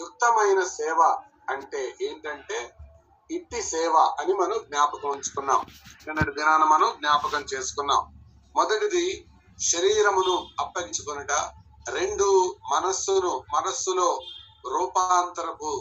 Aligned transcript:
యుక్తమైన 0.00 0.64
సేవ 0.64 1.00
అంటే 1.50 1.94
ఏంటంటే 2.02 2.58
ఇట్టి 3.30 3.62
సేవ 3.62 3.94
అని 4.20 4.32
మనం 4.32 4.58
జ్ఞాపకం 4.66 5.08
ఉంచుకున్నాం. 5.08 5.60
నిన్నటి 6.06 6.32
దినాన 6.32 6.64
మనం 6.64 6.90
జ్ఞాపకం 6.98 7.44
చేసుకున్నాం. 7.54 8.02
మొదటిది 8.54 9.28
శరీరమును 9.58 10.34
అప్పగించుకునుట 10.60 11.32
రెండు 11.88 12.56
మనస్సును 12.72 13.44
మనస్సులో 13.54 14.08
రూపాంతరపు 14.70 15.72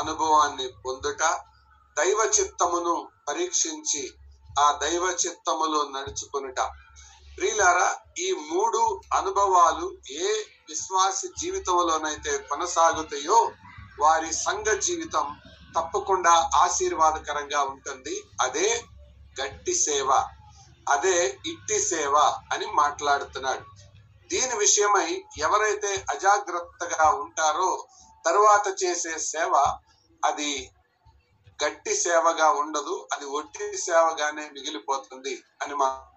అనుభవాన్ని 0.00 0.66
పొందుట 0.86 1.22
దైవ 1.96 2.30
చిత్తమును 2.40 3.08
పరీక్షించి 3.28 4.02
ఆ 4.60 4.78
దైవ 4.82 5.04
చిత్తములో 5.26 5.80
నడుచుకొనుట. 5.98 6.60
ప్రియులారా 7.40 7.86
ఈ 8.18 8.32
మూడు 8.32 9.00
అనుభవాలు 9.14 9.86
ఏ 10.12 10.26
విశ్వాసి 10.68 11.28
జీవితంలోనైతే 11.40 12.38
కొనసాగుతాయో 12.38 13.52
వారి 13.98 14.32
సంఘ 14.34 14.66
జీవితం 14.78 15.26
తప్పకుండా 15.76 16.50
ఆశీర్వాదకరంగా 16.54 17.62
ఉంటుంది. 17.62 18.22
అదే 18.40 18.84
గట్టి 19.40 19.74
సేవ 19.74 20.10
అదే 20.88 21.38
ఇట్టి 21.46 21.80
సేవ 21.80 22.16
అని 22.52 22.66
మాట్లాడుతున్నాడు. 22.66 23.64
దీని 24.30 24.56
విషయమై 24.56 25.24
ఎవరైతే 25.38 26.04
అజాగ్రత్తగా 26.10 27.10
ఉంటారో 27.10 27.86
తరువాత 28.26 28.82
చేసే 28.82 29.18
సేవ 29.18 29.54
అది 30.24 30.70
గట్టి 31.64 31.94
సేవగా 31.94 32.50
ఉండదు 32.50 33.08
అది 33.12 33.24
ఒట్టి 33.24 33.76
సేవగానే 33.76 34.50
మిగిలిపోతుంది 34.52 35.42
అని 35.62 35.74
మనం 35.74 36.09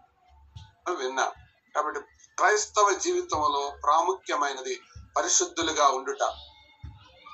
విన్నా. 0.91 1.31
కాబట్టి 1.75 1.99
క్రైస్తవ 2.37 2.91
జీవితంలో 2.91 3.73
ప్రాముఖ్యమైనది 3.83 4.81
పరిశుద్ధులుగా 5.17 5.87
ఉండుట. 5.87 6.23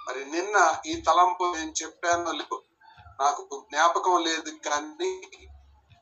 మరి 0.10 0.32
నిన్న 0.32 0.78
ఈ 0.86 1.02
తలంపు 1.02 1.54
నేను 1.56 1.74
చెప్పాను 1.84 2.32
నాకు 3.22 3.66
జ్ఞాపకం 3.72 4.24
లేదు 4.24 4.50
కానీ 4.50 5.22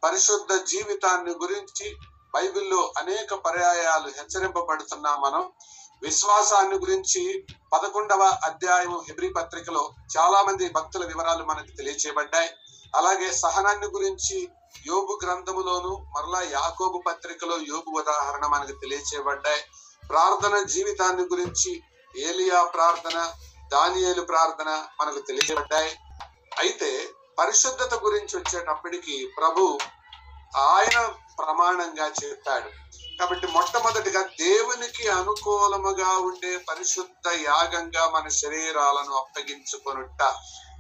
పరిశుద్ధ 0.03 0.63
జీవితాన్ని 0.63 1.31
గురించి 1.31 1.95
బైబిల్లో 2.35 2.93
అనేక 2.97 3.33
పర్యాయాలు 3.33 4.07
హెచ్చరింపబడుతున్నా 4.07 5.15
మనం. 5.15 5.51
విశ్వాసాన్ని 6.01 6.75
గురించి 6.75 7.45
పదకొండవ 7.73 8.39
అధ్యాయం 8.43 8.99
హెబ్రి 9.07 9.29
పత్రికలో 9.29 9.93
చాలా 10.17 10.41
మంది 10.41 10.69
భక్తుల 10.69 11.05
వివరాలు 11.05 11.43
మనకు 11.43 11.77
తెలియచేయబడ్డాయి. 11.77 12.49
అలాగే 12.95 13.31
సహనాన్ని 13.31 13.87
గురించి 13.87 14.49
యోబు 14.85 15.19
గ్రంథములోను 15.25 16.07
మరలా 16.15 16.41
యాకోబు 16.41 17.03
పత్రికలో 17.07 17.57
యోబు 17.57 17.99
ఉదాహరణ 17.99 18.47
మనకు 18.47 18.71
తెలియచేయబడ్డాయి. 18.71 19.61
ప్రార్థన 20.09 20.63
జీవితాన్ని 20.63 21.23
గురించి 21.23 21.83
ఏలియా 22.15 22.63
ప్రార్థన 22.63 23.33
దానియేలు 23.73 24.21
ప్రార్థన 24.21 24.69
మనకు 25.01 25.19
తెలియబడ్డాయి 25.19 25.91
అయితే 26.59 27.13
పరిశుద్ధత 27.39 27.93
గురించి 27.93 28.37
వచ్చేటప్పటికి 28.37 29.33
ప్రభు 29.37 29.77
ఆయన 30.57 31.13
ప్రమాణంగా 31.39 32.11
చెప్పాడు. 32.23 32.69
కాబట్టి 33.17 33.47
మొట్టమొదటిగా 33.47 34.21
దేవునికి 34.21 35.07
అనుకూలముగా 35.07 36.09
ఉండే 36.09 36.57
పరిశుద్ధ 36.57 37.31
యాగంగా 37.33 38.09
మన 38.09 38.27
శరీరాలను 38.27 39.13
అప్పగించుకొనుట 39.13 40.21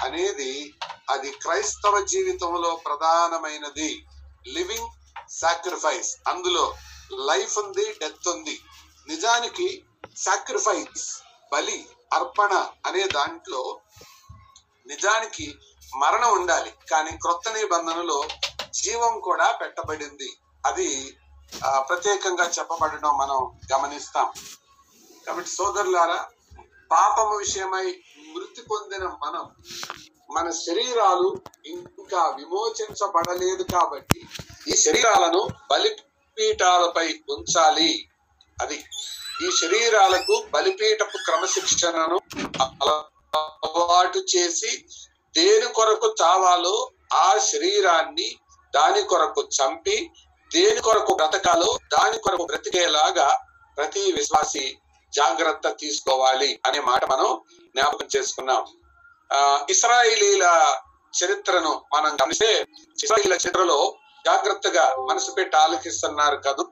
అనేది 0.05 0.73
అది 1.09 1.31
క్రైస్తవ 1.31 1.99
జీవితంలో 1.99 2.81
ప్రధానమైనది. 2.85 4.05
Living 4.47 4.87
sacrifice. 5.29 6.17
అందులో 6.27 6.75
లైఫ్ 7.13 7.59
ఉంది 7.59 7.93
డెత్ 7.93 8.27
ఉంది. 8.27 8.59
నిజానికి 9.07 9.85
సాక్రిఫైస్ 10.17 11.21
బలి 11.53 11.89
అర్పణ 12.13 12.67
అనే 12.85 13.03
దాంట్లో 13.03 13.79
నిజానికి 14.87 15.55
మరణం 15.97 16.33
ఉండాలి. 16.33 16.73
కానీ 16.91 17.11
క్రొత్త 17.11 17.49
నిబంధనలో 17.49 18.23
జీవం 18.69 19.19
కూడా 19.19 19.51
పెట్టబడింది. 19.51 20.37
అది 20.67 20.89
ప్రత్యేకంగా 21.89 22.45
చెప్పబడడం 22.57 23.13
మనం 23.17 23.37
గమనిస్తాం. 23.73 24.27
కాబట్టి 25.25 25.49
సోదరులారా 25.49 26.19
పాపము 26.91 27.35
విషయమై 27.37 27.87
మృతి 28.33 28.61
పొందిన 28.61 29.05
మనం 29.23 29.45
మన 30.35 30.47
శరీరాలు 30.65 31.29
ఇంకా 31.65 32.21
విమోచించబడలేదు 32.37 33.63
కాబట్టి 33.63 34.19
ఈ 34.67 34.75
శరీరాలను 34.75 35.41
బలిపీఠాలపై 35.71 37.07
ఉంచాలి. 37.35 37.91
అది 38.61 38.77
ఈ 39.45 39.47
శరీరాలకు 39.61 40.35
బలిపీఠపు 40.53 41.17
క్రమశిక్షణను 41.25 42.17
అలవాటు 42.63 44.19
చేసి 44.35 44.71
దేని 45.37 45.67
కొరకు 45.73 46.07
చావాలో 46.21 46.75
ఆ 47.13 47.27
శరీరాన్ని 47.51 48.29
దాని 48.75 49.01
కొరకు 49.01 49.41
చంపి 49.57 49.97
దేని 50.53 50.81
కొరకు 50.81 51.13
బ్రతకాలో 51.13 51.79
దాని 51.93 52.17
కొరకు 52.17 52.45
బ్రతికేలాగా 52.45 53.27
ప్రతి 53.77 54.11
విశ్వాసి 54.11 54.77
జాగ్రత్త 55.13 55.67
తీసుకోవాలి 55.79 56.59
అనే 56.65 56.79
మాట 56.79 57.05
మనం 57.05 57.41
జ్ఞాపకం 57.75 58.07
చేసుకున్నాం. 58.17 58.65
ఆ 59.33 59.65
ఇస్రాయిలీల 59.69 60.45
చరిత్రను 61.13 61.81
మనం 61.93 62.13
గమనిస్తే 62.13 62.65
ఇస్రాయిల 63.03 63.33
చరిత్రలో 63.33 63.95
జాగ్రత్తగా 64.25 64.95
మనసు 65.09 65.31
పెట్టి 65.31 65.57
ఆలోచిస్తున్నారు 65.57 66.37
కదూ. 66.37 66.63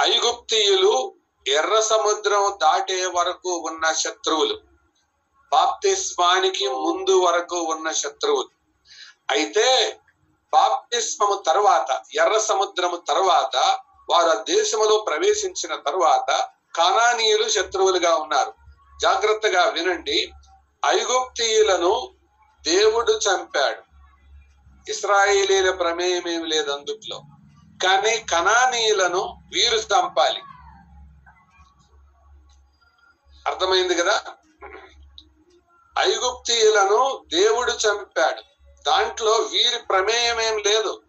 ఐగుప్తీయులు 0.00 1.14
ఎర్ర 1.48 1.80
సముద్రం 1.80 2.58
దాటే 2.62 3.06
వరకు 3.06 3.52
ఉన్న 3.56 3.92
శత్రువులు. 3.92 4.56
బాప్తిస్మానికి 5.52 6.68
ముందు 6.68 7.14
వరకు 7.20 7.58
ఉన్న 7.60 7.90
శత్రువులు. 7.90 8.50
అయితే 9.30 9.98
బాప్తిస్మము 10.52 11.42
తర్వాత 11.46 12.02
ఎర్ర 12.14 12.38
సముద్రము 12.38 13.02
తర్వాత 13.08 13.78
వారు 14.10 14.30
ఆ 14.30 14.34
దేశములో 14.34 14.98
ప్రవేశించిన 14.98 15.74
తర్వాత 15.76 16.48
కనానీయులు 16.76 17.48
శత్రువులుగా 17.48 18.14
ఉన్నారు. 18.16 18.54
జాగ్రత్తగా 19.02 19.64
వినండి 19.64 20.32
ఐగుప్తీయులను 20.86 22.10
దేవుడు 22.62 23.12
చంపాడు. 23.12 23.82
ఇస్రాయేలీల 24.90 25.70
ప్రమేయం 25.70 26.28
ఏమి 26.28 26.46
లేదు 26.46 26.70
అందుట్లో. 26.70 27.22
కానీ 27.82 28.18
కనానీయులను 28.18 29.36
వీరు 29.54 29.76
చంపాలి. 29.76 30.42
అర్థమైంది 33.46 33.94
కదా? 33.94 34.22
ఐగుప్తీయులను 35.98 37.24
దేవుడు 37.32 37.72
చంపాడు. 37.72 38.49
దాంట్లో 38.86 39.32
వీరి 39.32 39.78
ప్రమేయం 39.90 40.40
ఏం 40.40 40.58
లేదు. 40.58 41.02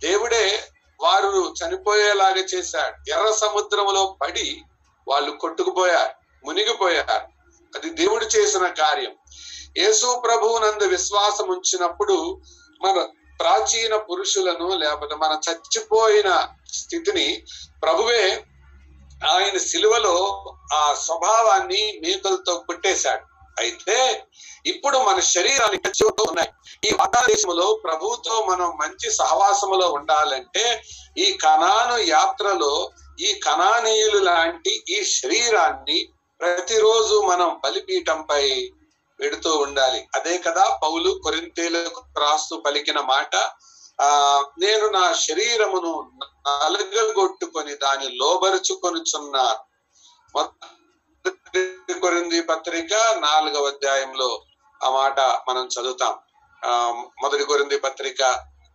దేవుడే 0.00 0.68
వారు 1.00 1.54
చనిపోయేలాగా 1.62 2.36
చేశాడు. 2.36 3.10
ఎర్ర 3.10 3.30
సముద్రంలో 3.30 4.16
పడి 4.22 4.62
వాళ్ళు 5.08 5.30
కొట్టుకుపోయారు 5.30 6.12
మునిగిపోయారు. 6.46 7.28
అది 7.76 7.90
దేవుడు 7.90 8.24
చేసిన 8.24 8.68
కార్యం. 8.68 9.12
యేసు 9.78 10.22
ప్రభువు 10.26 10.58
నందు 10.58 10.84
విశ్వాసం 10.84 11.48
ఉంచినప్పుడు 11.48 12.40
మన 12.84 13.08
ప్రాచీన 13.40 13.96
పురుషులను 13.96 14.76
లేకపోతే 14.76 15.14
మన 15.14 15.40
చచ్చిపోయిన 15.50 16.48
స్థితిని 16.72 17.44
ప్రభువే 17.82 18.44
ఆయన 19.30 19.58
సిలువలో 19.58 20.44
ఆ 20.74 20.94
స్వభావాన్ని 20.94 22.00
మేకలతో 22.02 22.58
కొట్టేశాడు. 22.58 23.33
అయితే 23.56 23.98
ఇప్పుడు 24.66 24.98
మన 24.98 25.18
శరీరానికి 25.20 25.88
ఉన్నాయి. 26.28 26.50
ఈ 26.86 26.90
భారతదేశంలో 27.00 27.66
దేశంలో 27.84 28.34
మనం 28.50 28.68
మంచి 28.82 29.08
సహవాసములో 29.10 29.86
ఉండాలంటే 29.92 30.64
ఈ 31.18 31.26
కణాను 31.44 31.96
యాత్రలో 31.96 32.90
ఈ 33.20 33.30
కణానీయులు 33.46 34.18
లాంటి 34.18 34.72
ఈ 34.88 34.98
శరీరాన్ని 35.18 35.98
ప్రతిరోజు 36.40 37.16
మనం 37.30 37.60
బలిపీఠంపై 37.64 38.44
పెడుతూ 39.20 39.50
ఉండాలి. 39.56 40.00
అదే 40.14 40.38
కదా 40.38 40.64
పౌలు 40.82 41.10
కొరింతేలకు 41.24 42.00
రాస్తూ 42.20 42.56
పలికిన 42.56 43.00
మాట 43.00 43.34
ఆ 44.00 44.08
నేను 44.58 44.86
నా 44.86 45.04
శరీరమును 45.26 45.92
నలగొట్టుకొని 46.46 47.74
దాన్ని 47.74 48.08
లోబరుచుకొనుచున్నాను. 48.20 49.62
మొదటి 50.34 50.83
కొరింది 52.00 52.42
పత్రిక 52.42 52.94
నాలుగవ 53.18 53.66
అధ్యాయంలో 53.66 54.42
ఆ 54.84 54.90
మాట 54.90 55.20
మనం 55.20 55.66
చదువుతాం. 55.66 56.14
ఆ 56.64 57.04
మొదటి 57.22 57.44
కొరింది 57.44 57.78
పత్రిక 57.78 58.22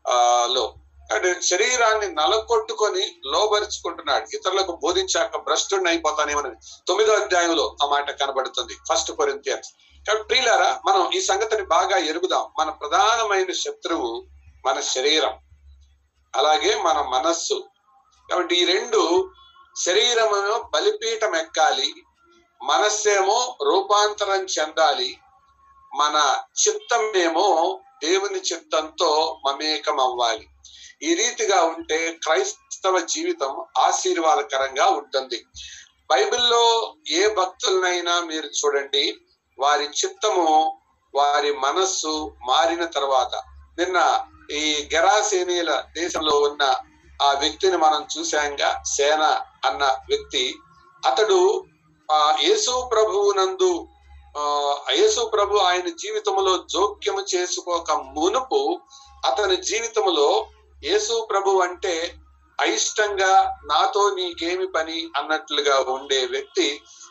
ఆ 0.10 0.48
లో. 0.52 0.74
అంటే 1.14 1.42
శరీరాన్ని 1.42 2.16
నలగొట్టుకొని 2.16 3.22
లోబరుచుకుంటున్నాడు. 3.26 4.36
ఇతరులకు 4.36 4.80
బోధించాక 4.84 5.38
భ్రష్టుడిని 5.38 5.90
అయిపోతానేమని 5.90 6.56
తొమ్మిదో 6.88 7.14
అధ్యాయంలో 7.14 7.76
ఆ 7.84 7.88
మాట 7.88 8.12
కనబడుతుంది. 8.12 8.74
ఫస్ట్ 8.74 9.12
కొరింతియన్స్ 9.12 9.70
కాబట్టి 10.08 10.28
ప్రియులారా 10.28 10.82
మనం 10.86 11.12
ఈ 11.12 11.22
సంగతిని 11.22 11.64
బాగా 11.64 11.98
ఎరుగుదాం. 11.98 12.52
మన 12.60 12.70
ప్రధానమైన 12.70 13.52
శత్రువు 13.52 14.28
మన 14.66 14.80
శరీరం. 14.80 15.40
అలాగే 16.36 16.82
మన 16.82 17.02
మనస్సు. 17.02 17.64
కాబట్టి 18.30 18.56
ఈ 18.56 18.66
రెండు 18.66 19.32
శరీరమును 19.86 20.70
బలిపీఠం 20.74 21.36
ఎక్కాలి. 21.36 21.94
మనస్సేమో 22.62 23.58
రూపాంతరం 23.64 24.46
చెందాలి 24.46 25.18
మన 25.92 26.38
చిత్తమేమో 26.62 27.80
దేవుని 28.04 28.40
చిత్తంతో 28.40 29.42
మమేకం 29.46 30.00
అవ్వాలి 30.00 30.48
ఈ 31.04 31.14
రీతిగా 31.14 31.64
ఉంటే 31.64 32.12
క్రైస్తవ 32.24 33.00
జీవితం 33.00 33.66
ఆశీర్వాదకరంగా 33.78 34.86
ఉంటుంది. 34.86 35.46
బైబిల్లో 36.10 36.96
ఏ 37.10 37.28
భక్తులనైనా 37.28 38.20
మీరు 38.20 38.46
చూడండి 38.46 39.18
వారి 39.60 39.84
చిత్తము 39.84 40.78
వారి 41.16 41.54
మనస్సు 41.54 42.32
మారిన 42.48 42.86
తర్వాత 42.86 43.36
నిన్న 43.78 44.26
ఈ 44.52 44.90
గెరాసేనీల 44.94 45.84
దేశంలో 45.94 46.40
ఉన్న 46.40 46.64
ఆ 47.22 47.34
వ్యక్తిని 47.34 47.78
మనం 47.78 48.08
చూశాంగా 48.18 48.84
సేన 48.84 49.24
అన్న 49.66 49.84
వ్యక్తి 50.10 50.56
అతడు 51.06 51.64
ఆ 52.12 52.20
యేసు 52.42 52.74
ప్రభువునందు 52.92 53.74
ఆ 54.36 54.92
యేసు 54.92 55.22
ప్రభు 55.26 55.58
ఆయన 55.58 55.88
జీవితంలో 55.98 56.54
జోక్యము 56.74 57.22
చేసుకోక 57.36 57.92
మునుపు 58.18 58.62
అతని 59.26 59.58
జీవితంలో 59.58 60.30
యేసు 60.84 61.28
ప్రభు 61.30 61.52
అంటే 61.58 61.96
అయిష్టంగా 62.60 63.32
నాతో 63.66 64.10
నీకేమి 64.10 64.68
పని 64.68 64.98
అన్నట్లుగా 65.18 65.78
ఉండే 65.96 66.26
వ్యక్తి 66.26 66.68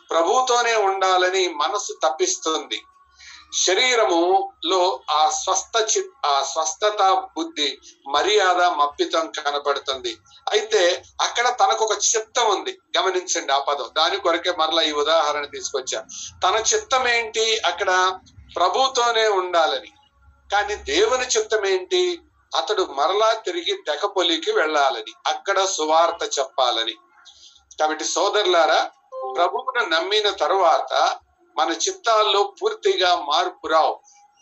ప్రభుతోనే 0.09 0.75
ఉండాలని 0.87 1.43
మనసు 1.53 1.93
తప్పిస్తుంది. 2.03 2.79
శరీరములో 3.53 5.01
ఆ 5.11 5.29
స్వస్థ 5.29 5.85
చి 5.89 6.03
ఆ 6.25 6.43
స్వస్థత 6.43 7.01
బుద్ధి 7.37 7.77
మర్యాద 8.07 8.61
మప్పితం 8.61 9.31
కనపడుతుంది 9.45 10.17
అయితే 10.51 11.03
అక్కడ 11.21 11.49
తనకు 11.49 11.85
ఒక 11.85 11.91
చిత్తం 11.91 12.47
ఉంది. 12.49 12.77
గమనించండి 12.97 13.53
ఆ 13.53 13.59
పదం. 13.59 13.89
దాని 13.97 14.17
కొరకే 14.17 14.51
మరలా 14.51 14.81
ఈ 14.81 14.91
ఉదాహరణ 14.91 15.45
తీసుకొచ్చా 15.45 16.03
తన 16.43 16.63
చిత్తం 16.73 17.07
ఏంటి 17.07 17.57
అక్కడ 17.65 18.19
ప్రభుతోనే 18.55 19.27
ఉండాలని. 19.27 19.91
కానీ 20.51 20.75
దేవుని 20.75 21.25
చిత్తం 21.25 21.65
ఏంటి 21.65 22.19
అతడు 22.55 22.83
మరలా 22.83 23.33
తిరిగి 23.33 23.83
తెకపొలికి 23.87 24.51
వెళ్ళాలని. 24.51 25.13
అక్కడ 25.27 25.65
సువార్త 25.65 26.39
చెప్పాలని. 26.39 26.95
కాబట్టి 27.79 28.05
సోదరులారా 28.05 28.89
ప్రభువును 29.37 29.89
నమ్మిన 29.89 30.29
తరువాత 30.29 30.93
మన 31.59 31.71
చిత్తాల్లో 31.71 32.55
పూర్తిగా 32.61 33.15
మార్పు 33.15 33.67
రావు. 33.67 33.99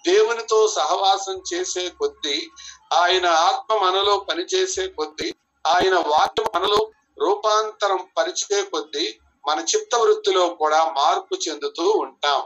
దేవునితో 0.08 0.68
సహవాసం 0.68 1.42
చేసే 1.54 1.90
కొద్దీ 1.90 2.50
ఆయన 2.94 3.25
ఆత్మ 3.25 3.86
మనలో 3.86 4.18
పనిచేసే 4.30 4.88
కొద్దీ 4.88 5.34
ఆయన 5.68 5.96
వాక్యం 5.96 6.46
మనలో 6.56 6.92
రూపాంతరం 7.19 8.10
పరిచే 8.18 8.64
కొద్దీ 8.64 9.19
మన 9.48 9.60
చిత్త 9.60 9.96
వృత్తిలో 9.96 10.48
కూడా 10.48 10.84
మార్పు 10.86 11.50
చెందుతూ 11.50 11.90
ఉంటాం. 11.90 12.44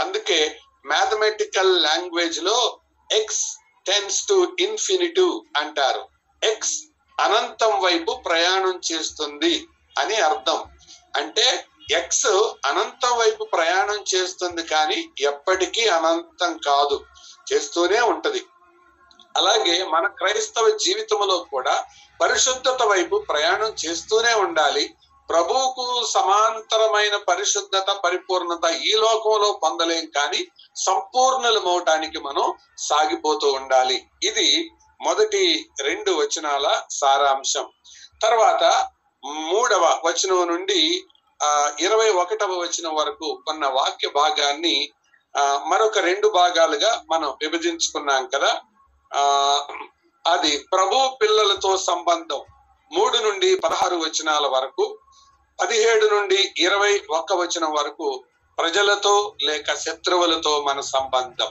అందుకే 0.00 0.58
మ్యాథమెటికల్ 0.86 1.82
లాంగ్వేజ్లో 1.82 2.78
ఎక్స్ 3.12 3.56
టెన్స్ 3.86 4.26
టు 4.26 4.56
ఇన్ఫినిటివ్ 4.60 5.40
అంటారు. 5.56 6.08
ఎక్స్ 6.44 6.78
అనంతం 7.20 7.80
వైపు 7.80 8.12
ప్రయాణం 8.12 8.80
చేస్తుంది 8.92 9.66
అని 9.98 10.14
అర్థం. 10.16 10.64
అంటే 11.16 11.66
ఎక్స్ 11.92 12.26
అనంతం 12.66 13.18
వైపు 13.18 13.44
ప్రయాణం 13.44 14.04
చేస్తుంది 14.14 14.62
కానీ 14.62 15.10
ఎప్పటికీ 15.20 15.86
అనంతం 15.86 16.56
కాదు. 16.56 17.04
చేస్తూనే 17.52 18.00
ఉంటది. 18.00 18.44
అలాగే 19.36 19.84
మన 19.84 20.06
క్రైస్తవ 20.06 20.68
జీవితంలో 20.68 21.46
కూడా 21.50 21.84
పరిశుద్ధత 22.20 22.82
వైపు 22.82 23.24
ప్రయాణం 23.28 23.74
చేస్తూనే 23.86 24.34
ఉండాలి. 24.34 24.94
ప్రభువుకు 25.30 26.06
సమాంతరమైన 26.06 27.16
పరిశుద్ధత 27.16 27.86
పరిపూర్ణత 28.04 28.70
ఈ 28.70 28.92
లోకంలో 28.92 29.60
పొందలేం 29.62 30.06
కానీ 30.06 30.46
సంపూర్ణలు 30.76 31.58
సంపూర్ణలమవటానికి 31.58 32.18
మనం 32.18 32.54
సాగిపోతూ 32.78 33.52
ఉండాలి. 33.52 34.06
ఇది 34.22 34.70
మొదటి 35.02 35.70
రెండు 35.80 36.10
వచనాల 36.10 36.82
సారాంశం. 36.90 37.66
తర్వాత 38.22 38.88
మూడవ 39.24 40.00
వచనం 40.04 40.48
నుండి 40.48 41.04
ఆ 41.42 41.76
ఇరవై 41.80 42.10
ఒకటవ 42.10 42.52
వచనం 42.52 42.94
వరకు 42.94 43.42
ఉన్న 43.48 43.66
వాక్య 43.66 44.08
భాగాన్ని 44.08 44.92
మరొక 45.66 45.98
రెండు 45.98 46.28
భాగాలుగా 46.28 47.04
మనం 47.10 47.28
విభజించుకున్నాం 47.42 48.26
కదా. 48.26 48.60
ఆ 49.14 49.22
అది 50.26 50.58
ప్రభు 50.58 51.18
పిల్లలతో 51.22 51.76
సంబంధం 51.76 52.42
మూడు 52.92 53.18
నుండి 53.18 53.56
పదహారు 53.56 53.96
వచనాల 53.96 54.46
వరకు 54.46 54.98
పదిహేడు 55.60 56.06
నుండి 56.06 56.54
ఇరవై 56.58 57.02
ఒక్క 57.10 57.32
వచనం 57.32 57.72
వరకు 57.72 58.24
ప్రజలతో 58.58 59.36
లేక 59.42 59.74
శత్రువులతో 59.74 60.62
మన 60.62 60.80
సంబంధం. 60.80 61.50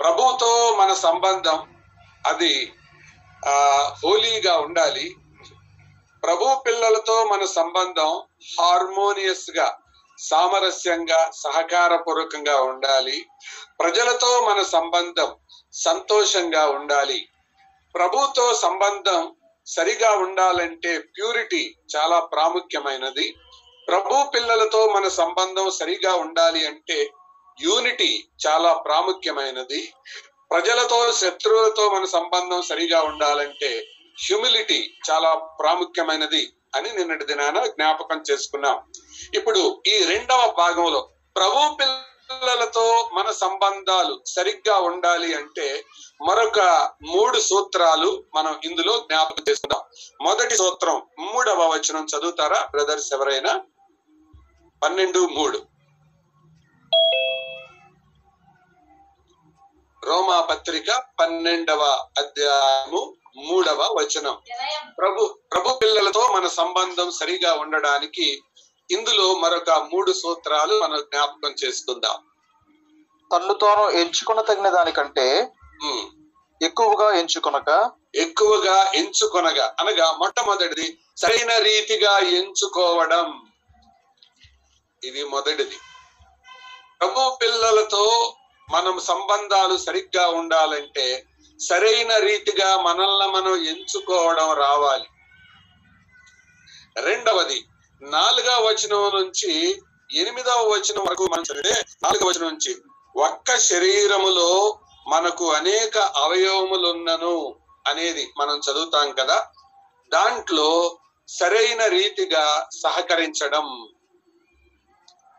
ప్రభుతో 0.00 0.76
మన 0.78 0.94
సంబంధం 0.94 1.58
అది 2.26 2.72
ఆ 3.48 3.54
హోలీగా 4.04 4.58
ఉండాలి. 4.58 5.16
ప్రభు 6.22 6.62
పిల్లలతో 6.66 7.24
మన 7.24 7.44
సంబంధం 7.44 8.22
హార్మోనియస్గా 8.60 9.78
సామరస్యంగా 10.18 11.30
సహకారపూర్వకంగా 11.34 12.56
ఉండాలి. 12.62 13.26
ప్రజలతో 13.80 14.40
మన 14.40 14.62
సంబంధం 14.62 15.36
సంతోషంగా 15.72 16.66
ఉండాలి. 16.66 17.28
ప్రభుతో 17.94 18.54
సంబంధం 18.54 19.34
సరిగా 19.66 20.10
ఉండాలంటే 20.10 20.98
ప్యూరిటీ 20.98 21.74
చాలా 21.96 22.20
ప్రాముఖ్యమైనది. 22.20 23.34
ప్రభు 23.88 24.30
పిల్లలతో 24.34 24.86
మన 24.88 25.08
సంబంధం 25.08 25.70
సరిగా 25.70 26.14
ఉండాలి 26.14 26.66
అంటే 26.66 27.10
యూనిటీ 27.60 28.24
చాలా 28.46 28.74
ప్రాముఖ్యమైనది. 28.74 29.92
ప్రజలతో 30.50 31.12
శత్రువులతో 31.12 31.90
మన 31.90 32.04
సంబంధం 32.04 32.62
సరిగా 32.62 33.02
ఉండాలంటే 33.02 33.84
హ్యూమిలిటీ 34.24 34.90
చాలా 35.10 35.34
ప్రాముఖ్యమైనది. 35.34 36.52
అని 36.78 36.92
నిన్నటి 36.92 37.24
దినాన 37.24 37.66
జ్ఞాపకం 37.66 38.22
చేసుకున్నాం. 38.30 38.92
ఇప్పుడు 39.34 39.82
ఈ 39.86 40.04
రెండవ 40.04 40.54
భాగంలో 40.58 41.08
ప్రభు 41.36 41.74
పిల్లలతో 41.74 43.10
మన 43.12 43.30
సంబంధాలు 43.30 44.22
సరిగ్గా 44.26 44.78
ఉండాలి 44.78 45.34
అంటే 45.34 45.84
మరొక 46.28 46.60
మూడు 47.06 47.38
సూత్రాలు 47.40 48.24
మనం 48.34 48.60
ఇందులో 48.64 48.98
జ్ఞాపకం 48.98 49.44
చేసుకుందాం. 49.50 49.82
మొదటి 50.20 50.56
సూత్రం 50.56 51.02
మూడవ 51.20 51.70
వచనం 51.72 52.04
చదువుతారా? 52.04 52.68
బ్రదర్స్ 52.70 53.12
ఎవరైనా? 53.12 53.60
పన్నెండు 54.82 55.18
మూడు. 55.18 55.62
రోమా 60.04 60.40
పత్రిక 60.40 61.02
పన్నెండవ 61.20 62.06
అధ్యాయము 62.18 63.14
మూడవ 63.46 63.80
వచనం. 63.98 64.38
ప్రభు 64.98 65.38
ప్రభు 65.52 65.78
పిల్లలతో 65.82 66.28
మన 66.32 66.48
సంబంధం 66.48 67.10
సరిగా 67.10 67.54
ఉండడానికి 67.54 68.42
ఇందులో 68.90 69.34
మరొక 69.34 69.70
మూడు 69.70 70.12
సూత్రాలు 70.12 70.80
మనం 70.80 70.98
జ్ఞాపకం 71.00 71.54
చేసుకుందాం. 71.64 72.18
తన్ను 73.32 73.54
తాను 73.54 73.90
ఎంచుకున్న 73.90 74.40
తగిన 74.40 74.68
దానికంటే. 74.68 75.48
ఎక్కువగా 76.62 77.18
ఎంచుకొనక 77.18 77.90
ఎక్కువగా 78.14 78.92
ఎంచుకొనగా 78.94 79.74
అనగా 79.80 80.12
మొట్టమొదటిది 80.12 80.98
సరైన 81.16 81.58
రీతిగా 81.58 82.18
ఎంచుకోవడం. 82.18 83.42
ఇది 85.04 85.24
మొదటిది. 85.24 85.76
ప్రభు 87.00 87.38
పిల్లలతో 87.42 88.34
మనం 88.70 89.00
సంబంధాలు 89.00 89.76
సరిగ్గా 89.76 90.28
ఉండాలంటే 90.28 91.24
సరైన 91.60 92.16
రీతిగా 92.16 92.76
మనల్ని 92.76 93.26
మనం 93.26 93.64
ఎంచుకోవడం 93.64 94.52
రావాలి. 94.52 95.04
రెండవది 97.00 97.64
నాలుగవ 98.02 98.62
వచనం 98.62 99.20
నుంచి 99.20 99.82
ఎనిమిదవ 100.14 100.68
వచనం 100.68 101.04
వరకు 101.08 101.24
మనం 101.24 101.42
చదివితే 101.42 101.84
నాలుగవ 102.02 102.28
వచనం 102.28 102.48
నుంచి 102.48 102.76
ఒక్క 103.16 103.56
శరీరములో 103.56 104.78
మనకు 105.06 105.52
అనేక 105.52 105.98
అవయవములున్నను 105.98 107.54
అనేది 107.86 108.32
మనం 108.38 108.60
చదువుతాం 108.70 109.12
కదా 109.12 109.46
దాంట్లో 110.12 110.98
సరైన 111.28 111.86
రీతిగా 111.86 112.68
సహకరించడం. 112.82 113.88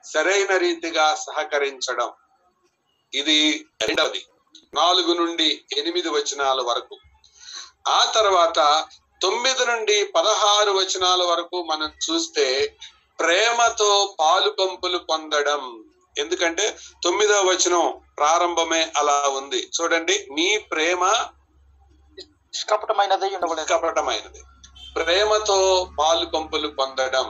సరైన 0.04 0.58
రీతిగా 0.58 1.16
సహకరించడం. 1.16 2.12
ఇది 3.14 3.66
రెండవది. 3.88 4.26
నాలుగు 4.74 5.14
నుండి 5.14 5.62
ఎనిమిది 5.78 6.10
వచనాల 6.10 6.62
వరకు. 6.62 6.96
ఆ 7.90 8.12
తర్వాత 8.16 8.86
తొమ్మిది 9.22 9.66
నుండి 9.66 10.06
పదహారు 10.16 10.72
వచనాల 10.72 11.24
వరకు 11.24 11.64
మనం 11.64 11.92
చూస్తే 12.06 12.76
ప్రేమతో 13.20 14.16
పాలు 14.20 14.50
పంపులు 14.50 14.98
పొందడం. 14.98 15.84
ఎందుకంటే 16.18 16.78
తొమ్మిదవ 17.04 17.42
వచనం 17.42 18.02
ప్రారంభమే 18.18 18.92
అలా 18.98 19.24
ఉంది. 19.28 19.72
చూడండి 19.76 20.28
మీ 20.32 20.58
ప్రేమ 20.58 21.06
నిష్కపటమైనది 22.18 23.66
కపటమైనది 23.66 24.42
ప్రేమతో 24.96 25.90
పాలు 26.00 26.26
పంపులు 26.26 26.68
పొందడం. 26.68 27.28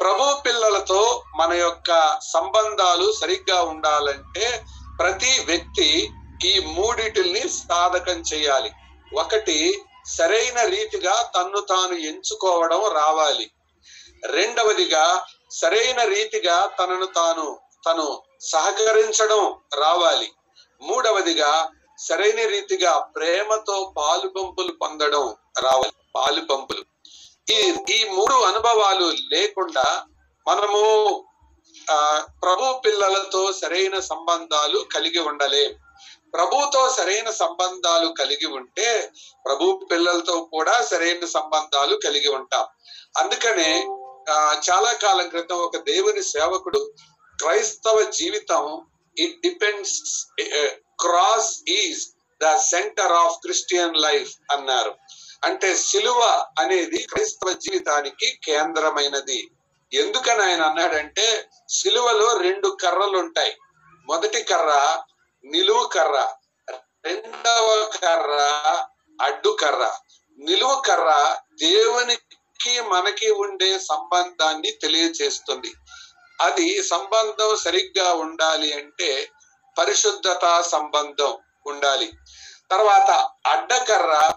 ప్రభు 0.00 0.40
పిల్లలతో 0.46 1.22
మన 1.36 1.52
యొక్క 1.52 2.18
సంబంధాలు 2.22 3.12
సరిగ్గా 3.12 3.62
ఉండాలంటే 3.62 4.64
ప్రతి 4.98 5.32
వ్యక్తి 5.46 6.10
ఈ 6.44 6.58
మూడిటిల్ని 6.58 7.48
సాధకం 7.48 8.20
చేయాలి. 8.20 8.70
ఒకటి 9.14 9.82
సరైన 10.16 10.60
రీతిగా 10.60 11.32
తన్ను 11.36 11.60
తాను 11.60 11.94
ఎంచుకోవడం 11.94 12.92
రావాలి. 12.94 13.50
రెండవదిగా 14.24 15.26
సరైన 15.50 16.02
రీతిగా 16.02 16.66
తనను 16.66 17.06
తాను 17.06 17.58
తను 17.86 18.22
సహకరించడం 18.40 19.54
రావాలి. 19.74 20.32
మూడవదిగా 20.82 21.70
సరైన 21.98 22.48
రీతిగా 22.48 22.98
ప్రేమతో 22.98 23.94
పాలు 23.96 24.28
పంపులు 24.28 24.72
పొందడం 24.72 25.36
రావాలి. 25.62 25.92
పాలు 26.14 26.40
పంపులు. 26.40 26.84
ఈ 27.52 27.74
ఈ 27.90 28.04
మూడు 28.04 28.34
అనుభవాలు 28.34 29.12
లేకుండా 29.32 30.06
మనము 30.48 30.82
ఆ 31.90 32.26
ప్రభు 32.42 32.80
పిల్లలతో 32.86 33.52
సరైన 33.52 33.98
సంబంధాలు 33.98 34.78
కలిగి 34.78 35.18
ఉండలేం. 35.18 35.87
ప్రభుతో 36.34 36.80
సరైన 36.96 37.30
సంబంధాలు 37.30 38.08
కలిగి 38.20 38.48
ఉంటే 38.58 38.88
ప్రభు 39.46 39.66
పిల్లలతో 39.92 40.36
కూడా 40.52 40.74
సరైన 40.90 41.24
సంబంధాలు 41.26 41.96
కలిగి 42.04 42.30
ఉంటాం. 42.38 42.66
అందుకనే 43.16 43.70
చాలా 44.68 44.92
కాలం 45.02 45.28
క్రితం 45.28 45.58
ఒక 45.66 45.76
దేవుని 45.76 46.22
సేవకుడు 46.22 46.80
క్రైస్తవ 47.38 47.98
జీవితం 48.18 48.64
it 49.18 49.36
depends 49.40 49.98
cross 51.00 51.52
is 51.68 52.02
the 52.40 52.56
centre 52.72 53.14
of 53.22 53.38
Christian 53.44 53.96
life 53.96 54.32
అన్నారు. 54.52 54.92
అంటే 55.44 55.68
సిలువ 55.76 56.20
అనేది 56.58 56.98
క్రైస్తవ 57.12 57.52
జీవితానికి 57.52 58.28
కేంద్రమైనది. 58.44 59.40
ఎందుకని 59.92 60.42
ఆయన 60.44 60.62
అన్నాడంటే 60.62 61.26
సిలువలో 61.68 62.28
రెండు 62.46 62.68
కర్రలు 62.82 63.16
ఉంటాయి. 63.18 63.54
మొదటి 64.06 64.40
కర్ర 64.42 64.72
నిలువు 65.44 65.86
కర్ర 65.86 66.28
రెండవ 67.04 67.90
కర్ర 68.02 68.32
అడ్డు 69.22 69.58
కర్ర. 69.60 69.92
నిలువు 70.38 70.80
కర్ర 70.80 71.36
దేవునికి 71.60 72.80
మనకి 72.80 73.30
ఉండే 73.30 73.78
సంబంధాన్ని 73.78 74.70
తెలియచేస్తుంది 74.70 75.72
అది 76.40 76.82
సంబంధం 76.82 77.56
సరిగ్గా 77.56 78.12
ఉండాలి 78.12 78.72
అంటే 78.72 79.28
పరిశుద్ధత 79.78 80.62
సంబంధం 80.62 81.38
ఉండాలి. 81.66 82.12
తర్వాత 82.70 83.10
అడ్డకర్ర 83.46 84.32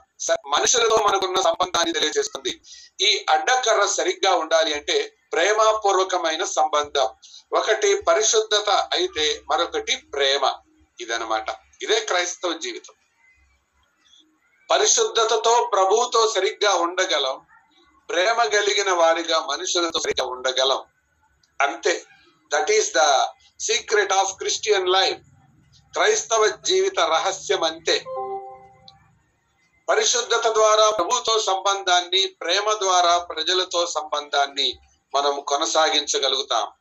మనుషులతో 0.48 0.96
మనకున్న 0.96 1.42
సంబంధాన్ని 1.42 1.94
తెలియజేస్తుంది. 1.94 2.62
ఈ 3.02 3.26
అడ్డకర్ర 3.30 3.86
సరిగ్గా 3.86 4.36
ఉండాలి 4.36 4.74
అంటే 4.74 5.14
ప్రేమపూర్వకమైన 5.34 6.44
సంబంధం. 6.44 7.10
ఒకటి 7.54 8.02
పరిశుద్ధత 8.02 8.70
అయితే 8.70 9.42
మరొకటి 9.52 9.96
ప్రేమ. 9.96 10.54
ఇదనమాట 11.02 11.46
ఇదే 11.82 12.00
క్రైస్తవ 12.00 12.54
జీవితం. 12.54 12.94
పరిశుద్ధతతో 14.72 15.70
ప్రభువుతో 15.74 16.32
సరిగ్గా 16.36 16.74
ఉండగలం 16.74 17.46
ప్రేమ 18.10 18.44
కలిగిన 18.44 18.92
వారిగా 18.92 19.40
మనుషులతో 19.40 20.00
సరిగ్గా 20.00 20.28
ఉండగలం. 20.28 20.84
అంతే. 21.62 22.04
That 22.54 22.72
is 22.72 22.94
the 22.96 23.28
secret 23.60 24.14
of 24.14 24.34
Christian 24.34 24.90
life 24.90 25.20
క్రైస్తవ 25.94 26.48
జీవిత 26.48 27.00
రహస్యం 27.00 27.64
అంతే. 27.64 28.06
పరిశుద్ధత 29.90 30.48
ద్వారా 30.48 30.90
ప్రభుతో 30.90 31.40
సంబంధాన్ని 31.40 32.28
ప్రేమ 32.28 32.74
ద్వారా 32.74 33.18
ప్రజలతో 33.18 33.86
సంబంధాన్ని 33.86 34.80
మనం 35.16 35.42
కొనసాగించగలుగుతాం. 35.42 36.72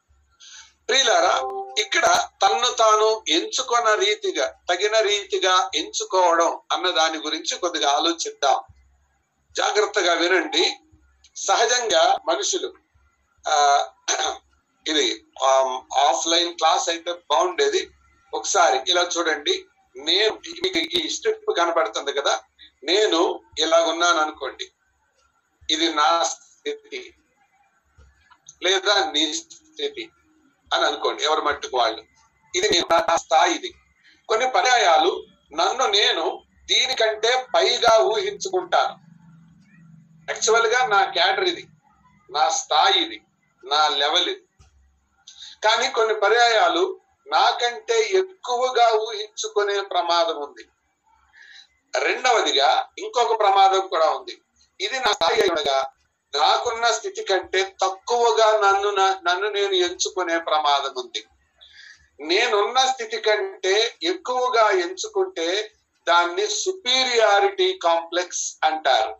ప్రియులారా 0.88 1.59
ఇక్కడ 1.78 2.28
తన్ను 2.42 2.70
తాను 2.70 3.24
ఎంచుకున్న 3.28 3.94
రీతిగా 3.94 4.54
తగిన 4.68 4.98
రీతిగా 4.98 5.70
ఎంచుకోవడం 5.74 6.60
అన్న 6.72 6.90
దాని 6.90 7.18
గురించి 7.18 7.58
కొద్దిగా 7.58 7.90
ఆలోచిద్దాం. 7.90 8.62
జాగ్రత్తగా 9.56 10.14
వినండి. 10.14 10.76
సహజంగా 11.36 12.16
మనుషులు 12.28 12.74
ఆ 13.48 13.54
ఇది 14.88 15.26
ఆఫ్లైన్ 15.96 16.54
క్లాస్ 16.54 16.88
అయితే 16.88 17.12
బాగుండేది. 17.12 17.90
ఒకసారి 18.34 18.90
ఇలా 18.90 19.02
చూడండి. 19.02 19.64
నేను 19.96 20.32
మీకు 20.34 20.78
ఈ 20.78 21.08
స్ట్రిప్ 21.08 21.58
కనపడుతుంది 21.58 22.12
కదా? 22.12 22.42
నేను 22.84 23.40
ఇలాగున్నాను 23.58 24.18
అనుకోండి 24.18 24.72
ఇది 25.70 25.94
నా 25.94 26.22
స్థితి 26.22 27.14
లేదా 28.62 29.10
నీ 29.10 29.34
స్థితి. 29.34 30.10
అని 30.74 30.84
అనుకోండి 30.84 31.22
ఎవరి 31.24 31.42
మట్టుకు 31.42 31.76
వాళ్ళు. 31.76 32.02
ఇది 32.54 32.68
నా 32.92 33.16
స్థాయి 33.16 33.54
ఇది. 33.54 33.70
కొన్ని 34.28 34.46
పర్యాయాలు 34.50 35.26
నన్ను 35.52 35.86
నేను 35.86 36.24
దీనికంటే 36.66 37.46
పైగా 37.54 37.92
ఊహించుకుంటాను. 38.02 38.94
యాక్చువల్గా 40.30 40.86
నా 40.86 41.00
క్యాడర్ 41.04 41.48
ఇది 41.52 41.64
నా 42.30 42.48
స్థాయి 42.48 42.98
ఇది 43.04 43.18
నా 43.64 43.88
లెవెల్ 43.88 44.28
ఇది. 44.28 44.42
కానీ 45.64 45.88
కొన్ని 45.88 46.14
పర్యాయాలు 46.14 47.00
నాకంటే 47.26 47.96
ఎక్కువగా 48.20 48.86
ఊహించుకునే 49.06 49.80
ప్రమాదం 49.80 50.38
ఉంది. 50.42 50.64
రెండవదిగా 51.98 52.68
ఇంకొక 52.98 53.38
ప్రమాదం 53.40 53.82
కూడా 53.88 54.10
ఉంది. 54.10 54.34
ఇది 54.80 54.96
నా 55.00 55.12
స్థాయి 55.12 55.40
నాకున్న 56.34 56.90
స్థితి 56.90 57.22
కంటే 57.22 57.74
తక్కువగా 57.84 58.48
నన్ను 58.64 58.90
నన్ను 59.30 59.48
నేను 59.48 59.72
ఎంచుకునే 59.72 60.38
ప్రమాదం 60.38 60.94
ఉంది. 60.96 61.24
నేనున్న 62.20 62.78
స్థితి 62.92 63.16
కంటే 63.16 63.94
ఎక్కువగా 64.02 64.70
ఎంచుకుంటే 64.70 65.70
దాన్ని 66.08 66.46
సుపీరియారిటీ 66.46 67.78
కాంప్లెక్స్ 67.82 68.56
అంటారు. 68.64 69.16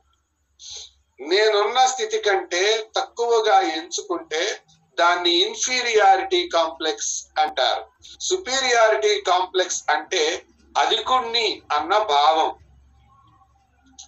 నేనున్న 1.21 1.87
స్థితి 1.87 2.19
కంటే 2.19 2.87
తక్కువగా 2.97 3.61
ఎంచుకుంటే 3.61 4.61
దాన్ని 5.01 5.33
ఇన్ఫీరియారిటీ 5.35 6.49
కాంప్లెక్స్ 6.49 7.25
అంటారు. 7.39 7.85
సుపీరియారిటీ 8.21 9.21
కాంప్లెక్స్ 9.21 9.85
అంటే 9.91 10.43
అధికుణ్ణి 10.79 11.63
అన్న 11.73 11.99
భావం. 11.99 12.55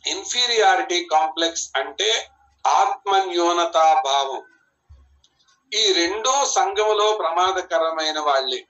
ఇన్ఫీరియారిటీ 0.07 1.05
కాంప్లెక్స్ 1.05 1.71
అంటే 1.77 2.27
ఆత్మన్యూనతా 2.67 4.03
భావం 4.05 4.43
ఈ 5.75 5.93
రెండూ 5.93 6.45
సంఘములో 6.45 7.17
ప్రమాదకరమైన 7.19 8.21
వాళ్ళే. 8.21 8.67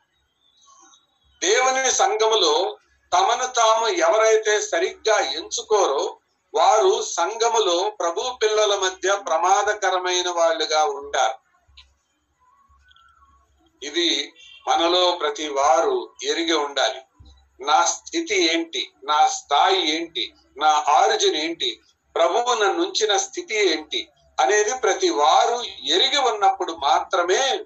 దేవుని 1.41 1.93
సంఘములో 1.93 2.79
తమను 3.13 3.47
తాము 3.47 3.89
ఎవరైతే 3.89 4.61
సరిగ్గా 4.61 5.19
ఎంచుకోరో 5.19 6.19
వారు 6.55 7.03
సంఘములో 7.03 7.91
ప్రభు 8.01 8.39
పిల్లల 8.43 8.79
మధ్య 8.79 9.23
ప్రమాదకరమైన 9.27 10.31
వాళ్ళుగా 10.31 10.85
ఉంటారు. 10.85 11.35
ఇది 13.83 14.35
మనలో 14.69 15.13
ప్రతి 15.21 15.49
వారు 15.49 16.15
ఎరిగి 16.23 16.53
ఉండాలి. 16.53 17.01
నా 17.65 17.85
స్థితి 17.85 18.55
ఏంటి? 18.55 18.93
నా 19.05 19.29
స్థాయి 19.29 19.91
ఏంటి? 19.91 20.35
నా 20.57 20.85
ఆరిజిన్ 20.89 21.37
ఏంటి? 21.37 21.81
ప్రభువు 22.15 22.55
నన్ను 22.55 22.83
ఉంచిన 22.83 23.17
స్థితి 23.17 23.71
ఏంటి 23.71 24.09
అనేది 24.41 24.79
ప్రతి 24.79 25.11
వారు 25.11 25.63
ఎరిగి 25.85 26.17
ఉన్నప్పుడు 26.17 26.73
మాత్రమే 26.73 27.59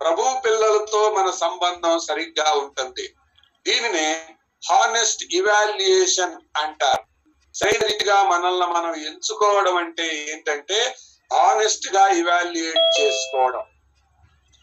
ప్రభు 0.00 0.40
పిల్లలతో 0.44 1.14
మన 1.14 1.30
సంబంధం 1.30 1.98
సరిగ్గా 1.98 2.52
ఉంటుంది. 2.52 3.14
దీనినే 3.66 4.28
హానెస్ట్ 4.70 5.24
ఇవాల్యుయేషన్ 5.34 6.36
అంటారు. 6.56 7.04
సరైన 7.54 8.24
మనల్ని 8.28 8.66
మనం 8.66 8.94
ఎంచుకోవడం 8.94 9.76
అంటే 9.76 10.26
ఏంటంటే 10.32 10.96
హానెస్ట్గా 11.32 12.08
ఇవాల్యుయేట్ 12.08 13.00
చేసుకోవడం. 13.00 13.62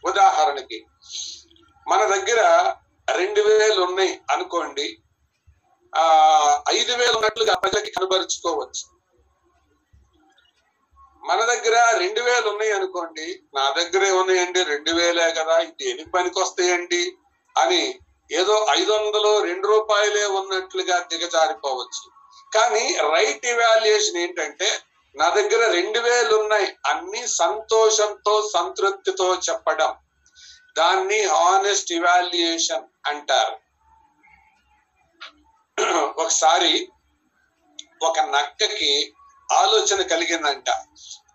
ఉదాహరణకి 0.05 0.86
మన 1.88 2.05
దగ్గర 2.05 2.74
రెండు 3.17 3.41
వేలు 3.41 3.81
ఉన్నాయి 3.81 4.19
అనుకోండి. 4.31 4.98
ఆ 5.95 6.03
ఐదు 6.69 6.93
వేలు 6.93 7.15
ఉన్నట్లుగా 7.17 7.53
ప్రజలకి 7.53 7.91
కనబరుచుకోవచ్చు. 7.91 8.83
మన 11.25 11.45
దగ్గర 11.45 11.98
రెండు 11.98 12.21
వేలు 12.21 12.50
ఉన్నాయి 12.50 12.71
అనుకోండి 12.71 13.41
నా 13.55 13.69
దగ్గరే 13.69 14.12
ఉన్నాయండి 14.12 14.63
రెండు 14.63 14.91
వేలే 14.91 15.31
కదా 15.31 15.60
ఇది 15.60 15.86
దేనికి 15.86 16.12
పనికి 16.12 16.39
వస్తాయండి 16.39 17.15
అని 17.57 18.00
ఏదో 18.31 18.67
ఐదు 18.77 18.91
వందలు 18.91 19.39
రెండు 19.39 19.67
రూపాయలే 19.67 20.25
ఉన్నట్లుగా 20.25 21.00
దిగజారిపోవచ్చు. 21.00 22.12
కానీ 22.53 22.98
రైట్ 22.98 23.45
ఇవాల్యుయేషన్ 23.45 24.17
ఏంటంటే 24.17 24.69
నా 25.15 25.29
దగ్గర 25.29 25.71
రెండు 25.71 26.00
వేలు 26.00 26.36
ఉన్నాయి 26.36 26.75
అన్ని 26.86 27.27
సంతోషంతో 27.27 28.50
సంతృప్తితో 28.53 29.36
చెప్పడం. 29.36 29.93
దాన్ని 30.77 31.25
హానెస్ట్ 31.25 31.91
ఇవాల్యుయేషన్ 31.91 32.86
అంటారు. 33.07 33.70
ఒకసారి 36.21 36.73
ఒక 38.03 38.19
నక్కకి 38.19 38.91
ఆలోచన 39.51 40.01
కలిగిందంట. 40.01 40.69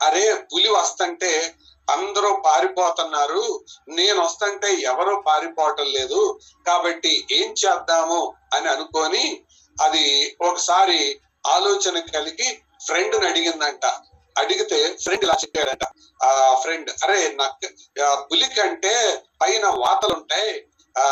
అరే 0.02 0.24
పులి 0.34 0.68
వస్తుంటే 0.68 1.32
అందరూ 1.88 2.30
పారిపోతున్నారు. 2.46 3.42
నేను 3.88 4.18
వస్తుంటే 4.20 4.68
ఎవరూ 4.92 5.20
పారిపోవటం 5.20 5.84
లేదు. 5.84 6.20
కాబట్టి 6.66 7.26
ఏం 7.32 7.50
చేద్దాము 7.52 8.20
అని 8.54 8.68
అనుకొని 8.68 9.24
అది 9.76 10.34
ఒకసారి 10.40 11.00
ఆలోచన 11.46 11.98
కలిగి 12.00 12.48
ఫ్రెండ్ని 12.86 13.26
అడిగిందంట. 13.26 13.86
అడిగితే 14.36 14.78
ఫ్రెండ్ 15.04 15.24
ఇలా 15.24 15.36
చెప్పాడంట. 15.42 15.84
ఆ 16.20 16.30
ఫ్రెండ్ 16.62 16.90
అరే 17.04 17.20
నక్క 17.40 17.66
పులి 18.30 18.48
కంటే 18.48 18.94
పైన 19.42 19.66
వాతలుంటాయి 19.66 20.50
ఆ 20.96 21.06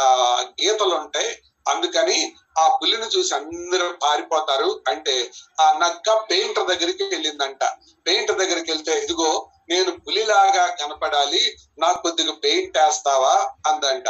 గీతలుంటాయి 0.60 1.30
అందుకని 1.68 2.34
ఆ 2.58 2.78
పులిని 2.82 3.06
చూసి 3.06 3.34
అందరూ 3.34 3.92
పారిపోతారు. 4.02 4.80
అంటే 4.88 5.30
ఆ 5.60 5.78
నక్క 5.78 6.12
పెయింటర్ 6.30 6.68
దగ్గరికి 6.68 7.02
వెళ్ళిందంట. 7.02 7.64
పెయింటర్ 8.06 8.38
దగ్గరికి 8.38 8.70
వెళ్తే 8.70 8.92
ఇదిగో 8.92 9.48
నేను 9.68 9.90
పులిలాగా 9.90 10.66
కనపడాలి 10.66 11.56
నాకు 11.78 12.02
కొద్దిగా 12.02 12.32
పెయింట్ 12.32 12.78
వేస్తావా? 12.78 13.50
అందంట. 13.66 14.08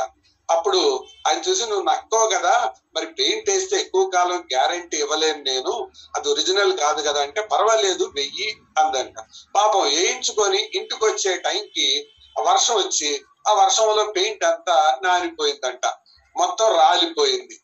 అప్పుడు 0.50 1.04
ఆయన 1.26 1.38
చూసి 1.38 1.62
నువ్వు 1.62 1.82
నక్కో 1.82 2.26
కదా 2.26 2.72
మరి 2.96 3.06
పెయింట్ 3.06 3.50
వేస్తే 3.50 3.76
ఎక్కువ 3.76 4.10
కాలం 4.14 4.40
గ్యారంటీ 4.40 4.96
ఇవ్వలేను 4.96 5.42
నేను. 5.42 5.90
అది 6.16 6.28
ఒరిజినల్ 6.28 6.78
కాదు 6.78 7.02
కదా 7.02 7.20
అంటే 7.20 7.40
పర్వాలేదు 7.42 8.12
వెయ్యి 8.14 8.56
అందంట. 8.78 9.14
పాపం 9.54 9.80
వేయించుకొని 9.80 10.58
ఇంటికి 10.74 11.04
వచ్చే 11.04 11.36
టైంకి 11.36 12.08
వర్షం 12.40 12.74
వచ్చి 12.74 13.22
ఆ 13.48 13.52
వర్షంలో 13.52 14.04
పెయింట్ 14.04 14.44
అంతా 14.44 14.98
నానిపోయిందంట. 15.02 15.86
మొత్తం 16.36 16.68
రాలిపోయింది. 16.76 17.56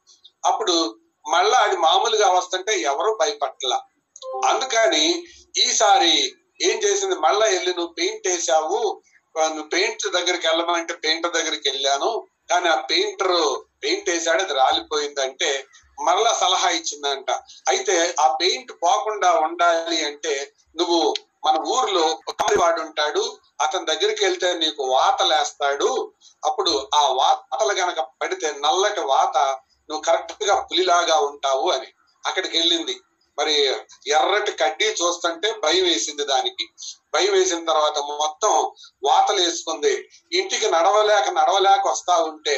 అప్పుడు 0.45 0.75
మళ్ళా 1.25 1.59
అది 1.59 1.77
మామూలుగా 1.77 2.29
వస్తుంటే 2.29 2.81
ఎవరు 2.81 3.19
భయపట్ల 3.21 3.73
అందుకని 4.47 5.05
ఈసారి 5.57 6.15
ఏం 6.63 6.77
చేసింది? 6.79 7.15
మళ్ళా 7.15 7.47
వెళ్ళి 7.47 7.73
నువ్వు 7.75 7.93
పెయింట్ 7.93 8.29
వేసావు. 8.29 8.81
నువ్వు 9.35 9.69
పెయింట్ 9.69 10.05
దగ్గరికి 10.09 10.47
వెళ్ళమంటే 10.47 10.95
పెయింటర్ 10.95 11.33
దగ్గరికి 11.33 11.69
వెళ్ళాను. 11.69 12.11
కానీ 12.51 12.69
ఆ 12.69 12.77
పెయింటర్ 12.91 13.37
పెయింట్ 13.83 14.11
వేసాడు 14.11 14.43
అది 14.43 14.55
రాలిపోయిందంటే 14.55 15.51
మరలా 16.07 16.33
సలహా 16.33 16.69
ఇచ్చిందంట. 16.71 17.31
అయితే 17.69 18.15
ఆ 18.21 18.27
పెయింట్ 18.41 18.73
పోకుండా 18.73 19.31
ఉండాలి 19.47 20.05
అంటే 20.05 20.53
నువ్వు 20.77 21.15
మన 21.45 21.57
ఊర్లో 21.67 22.07
వాడు 22.61 22.81
ఉంటాడు 22.81 23.23
అతని 23.61 23.87
దగ్గరికి 23.87 24.25
వెళ్తే 24.25 24.49
నీకు 24.53 24.83
వాతలేస్తాడు. 24.95 25.91
అప్పుడు 26.43 26.73
ఆ 26.95 27.03
వాతలు 27.21 27.75
గనక 27.81 28.01
పడితే 28.23 28.49
నల్లటి 28.59 29.01
వాత 29.01 29.37
నువ్వు 29.89 30.03
కరెక్ట్గా 30.03 30.55
పులిలాగా 30.61 31.17
ఉంటావు 31.21 31.69
అని 31.71 31.89
అక్కడికి 32.25 32.59
వెళ్ళింది 32.59 32.97
మరి 33.39 33.55
ఎర్రటి 34.09 34.53
కడ్డీ 34.53 34.87
చూస్తుంటే 34.91 35.49
భయం 35.65 35.85
వేసింది 35.85 36.25
దానికి. 36.25 36.65
భయం 37.15 37.33
వేసిన 37.33 37.65
తర్వాత 37.65 37.99
మొత్తం 38.23 38.55
వాతలు 39.05 39.41
వేసుకుంది 39.41 39.95
ఇంటికి 40.33 40.67
నడవలేక 40.71 41.29
నడవలేక 41.31 41.83
వస్తా 41.89 42.17
ఉంటే 42.23 42.57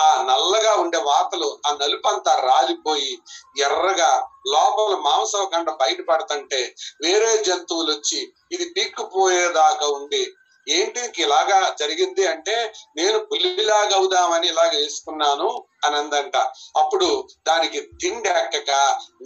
ఆ 0.00 0.22
నల్లగా 0.22 0.74
ఉండే 0.74 0.98
వాతలు 0.98 1.60
ఆ 1.66 1.78
నలుపంతా 1.82 2.34
రాలిపోయి 2.34 3.22
ఎర్రగా 3.58 4.26
లోపల 4.46 4.94
మాంసం 4.96 5.50
కండ 5.52 5.70
బయటపడుతుంటే 5.70 6.74
వేరే 7.02 7.42
జంతువులు 7.42 7.92
వచ్చి 7.92 8.32
ఇది 8.52 8.64
పీక్కుపోయేదాకా 8.64 9.86
ఉంది. 9.86 10.32
ఏంటి 10.68 11.22
ఇలాగా 11.22 11.76
జరిగింది 11.80 12.26
అంటే 12.26 12.72
నేను 12.96 13.18
పులిలాగా 13.18 13.96
అవుదామని 13.96 14.48
ఇలాగ 14.48 14.70
వేసుకున్నాను 14.76 15.64
అని 15.86 15.96
అందంట. 15.96 16.36
అప్పుడు 16.76 17.28
దానికి 17.48 17.80
తిండి 17.80 18.28
ఎక్కక 18.28 18.70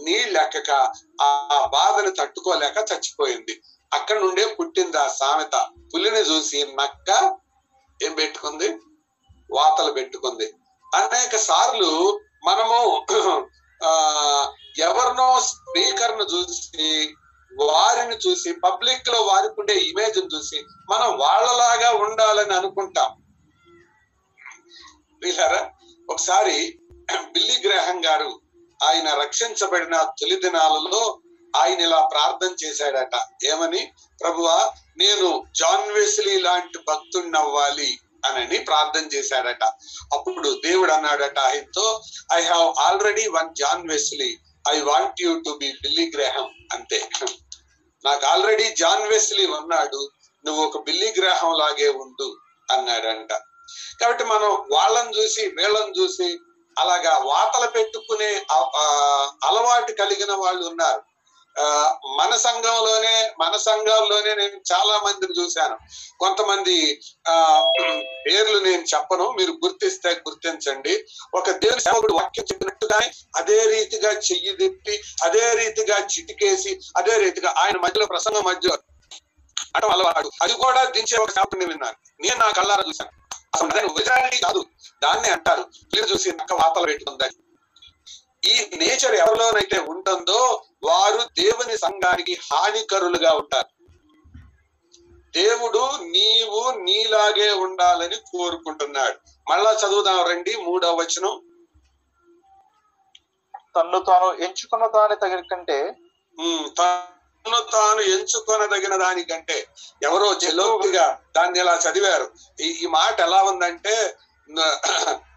నీళ్ళెక్కక 0.05 0.71
ఆ 1.23 1.71
బాధను 1.73 2.11
తట్టుకోలేక 2.11 2.79
చచ్చిపోయింది. 2.93 3.61
అక్కడ 3.95 4.17
నుండే 4.19 4.47
పుట్టింది 4.61 4.97
ఆ 4.97 5.09
సామెత. 5.09 5.69
పులిని 5.95 6.21
చూసి 6.21 6.67
నక్క 6.81 7.37
ఏం 8.03 8.15
పెట్టుకుంది? 8.15 8.69
వాతలు 9.51 9.93
పెట్టుకుంది. 9.93 10.53
అనేక 10.95 11.37
సార్లు 11.37 12.21
మనము 12.45 13.07
ఆ 13.85 13.91
ఎవరినో 14.79 15.41
స్పీకర్ను 15.41 16.25
చూసి 16.25 17.17
వారిని 17.65 18.17
చూసి 18.17 18.53
పబ్లిక్లో 18.53 19.21
వారికి 19.21 19.61
ఉండే 19.61 19.75
ఇమేజ్ 19.75 20.35
చూసి 20.35 20.65
మనం 20.91 21.19
వాళ్ళలాగా 21.19 21.91
ఉండాలని 21.91 22.55
అనుకుంటాం. 22.55 23.11
వీళ్ళారా? 25.25 25.71
ఒకసారి 26.11 26.79
బిల్లీ 27.33 27.69
గ్రహం 27.69 28.05
గారు 28.05 28.41
ఆయన 28.85 29.15
రక్షించబడిన 29.15 30.03
తొలి 30.03 30.37
దినాలలో 30.37 31.21
ఆయన 31.57 31.81
ఇలా 31.81 32.09
ప్రార్థన 32.13 32.55
చేశాడట. 32.65 33.15
ఏమని? 33.45 33.93
ప్రభువా 34.21 34.73
నేను 34.97 35.45
జాన్ 35.55 35.93
వెస్లీ 35.93 36.39
లాంటి 36.41 36.79
భక్తుడిని 36.79 37.39
అవ్వాలి 37.39 37.99
అని 38.25 38.59
ప్రార్థన 38.59 39.07
చేశాడట 39.15 39.65
అప్పుడు 40.13 40.61
దేవుడు 40.65 40.93
అన్నాడట 40.93 41.39
ఆయనతో 41.39 42.03
I 42.33 42.43
have 42.43 42.75
already 42.81 43.29
one 43.29 43.55
John 43.55 43.89
Wesley 43.91 44.39
I 44.71 44.81
want 44.81 45.23
you 45.23 45.39
to 45.41 45.59
be 45.61 45.73
Billy 45.83 46.13
Graham 46.17 46.51
అంతే 46.73 47.09
నాకు 48.05 48.27
ఆల్రెడీ 48.27 48.71
జాన్ 48.71 49.03
వెస్లీ 49.03 49.47
ఉన్నాడు. 49.47 50.11
నువ్వు 50.47 50.65
ఒక 50.65 50.83
బిల్లీ 50.83 51.15
గ్రహం 51.19 51.53
లాగే 51.53 51.89
ఉండు 51.89 52.37
అన్నాడంట. 52.73 53.33
కాబట్టి 54.01 54.25
మనం 54.25 54.51
వాళ్ళని 54.73 55.19
చూసి 55.19 55.47
వీళ్ళని 55.47 56.01
చూసి 56.01 56.39
అలాగా 56.79 57.19
వాతలు 57.19 57.71
పెట్టుకునే 57.71 58.47
ఆ- 58.53 59.31
అలవాటు 59.45 59.93
కలిగిన 59.93 60.33
వాళ్ళు 60.33 60.67
ఉన్నారు. 60.67 61.03
మన 62.21 62.37
సంఘంలోనే 62.37 63.33
మన 63.39 63.57
సంఘాల్లోనే 63.57 64.35
నేను 64.35 64.61
చాలా 64.73 64.99
మందిని 64.99 65.43
చూశాను. 65.43 65.79
కొంతమంది 66.19 67.01
ఆ 67.29 67.69
పేర్లు 68.27 68.59
నేను 68.59 68.83
చెప్పను 68.83 69.31
మీరు 69.31 69.53
గుర్తిస్తే 69.53 70.11
గుర్తించండి. 70.11 71.05
ఒక 71.35 71.51
దేవుని 71.51 71.81
సేవకుడు 71.81 72.13
వాక్యం 72.13 72.45
చెప్పినట్టుగానే 72.53 73.11
అదే 73.37 73.67
రీతిగా 73.67 74.13
చెయ్యి 74.13 74.57
తిప్పి 74.57 75.03
అదే 75.25 75.55
రీతిగా 75.55 75.99
చిటికేసి 75.99 76.81
అదే 76.97 77.17
రీతిగా 77.17 77.55
ఆయన 77.59 77.79
మధ్యలో 77.79 78.07
ప్రసంగం 78.07 78.43
మధ్య 78.45 78.69
అటు 79.77 79.87
అలవాడు 79.87 80.31
అది 80.43 80.53
కూడా 80.53 80.85
దించే 80.85 81.23
ఒక 81.23 81.31
సేవకుడిని 81.31 81.67
విన్నాను. 81.67 82.23
నేను 82.23 82.37
నా 82.37 82.51
కళ్ళారా 82.51 82.85
చూశాను. 82.89 83.11
అసలు 83.55 83.89
కాదు. 84.47 84.65
దాన్ని 85.03 85.29
అంటారు. 85.29 85.61
మీరు 85.61 86.07
చూసి 86.07 86.33
నక్క 86.33 86.55
వాతలు 86.55 86.87
పెట్టుకుందని. 86.87 87.44
ఈ 88.53 88.55
నేచర్ 88.77 89.15
ఎవరిలోనైతే 89.15 89.79
ఉంటుందో 89.93 90.41
వారు 90.85 91.23
దేవుని 91.41 91.77
సంఘానికి 91.79 92.35
హానికరులుగా 92.47 93.31
ఉంటారు. 93.33 93.71
దేవుడు 95.37 95.83
నీవు 96.07 96.61
నీలాగే 96.79 97.49
ఉండాలని 97.65 98.17
కోరుకుంటున్నాడు. 98.33 99.17
మళ్ళా 99.51 99.73
చదువుదాం 99.73 100.21
రండి 100.29 100.53
మూడవ 100.57 100.93
వచనం. 101.01 101.35
తన్ను 103.77 103.99
తాను 104.09 104.29
ఎంచుకున్న 104.45 104.87
దాని 104.87 105.17
తగిన 105.23 105.41
కంటే 105.41 105.79
తను 106.79 107.61
తాను 107.73 108.03
ఎంచుకొనదగిన 108.15 108.95
దానికంటే 108.97 109.57
ఎవరో 110.03 110.29
చెలోకిగా 110.35 111.07
దాన్ని 111.37 111.59
ఇలా 111.61 111.75
చదివారు? 111.85 112.27
ఈ 112.61 112.87
మాట 112.87 113.17
ఎలా 113.21 113.41
ఉందంటే 113.43 113.95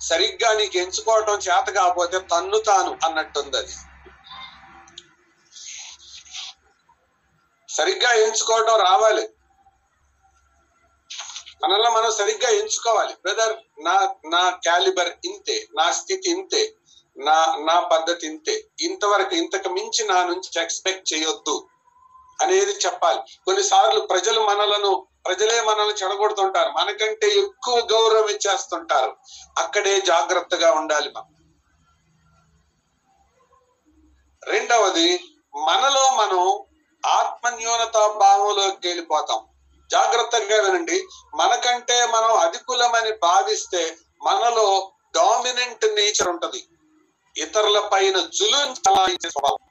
సరిగ్గా 0.02 0.54
నీకు 0.54 0.78
ఎంచుకోవటం 0.78 1.38
చేత 1.38 1.70
కాకపోతే 1.70 2.20
తన్ను 2.20 2.58
తాను 2.58 3.00
అన్నట్టుంది 3.06 3.58
అది. 3.58 3.76
సరిగ్గా 7.70 8.12
ఎంచుకోవటం 8.12 8.76
రావాలి. 8.80 9.30
మనల్ని 11.63 11.89
మనం 11.89 12.12
సరిగ్గా 12.12 12.50
ఎంచుకోవాలి. 12.50 13.13
బ్రదర్ 13.13 13.54
నా 13.80 14.15
నా 14.26 14.50
క్యాలిబర్ 14.50 15.12
ఇంతే 15.26 15.67
నా 15.78 15.91
స్థితి 15.91 16.30
ఇంతే 16.30 16.76
నా 17.17 17.56
నా 17.60 17.80
పద్ధతి 17.80 18.28
ఇంతే. 18.28 18.56
ఇంతవరకు 18.82 19.36
ఇంతకు 19.36 19.70
మించి 19.70 20.08
నా 20.08 20.24
నుంచి 20.24 20.62
ఎక్స్పెక్ట్ 20.62 21.13
చేయొద్దు 21.13 21.56
అనేది 22.41 22.72
చెప్పాలి. 22.72 23.22
కొన్నిసార్లు 23.46 24.02
ప్రజలు 24.02 24.39
మనలను 24.41 24.91
ప్రజలే 25.28 25.62
మనల్ని 25.62 25.94
చెడగొడుతుంటారు. 25.94 26.70
మనకంటే 26.70 27.28
ఎక్కువ 27.28 27.80
గౌరవం 27.80 28.28
ఇచ్చేస్తుంటారు. 28.28 29.18
అక్కడే 29.58 30.02
జాగ్రత్తగా 30.02 30.72
ఉండాలి 30.72 31.10
మనం. 31.10 31.38
రెండవది 34.44 35.24
మనలో 35.56 36.12
మనం 36.12 36.63
ఆత్మన్యూనత 37.12 37.98
భావంలోకి 37.98 38.88
వెళ్ళిపోతాం. 38.88 39.46
జాగ్రత్తగా 39.92 40.62
వినండి. 40.63 41.08
మనకంటే 41.36 42.06
మనం 42.06 42.34
అధికులమని 42.34 43.12
భావిస్తే 43.12 43.98
మనలో 44.24 44.92
డామినెంట్ 45.16 45.86
నేచర్ 45.86 46.28
ఉంటది. 46.28 46.68
ఇతరుల 47.38 47.90
పైన 47.94 48.20
జులుం 48.20 48.62
చలాయించే 48.62 49.30
స్వభావం. 49.30 49.68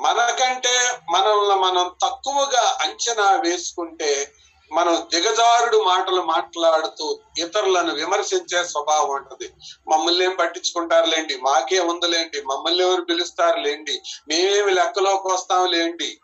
మనకంటే 0.00 1.00
మనల్ని 1.10 1.54
మనం 1.54 1.96
తక్కువగా 2.02 2.78
అంచనా 2.82 3.30
వేసుకుంటే 3.30 4.32
మనం 4.72 5.08
దిగజారుడు 5.14 5.82
మాటలు 5.82 6.22
మాట్లాడుతూ 6.22 7.20
ఇతరులను 7.38 7.94
విమర్శించే 7.94 8.64
స్వభావం 8.64 9.10
ఉంటుంది. 9.10 9.52
మమ్మల్ని 9.88 10.24
ఏం 10.24 10.36
పట్టించుకుంటారులేండి? 10.40 11.36
మాకే 11.36 11.80
ఉందిలేండి. 11.80 12.42
మమ్మల్ని 12.42 12.84
ఎవరు 12.84 13.00
పిలుస్తారు 13.02 13.60
లేండి 13.60 14.02
మేమేమి 14.28 14.74
లెక్కలోకి 14.74 15.32
వస్తాం 15.32 15.66
లేండి 15.66 16.20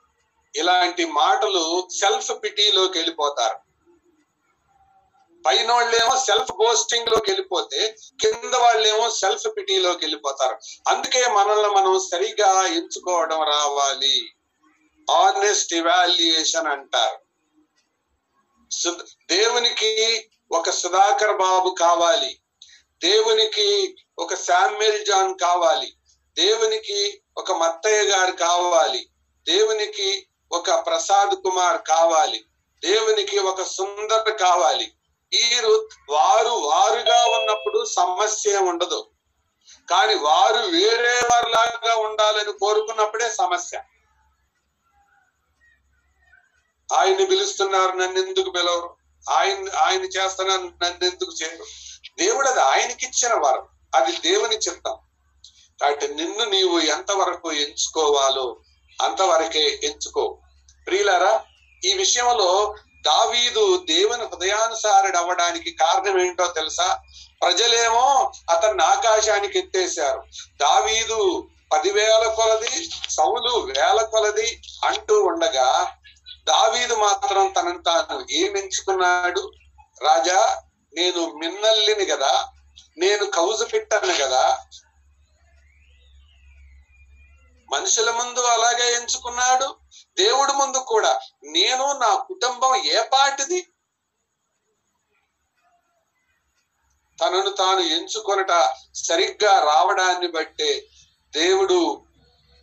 ఇలాంటి 0.57 1.05
మాటలు 1.05 1.89
సెల్ఫ్ 1.93 2.45
పిటీలోకి 2.45 2.99
వెళ్ళిపోతారు. 2.99 3.59
పైన 5.47 5.73
వాళ్ళేమో 5.73 6.17
సెల్ఫ్ 6.21 6.53
బోస్టింగ్లోకి 6.53 7.31
వెళ్ళిపోతే 7.31 7.97
కింద 8.21 8.55
వాళ్ళేమో 8.55 9.11
సెల్ఫ్ 9.11 9.57
పిటీలోకి 9.57 9.99
వెళ్ళిపోతారు. 9.99 10.59
అందుకే 10.89 11.29
మనల్ని 11.29 11.69
మనం 11.69 12.01
సరిగా 12.13 12.67
ఎంచుకోవడం 12.67 13.43
రావాలి. 13.43 14.35
ఆనెస్ట్ 15.11 15.75
ఇవాల్యుయేషన్ 15.75 16.67
అంటారు. 16.67 17.24
దేవునికి 19.31 20.25
ఒక 20.53 20.71
సుధాకర్ 20.71 21.37
బాబు 21.37 21.77
కావాలి. 21.81 22.39
దేవునికి 23.05 23.97
ఒక 24.19 24.35
శామ్యుల్ 24.35 25.07
జాన్ 25.07 25.39
కావాలి. 25.39 25.93
దేవునికి 26.39 27.23
ఒక 27.37 27.53
మత్తయ్య 27.53 28.03
గారు 28.03 28.33
కావాలి. 28.33 29.09
దేవునికి 29.49 30.27
ఒక 30.53 30.87
ప్రసాద్ 30.87 31.43
కుమార్ 31.43 31.83
కావాలి. 31.83 32.45
దేవునికి 32.85 33.39
ఒక 33.39 33.63
సుందర్ 33.63 34.39
కావాలి. 34.39 34.93
వీరు 35.33 35.89
వారు 36.11 36.49
వారుగా 36.49 37.25
ఉన్నప్పుడు 37.25 37.85
సమస్య 37.85 38.57
ఉండదు. 38.57 39.07
కానీ 39.91 40.15
వారు 40.15 40.67
వేరే 40.67 41.21
వారిలాగా 41.33 41.95
ఉండాలని 41.95 42.53
కోరుకున్నప్పుడే 42.53 43.31
సమస్య. 43.31 43.81
ఆయన్ని 46.95 47.27
పిలుస్తున్నారు 47.27 47.93
నన్ను 47.93 48.21
ఎందుకు 48.21 48.51
పిలవరు? 48.51 48.97
ఆయన 49.31 49.69
ఆయన 49.79 50.01
చేస్తున్నారు 50.01 50.61
నన్ను 50.61 51.05
ఎందుకు 51.05 51.33
చేయరు? 51.43 51.65
దేవుడు 52.19 52.49
అది 52.49 52.61
ఆయనకిచ్చిన 52.61 53.35
వరం 53.35 53.67
అది 53.95 54.13
దేవుని 54.17 54.57
చిత్తం. 54.57 54.97
కాబట్టి 55.81 56.09
నిన్ను 56.09 56.45
నీవు 56.45 56.79
ఎంతవరకు 56.79 57.53
ఎంచుకోవాలో 57.53 58.57
అంతవరకే 59.03 59.81
ఎంచుకో. 59.85 60.39
ప్రియులారా 60.87 61.41
ఈ 61.85 61.95
విషయంలో 61.95 62.75
దావీదు 63.07 63.85
దేవుని 63.85 64.23
హృదయానుసారుడు 64.23 65.17
అవ్వడానికి 65.17 65.71
కారణం 65.71 66.21
ఏంటో 66.21 66.47
తెలుసా? 66.47 66.99
ప్రజలేమో 67.43 68.33
అతన్ని 68.51 68.85
ఆకాశానికి 68.85 69.59
ఎత్తేశారు. 69.59 70.23
దావీదు 70.61 71.49
పదివేల 71.73 72.33
కొలది 72.37 72.91
సౌలు 73.11 73.59
వేల 73.59 74.03
కొలది 74.03 74.63
అంటూ 74.85 75.25
ఉండగా 75.25 75.97
దావీదు 76.47 76.95
మాత్రం 76.95 77.53
తనను 77.53 77.83
తాను 77.83 78.27
ఏం 78.33 78.57
ఎంచుకున్నాడు 78.57 79.53
రాజా 80.03 80.63
నేను 80.95 81.35
మిన్నల్లిని 81.35 82.07
కదా 82.07 82.53
నేను 82.99 83.25
కౌజు 83.27 83.65
పెట్టాను 83.65 84.15
కదా. 84.25 84.67
మనుషుల 87.73 88.11
ముందు 88.11 88.41
అలాగే 88.41 88.95
ఎంచుకున్నాడు 88.95 89.77
దేవుడి 90.19 90.53
ముందు 90.53 90.79
కూడా. 90.79 91.21
నేను 91.45 91.93
నా 91.93 92.25
కుటుంబం 92.29 92.75
ఏ 92.75 93.03
పాటిది? 93.03 93.61
తనను 97.19 97.51
తాను 97.51 97.81
ఎంచుకొనట 97.81 98.75
సరిగ్గా 98.95 99.61
రావడాన్ని 99.61 100.29
బట్టే 100.29 100.87
దేవుడు 101.33 102.07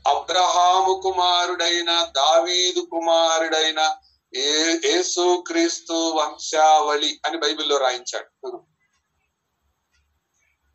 అబ్రహాము 0.07 1.01
కుమారుడైన 1.03 2.11
దావీదు 2.11 2.79
కుమారుడైన 2.79 3.97
ఏ 4.35 4.79
యేసు 4.85 5.43
క్రీస్తు 5.47 5.93
వంశావళి 5.93 7.21
అని 7.25 7.37
బైబిల్లో 7.37 7.77
రాయించాడు. 7.77 8.57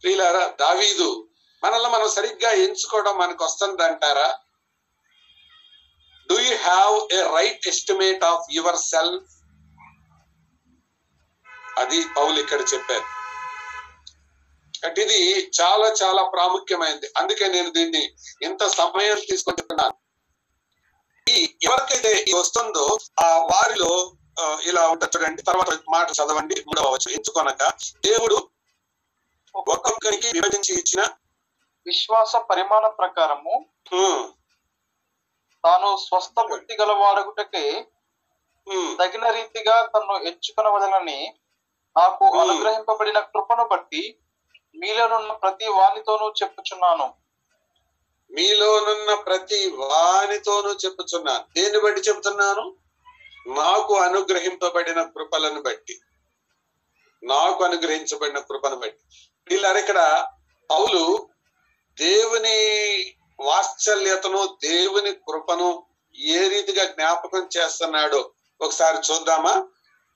ప్రియులారా 0.02 0.54
దావీదు 0.60 1.28
మనల్ని 1.64 1.90
మనం 1.90 2.08
సరిగ్గా 2.08 2.50
ఎంచుకోవడం 2.50 3.18
మనకు 3.18 3.44
వస్తుంది 3.44 3.82
అంటారా? 3.82 4.38
Do 6.28 6.38
you 6.38 6.56
have 6.56 7.14
a 7.14 7.22
right 7.36 7.68
estimate 7.68 8.24
of 8.24 8.46
yourself 8.76 9.32
అది 11.78 12.04
పౌలు 12.16 12.40
ఇక్కడ 12.40 12.60
చెప్పారు. 12.60 13.15
అంటే 14.82 15.00
ఇది 15.02 15.18
చాలా 15.58 15.88
చాలా 16.00 16.22
ప్రాముఖ్యమైనది 16.26 17.08
అందుకే 17.16 17.46
నేను 17.48 17.70
దీన్ని 17.70 18.02
ఇంత 18.42 18.62
సమయం 18.74 19.18
తీసుకొని 19.26 19.60
చెప్తున్నాను 19.60 19.96
ఈ 21.26 21.36
ఎవరికైతే 21.62 22.10
ఇది 22.20 22.32
వస్తుందో 22.36 22.84
ఆ 23.20 23.28
వారిలో 23.46 23.90
ఇలా 24.62 24.82
ఉంటుంది 24.88 25.12
చూడండి. 25.14 25.42
తర్వాత 25.42 25.70
మాట 25.90 26.08
చదవండి 26.12 26.56
మూడవ 26.66 26.88
వచ్చు 26.92 27.08
ఎంచుకొనక 27.10 27.62
దేవుడు 28.04 28.36
ఒక్కొక్కరికి 29.54 30.28
విభజించి 30.28 30.72
ఇచ్చిన 30.74 31.02
విశ్వాస 31.86 32.36
పరిమాణ 32.48 32.86
ప్రకారము 32.98 33.54
తాను 35.64 35.88
స్వస్థ 36.02 36.36
బుద్ధి 36.50 36.74
గలవాడగుటకే 36.80 37.64
హ్మ్, 38.66 38.92
తగిన 38.98 39.26
రీతిగా 39.30 39.74
తన్ను 39.86 40.14
ఎంచుకునవదనని 40.28 41.18
నాకు. 41.96 42.24
అనుగ్రహింపబడిన 42.42 43.18
కృపను 43.28 43.64
బట్టి 43.64 44.02
మీలోనున్న 44.76 45.32
ప్రతి 45.32 45.66
వానితోనూ 45.66 46.28
చెప్పుచున్నాను. 46.28 47.14
మీలోనున్న 48.30 49.14
ప్రతి 49.14 49.70
వానితోనూ 49.70 50.72
చెప్పుచున్నాను. 50.72 51.44
దేన్ని 51.54 51.80
బట్టి 51.80 52.00
చెప్తున్నాను 52.00 52.76
నాకు 53.46 53.94
అనుగ్రహింపబడిన 53.94 55.02
కృపలను 55.02 55.62
బట్టి. 55.62 56.00
నాకు 57.24 57.64
అనుగ్రహించబడిన 57.64 58.38
కృపను 58.38 58.76
బట్టి. 58.76 59.04
వీళ్ళారు 59.50 59.78
ఇక్కడ? 59.78 60.28
పౌలు 60.70 61.28
దేవుని 62.00 62.58
వాత్సల్యతను 63.40 64.58
దేవుని 64.62 65.12
కృపను 65.12 65.86
ఏ 66.18 66.48
రీతిగా 66.48 66.84
జ్ఞాపకం 66.84 67.48
చేస్తున్నాడో 67.56 68.30
ఒకసారి 68.60 69.12
చూద్దామా? 69.12 69.68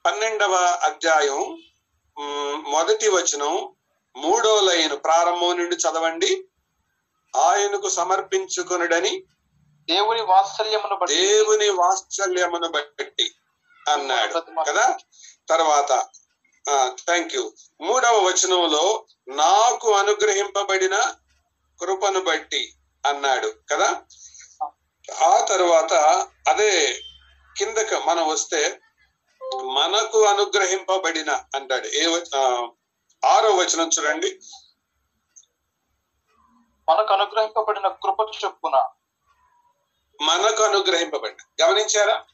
పన్నెండవ 0.07 0.55
అధ్యాయం 0.83 1.63
మొదటి 2.71 3.09
వచనం 3.09 3.75
మూడో 4.17 4.61
లైన్ 4.61 4.97
ప్రారంభం 5.05 5.59
నుండి 5.59 5.77
చదవండి. 5.77 6.45
ఆయనకు 7.37 7.89
సమర్పించుకొనుడని 7.89 9.23
దేవుని 9.91 10.23
వాత్సల్యమును 10.23 10.97
బట్టి. 10.97 11.15
దేవుని 11.15 11.69
వాత్సల్యమును 11.69 12.69
బట్టి 12.69 13.35
అన్నాడు. 13.89 14.63
కదా? 14.69 14.99
తర్వాత 15.49 16.09
థ్యాంక్ 17.05 17.35
యూ 17.35 17.53
మూడవ 17.81 18.19
వచనంలో 18.19 19.07
నాకు 19.29 19.95
అనుగ్రహింపబడిన 19.95 21.15
కృపను 21.81 22.21
బట్టి 22.21 22.75
అన్నాడు. 23.07 23.53
కదా? 23.73 24.03
ఆ 25.27 25.45
తర్వాత 25.45 25.93
అదే 26.49 27.01
కిందకి 27.59 27.97
మనం 27.97 28.29
వస్తే 28.29 28.81
మనకు 29.65 30.25
అనుగ్రహింపబడిన 30.25 31.43
అంటాడు. 31.55 31.87
ఏ 31.87 32.07
ఆరో 33.25 33.51
వచనం 33.51 33.91
చూడండి. 33.99 34.41
మనకు 36.89 37.13
అనుగ్రహింపబడిన 37.13 37.89
కృప 37.89 38.45
చొప్పున. 38.45 38.89
మనకు 40.23 40.63
అనుగ్రహింపబడిన 40.63 41.65
గమనించారా? 41.65 42.27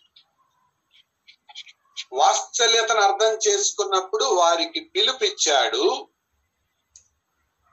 వాత్సల్యతను 2.13 3.01
అర్థం 3.01 3.39
చేసుకున్నప్పుడు 3.49 4.25
వారికి 4.25 4.81
పిలుపిచ్చాడు 4.81 6.09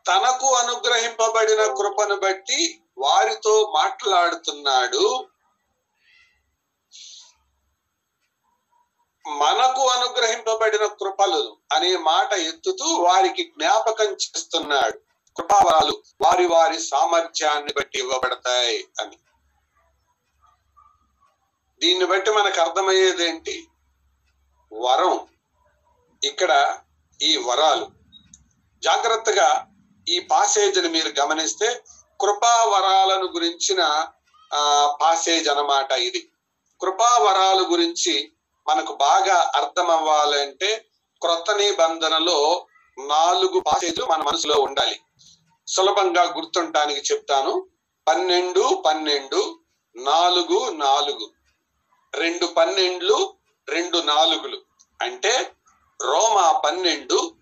తనకు 0.08 0.56
అనుగ్రహింపబడిన 0.56 1.65
కృపను 1.65 2.15
బట్టి 2.15 2.82
వారితో 2.97 3.73
మాట్లాడుతున్నాడు. 3.76 5.28
మనకు 9.27 9.88
అనుగ్రహింపబడిన 9.88 10.86
కృపలు 10.86 11.57
అనే 11.71 11.97
మాట 11.97 12.33
ఎత్తుతూ 12.33 12.86
వారికి 12.86 13.43
జ్ఞాపకం 13.43 14.05
చేస్తున్నాడు. 14.05 14.97
కృపావరాలు 15.38 16.03
వారి 16.21 16.45
వారి 16.45 16.79
సామర్థ్యాన్ని 16.79 17.73
బట్టి 17.73 17.99
ఇవ్వబడతాయి 17.99 18.88
అని. 18.99 19.17
దీన్ని 21.79 22.05
బట్టి 22.05 22.31
మనకు 22.31 22.62
అర్థమయ్యేది 22.62 23.29
ఏంటి? 23.29 23.67
వరం. 24.73 25.27
ఇక్కడ 26.23 26.79
ఈ 27.21 27.38
వరాలు. 27.38 27.91
జాగ్రత్తగా 28.83 29.67
ఈ 30.09 30.19
పాసేజ్ని 30.19 30.89
మీరు 30.89 31.21
గమనిస్తే 31.21 31.83
కృపావరాలను 32.21 33.25
గురించిన 33.25 34.07
ఆ 34.53 34.97
పాసేజ్ 35.01 35.49
అన్నమాట 35.49 35.91
ఇది. 35.91 36.29
కృపావరాలు 36.81 37.63
గురించి 37.63 38.33
మనకు 38.67 38.93
బాగా 38.93 39.52
అర్థం 39.56 39.91
అవ్వాలంటే 39.91 40.86
క్రొత్త 41.21 41.52
నిబంధనలో 41.52 42.67
నాలుగు 43.08 43.60
పాసేజ్లు 43.60 44.06
మన 44.06 44.21
మనసులో 44.21 44.62
ఉండాలి. 44.62 44.99
సులభంగా 45.67 46.23
గుర్తుంటానికి 46.23 47.13
చెప్తాను. 47.13 47.67
పన్నెండు 48.08 48.84
పన్నెండు 48.86 49.60
నాలుగు 49.95 50.71
నాలుగు. 50.71 51.32
రెండు 52.15 52.45
పన్నెండ్లు 52.45 53.36
రెండు 53.69 53.97
నాలుగులు. 53.97 54.62
అంటే 55.02 55.52
రోమా 56.02 56.62
పన్నెండు 56.65 57.36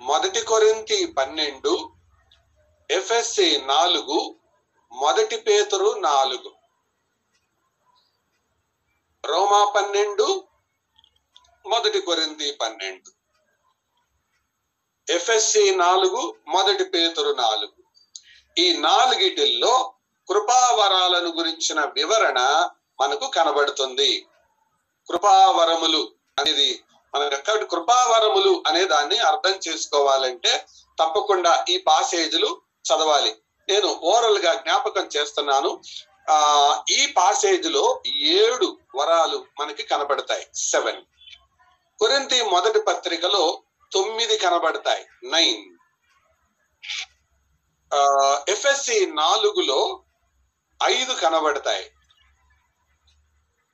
మొదటి 0.00 0.40
కొరింతి 0.40 1.06
పన్నెండు 1.06 1.90
ఎఫ్ఎస్సి 2.90 3.62
నాలుగు 3.66 4.34
మొదటి 4.92 5.36
పేతురు 5.36 5.98
నాలుగు. 5.98 6.59
రోమా 9.24 9.72
పన్నెండు 9.76 10.26
మొదటి 11.66 12.00
కొరింది 12.00 12.52
పన్నెండు. 12.52 13.10
ఎఫ్ఎస్సి 15.10 15.76
నాలుగు 15.76 16.34
మొదటి 16.48 16.84
పేతురు 16.84 17.30
నాలుగు. 17.32 17.76
ఈ 18.58 18.76
నాలుగిటిల్లో 18.76 19.94
కృపావరాలను 20.28 21.30
గురించిన 21.38 21.80
వివరణ 21.84 22.40
మనకు 23.00 23.26
కనబడుతుంది. 23.28 24.10
కృపావరములు 25.08 26.02
అనేది 26.38 26.84
మనకు 27.14 27.30
కాబట్టి 27.30 27.66
కృపావరములు 27.66 28.62
అనే 28.66 28.84
దాన్ని 28.84 29.18
అర్థం 29.18 29.60
చేసుకోవాలంటే 29.68 30.66
తప్పకుండా 30.98 31.64
ఈ 31.68 31.78
పాసేజ్లు 31.78 32.60
చదవాలి. 32.88 33.32
నేను 33.68 33.88
ఓరల్గా 34.02 34.54
జ్ఞాపకం 34.54 35.08
చేస్తున్నాను. 35.16 35.70
ఆ 36.30 36.84
ఈ 36.90 37.06
పాసేజ్లో 37.06 38.02
ఏడు 38.16 38.78
వరాలు 38.96 39.46
మనకి 39.60 39.82
కనబడతాయి. 39.82 40.46
సెవెన్ 40.54 41.02
కొరింతి 41.98 42.42
మొదటి 42.42 42.80
పత్రికలో 42.80 43.62
తొమ్మిది 43.92 44.38
కనబడతాయి. 44.38 45.06
నైన్ 45.24 45.76
ఎఫ్ఎస్సి 48.48 49.06
నాలుగులో 49.06 50.02
ఐదు 50.82 51.12
కనబడతాయి. 51.12 51.90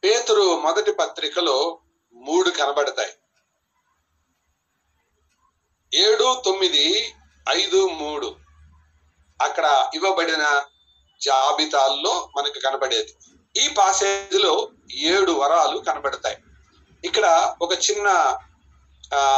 పేతురు 0.05 0.61
మొదటి 0.61 0.92
పత్రికలో 0.92 1.79
మూడు 2.14 2.51
కనబడతాయి. 2.51 3.12
ఏడు 5.95 6.42
తొమ్మిది 6.45 7.14
ఐదు 7.49 7.88
మూడు. 7.88 8.37
అక్కడ 9.42 9.90
ఇవ్వబడిన 9.95 10.64
జాబితాల్లో 11.22 12.31
మనకు 12.37 12.59
కనబడేది 12.59 13.12
ఈ 13.62 13.68
పాసేజ్లో 13.68 14.70
ఏడు 14.94 15.33
వరాలు 15.33 15.79
కనబడతాయి 15.79 16.38
ఇక్కడ 17.05 17.57
ఒక 17.62 17.72
చిన్న 17.72 18.38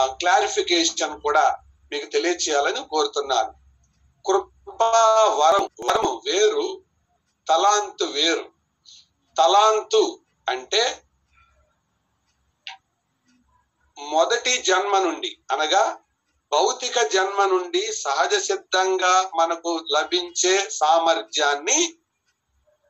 క్లారిఫికేషన్ 0.07 1.21
కూడా 1.21 1.59
మీకు 1.93 2.07
తెలియచేయాలని 2.07 2.89
కోరుతున్నాను. 2.89 3.53
కృపా 4.27 4.89
వరం 5.41 5.69
వరము 5.87 6.23
వేరు 6.27 6.83
తలాంతు 7.49 8.05
వేరు. 8.05 8.45
తలాంతు 9.37 10.21
అంటే 10.49 11.03
మొదటి 13.99 14.63
జన్మ 14.63 14.99
నుండి 14.99 15.39
అనగా 15.53 15.99
భౌతిక 16.53 17.03
జన్మ 17.03 17.45
నుండి 17.45 17.93
సహజ 17.93 18.35
సిద్ధంగా 18.35 19.31
మనకు 19.35 19.85
లభించే 19.93 20.71
సామర్థ్యాన్ని 20.71 21.95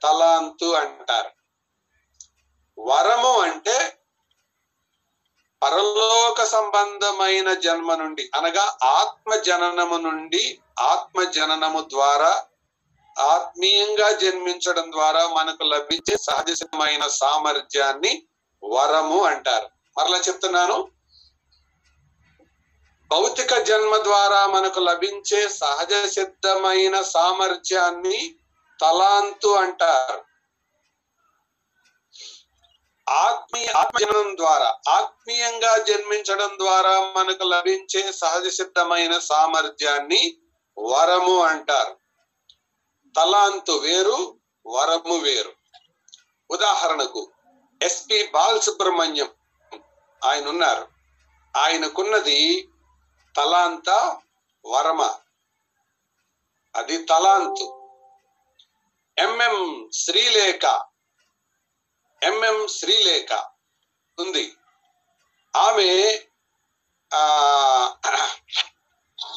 తలాంతు 0.03 0.64
అంటారు. 0.64 1.31
వరము 2.79 3.40
అంటే 3.40 3.94
పరలోక 5.62 6.44
సంబంధమైన 6.44 7.55
జన్మ 7.55 7.94
నుండి 7.94 8.31
అనగా 8.35 8.79
ఆత్మ 8.83 9.35
జననము 9.35 9.97
నుండి 9.97 10.61
ఆత్మ 10.81 11.23
జననము 11.23 11.81
ద్వారా 11.81 12.44
ఆత్మీయంగా 13.18 14.11
జన్మించడం 14.11 14.92
ద్వారా 14.92 15.29
మనకు 15.29 15.62
లభించే 15.62 16.16
సహజమైన 16.16 17.07
సామర్థ్యాన్ని 17.07 18.23
వరము 18.64 19.23
అంటారు. 19.23 19.68
మరలా 19.99 20.18
చెప్తున్నాను 20.18 20.98
భౌతిక 23.11 23.59
జన్మ 23.59 23.97
ద్వారా 23.97 24.47
మనకు 24.47 24.81
లభించే 24.81 25.49
సహజ 25.49 26.07
సిద్ధమైన 26.09 27.03
సామర్థ్యాన్ని 27.03 28.35
తలాంతు 28.81 29.49
అంటారు. 29.49 30.25
ఆత్మీయ 33.09 33.66
ఆత్మజనం 33.66 34.37
ద్వారా 34.37 34.79
ఆత్మీయంగా 34.88 35.79
జన్మించడం 35.79 36.59
ద్వారా 36.59 37.01
మనకు 37.16 37.44
లభించే 37.44 38.12
సహజ 38.12 38.49
సిద్ధమైన 38.49 39.18
సామర్థ్యాన్ని 39.18 40.37
వరము 40.79 41.40
అంటారు. 41.40 41.94
తలాంతు 43.16 43.73
వేరు 43.73 44.35
వరము 44.66 45.16
వేరు. 45.16 45.53
ఉదాహరణకు 46.51 47.31
ఎస్పి 47.83 48.27
బాలసుబ్రహ్మణ్యం 48.35 49.29
ఆయన 50.27 50.49
ఉన్నారు 50.49 50.88
ఆయనకున్నది 51.57 52.68
తలాంత 53.38 54.20
వరమ. 54.64 55.03
అది 56.77 57.05
తలాంతు. 57.05 57.74
ఎంఎం 59.18 59.90
శ్రీలేఖ. 59.94 60.85
ఎంఎం 62.22 62.68
శ్రీలేఖ 62.68 63.33
ఉంది. 64.18 64.57
ఆమె 65.57 66.18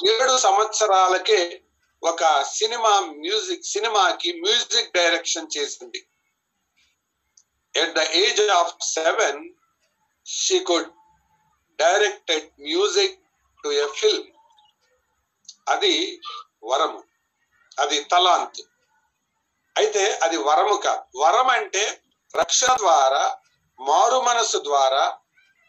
ఏడు 0.10 0.38
సంవత్సరాలకే 0.38 1.64
ఒక 2.04 2.44
సినిమా 2.44 3.00
మ్యూజిక్ 3.00 3.64
సినిమాకి 3.64 4.42
మ్యూజిక్ 4.42 4.94
డైరెక్షన్ 4.94 5.58
చేసింది. 5.58 6.10
At 7.76 7.94
the 7.94 8.00
age 8.00 8.50
of 8.50 8.84
seven 8.84 9.54
she 10.26 10.60
could 10.60 10.92
directed 11.76 12.62
music 12.62 13.21
to 13.64 13.70
a 13.70 13.88
film 13.88 14.24
అది 15.70 16.22
వరము. 16.64 17.04
అది 17.80 18.04
తలాంతు. 18.04 18.64
అయితే 19.78 20.20
అది 20.24 20.38
వరము 20.38 20.76
కాదు. 20.76 21.18
వరం 21.18 21.50
అంటే 21.50 22.02
రక్షణ 22.36 22.76
ద్వారా 22.78 23.38
మారు 23.80 24.22
మనసు 24.22 24.58
ద్వారా 24.58 25.18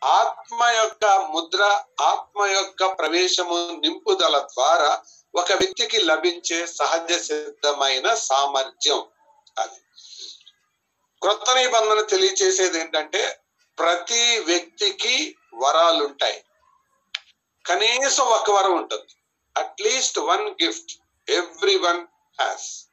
ఆత్మ 0.05 0.64
యొక్క 0.64 1.07
ముద్ర 1.07 1.85
ఆత్మ 2.00 2.46
యొక్క 2.46 2.98
ప్రవేశము 2.98 3.81
నింపుదల 3.81 4.38
ద్వారా 4.38 5.02
ఒక 5.35 5.52
వ్యక్తికి 5.52 6.00
లభించే 6.00 6.66
సహజ 6.66 7.12
సిద్ధమైన 7.12 8.14
సామర్థ్యం 8.14 9.07
అది. 9.59 9.81
క్రొత్త 11.22 11.50
నిబంధన 11.50 12.00
తెలియచేసేది 12.00 12.81
ఏంటంటే 12.81 13.40
ప్రతి 13.78 14.38
వ్యక్తికి 14.38 15.37
వరాలుంటాయి. 15.55 16.44
కనీసం 17.66 18.25
ఒక 18.25 18.51
వరం 18.51 18.77
ఉంటుంది. 18.77 19.14
At least 19.57 20.18
one 20.18 20.48
gift 20.64 20.92
every 21.31 21.77
one 21.77 22.07
has 22.40 22.85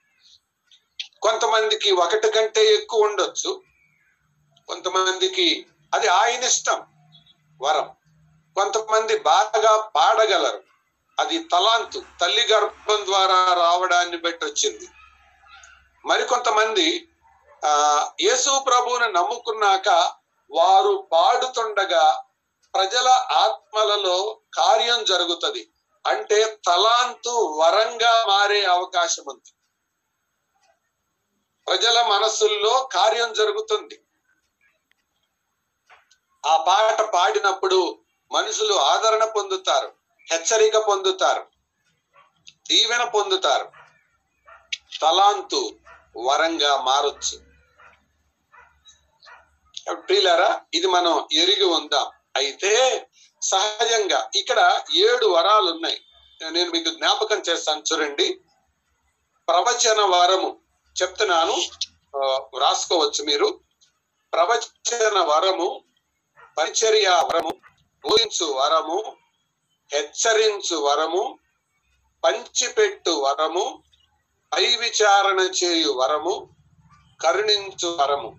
కొంతమందికి 1.22 1.92
ఒకటి 1.92 2.32
కంటే 2.32 2.74
ఎక్కువ 2.74 3.06
ఉండొచ్చు. 3.06 3.62
కొంతమందికి 4.68 5.66
అది 5.94 6.08
ఆయన 6.08 6.44
ఇష్టం 6.44 6.86
వరం. 7.62 7.90
కొంతమంది 8.56 9.18
బాగా 9.18 9.90
పాడగలరు. 9.96 10.64
అది 11.20 11.44
తలాంతు 11.44 12.04
తల్లి 12.22 12.48
గర్భం 12.48 13.06
ద్వారా 13.06 13.54
రావడాన్ని 13.54 14.18
బట్టి 14.18 14.46
వచ్చింది. 14.46 14.88
మరికొంతమంది 16.06 17.08
ఆ 17.66 17.74
యేసు 18.22 18.64
ప్రభువుని 18.68 19.14
నమ్ముకున్నాక 19.14 20.14
వారు 20.52 21.10
పాడుతుండగా 21.12 22.24
ప్రజల 22.74 23.08
ఆత్మలలో 23.32 24.42
కార్యం 24.54 25.04
జరుగుతుంది. 25.04 25.72
అంటే 26.08 26.60
తలాంతు 26.66 27.30
వరంగా 27.30 28.26
మారే 28.28 28.66
అవకాశం 28.66 29.24
ఉంది. 29.28 29.54
ప్రజల 31.68 32.02
మనసుల్లో 32.02 32.90
కార్యం 32.92 33.34
జరుగుతుంది. 33.34 34.04
ఆ 36.46 36.58
పాట 36.58 37.02
పాడినప్పుడు 37.02 38.00
మనుషులు 38.32 38.74
ఆదరణ 38.74 39.26
పొందుతారు 39.26 39.94
హెచ్చరిక 40.32 40.78
పొందుతారు 40.78 41.48
దీవెన 42.70 43.04
పొందుతారు. 43.04 43.72
తలాంతు 45.02 45.76
వరంగా 46.18 46.82
మారొచ్చు. 46.82 47.50
ప్రియులారా 49.94 50.62
ఇది 50.74 50.88
మనం 50.88 51.28
ఎరిగి 51.32 51.64
ఉందాం. 51.64 52.19
అయితే 52.39 52.71
సహజంగా 53.41 54.32
ఇక్కడ 54.36 54.60
ఏడు 54.95 55.25
వరాలు 55.25 55.71
ఉన్నాయి. 55.71 55.97
నేను 56.52 56.71
మీకు 56.71 56.89
జ్ఞాపకం 56.89 57.39
చేస్తాను 57.49 57.84
చూడండి. 57.89 58.28
ప్రవచన 59.47 60.02
వరము 60.15 60.49
చెప్తున్నాను. 60.95 61.56
వ్రాసుకోవచ్చు 62.56 62.60
రాసుకోవచ్చు 62.60 63.21
మీరు. 63.23 63.60
ప్రవచన 64.34 65.17
వరము 65.19 65.84
పరిచర్య 66.58 67.10
వరము 67.10 67.52
ఊహించు 68.04 68.45
వరము 68.45 68.97
హెచ్చరించు 69.93 70.78
వరము 70.78 71.23
పంచిపెట్టు 72.23 73.12
వరము 73.25 73.84
పై 74.54 74.65
విచారణ 74.75 75.39
చేయు 75.60 75.91
వరము 75.91 76.34
కరుణించు 77.21 77.89
వరము. 77.99 78.30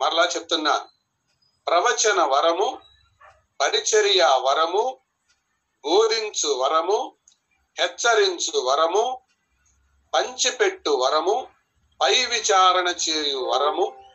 మరలా 0.00 0.24
చెప్తున్నాను 0.36 0.95
ప్రవచన 1.66 2.22
వరము 2.22 2.80
పరిచర్య 3.60 4.28
వరము 4.38 5.00
బోధించు 5.84 6.48
వరము 6.48 7.16
హెచ్చరించు 7.80 8.58
వరము 8.58 9.20
పంచిపెట్టు 10.14 10.90
వరము 10.90 11.48
పై 12.02 12.26
విచారణ 12.26 12.88
చేయు 12.88 13.38
వరము 13.38 14.10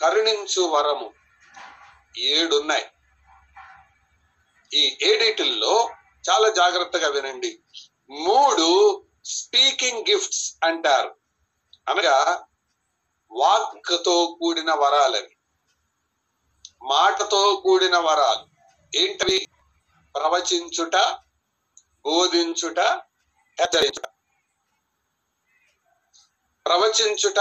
కరుణించు 0.00 0.62
వరము. 0.62 1.12
ఏడున్నాయి. 2.18 2.86
ఈ 4.74 4.98
ఏడిటిల్లో 5.02 5.90
చాలా 6.30 6.48
జాగ్రత్తగా 6.48 7.08
వినండి. 7.08 7.60
మూడు 8.10 9.02
స్పీకింగ్ 9.24 10.04
గిఫ్ట్స్ 10.10 10.54
అంటారు. 10.64 11.16
అనగా 11.88 12.46
వాక్తో 13.30 14.38
కూడిన 14.40 14.74
వరాలవి 14.74 15.35
మాటతో 16.82 17.60
కూడిన 17.64 17.98
వరాలు. 17.98 18.46
ఏంటవి? 18.98 19.48
ప్రవచించుట 20.14 20.96
బోధించుట 22.04 22.80
హెచ్చరించుట. 23.60 24.06
ప్రవచించుట 26.66 27.38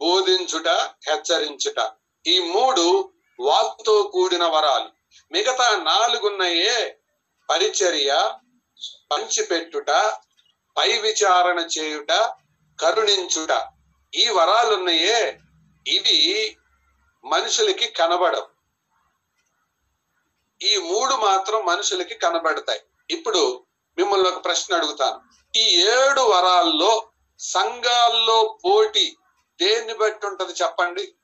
బోధించుట 0.00 0.68
హెచ్చరించుట. 1.08 1.92
ఈ 2.26 2.40
మూడు 2.40 3.12
వాక్తో 3.40 4.02
కూడిన 4.02 4.44
వరాలు. 4.44 4.88
మిగతా 5.32 5.76
నాలుగున్నయే 5.76 6.98
పరిచర్య 7.50 8.34
పంచిపెట్టుట 9.10 9.90
పై 10.76 10.98
విచారణ 10.98 11.58
చేయుట 11.58 12.12
కరుణించుట. 12.80 13.68
ఈ 14.14 14.28
వరాలున్నాయే 14.28 15.38
ఇవి 15.86 16.56
మనుషులకి 17.26 17.86
కనబడవు. 17.88 18.48
ఈ 20.62 20.76
మూడు 20.76 21.14
మాత్రం 21.14 21.66
మనుషులకి 21.66 22.14
కనబడతాయి. 22.14 22.80
ఇప్పుడు 23.10 23.64
మిమ్మల్ని 23.98 24.28
ఒక 24.28 24.44
ప్రశ్న 24.44 24.76
అడుగుతాను. 24.76 25.20
ఈ 25.58 25.64
ఏడు 25.80 26.20
వరాల్లో 26.20 27.08
సంఘాల్లో 27.38 28.58
పోటీ 28.64 29.16
దేన్ని 29.62 29.94
బట్టి 29.94 30.26
ఉంటది 30.26 30.52
చెప్పండి? 30.52 31.14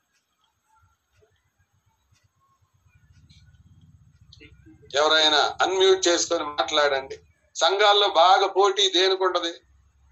ఎవరైనా 4.95 5.57
అన్మ్యూట్ 5.61 6.07
చేసుకొని 6.07 6.43
మాట్లాడండి. 6.43 7.19
సంఘాల్లో 7.55 8.07
బాగా 8.07 8.47
పోటీ 8.47 8.89
దేనికి 8.89 9.23
ఉంటది? 9.23 9.53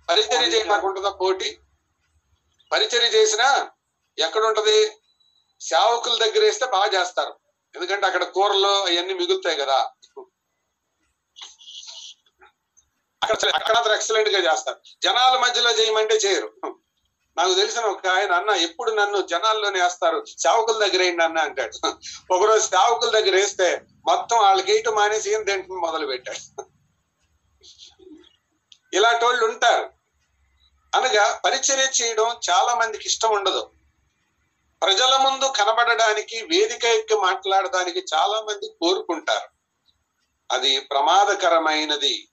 పరిచర్య 0.09 0.47
చేయడానికి 0.47 0.87
ఉంటుందా 0.87 1.09
పోటీ? 1.09 1.59
పరిచర్య 2.71 3.07
చేసినా 3.07 3.69
ఎక్కడ 4.19 4.43
ఉంటది? 4.43 5.00
సేవకుల 5.61 6.17
దగ్గర 6.25 6.43
వేస్తే 6.43 6.65
బాగా 6.65 6.99
చేస్తారు. 6.99 7.33
ఎందుకంటే 7.75 8.05
అక్కడ 8.07 8.23
కూరలు 8.23 8.67
అవన్నీ 8.67 9.13
మిగులుతాయి 9.13 9.57
కదా. 9.57 9.79
అక్కడ 13.21 13.49
అక్కడ 13.77 13.91
ఎక్సలెంట్గా 13.91 14.51
చేస్తారు. 14.51 14.79
జనాల 15.03 15.37
మధ్యలో 15.37 15.71
చేయమంటే 15.71 16.15
చేయరు. 16.15 16.49
నాకు 17.37 17.53
తెలిసిన 17.53 17.81
ఒక 17.85 18.07
ఆయన 18.07 18.31
అన్న 18.31 18.49
ఎప్పుడు 18.49 18.91
నన్ను 18.91 19.21
జనాల్లోనే 19.21 19.81
వేస్తారు? 19.81 20.25
సేవకుల 20.37 20.87
దగ్గర 20.87 21.01
ఏంటి 21.01 21.23
అన్న 21.23 21.39
అంటాడు. 21.39 21.77
ఒకరోజు 22.33 22.63
సేవకుల 22.67 23.09
దగ్గర 23.09 23.35
వేస్తే 23.35 23.85
మొత్తం 24.05 24.37
వాళ్ళకి 24.37 24.71
వేయటం 24.71 24.95
మానేసి 24.95 25.33
ఏం 25.33 25.43
తింటం 25.43 25.81
మొదలు 25.81 26.05
పెట్టాడు 26.05 26.41
ఇలాంటి 28.93 29.25
వాళ్ళు 29.25 29.45
ఉంటారు. 29.45 29.85
అనగా 30.95 31.41
పరిచర్య 31.45 31.87
చేయడం 32.01 32.39
చాలా 32.49 32.75
మందికి 32.75 33.07
ఇష్టం 33.07 33.31
ఉండదు. 33.31 33.71
ప్రజల 34.81 35.17
ముందు 35.17 35.45
కనబడడానికి 35.45 36.37
వేదిక 36.41 36.85
ఎక్కి 36.85 37.15
మాట్లాడడానికి 37.15 37.99
చాలా 38.13 38.41
మంది 38.41 38.67
కోరుకుంటారు. 38.81 39.49
అది 40.51 40.79
ప్రమాదకరమైనది. 40.79 42.27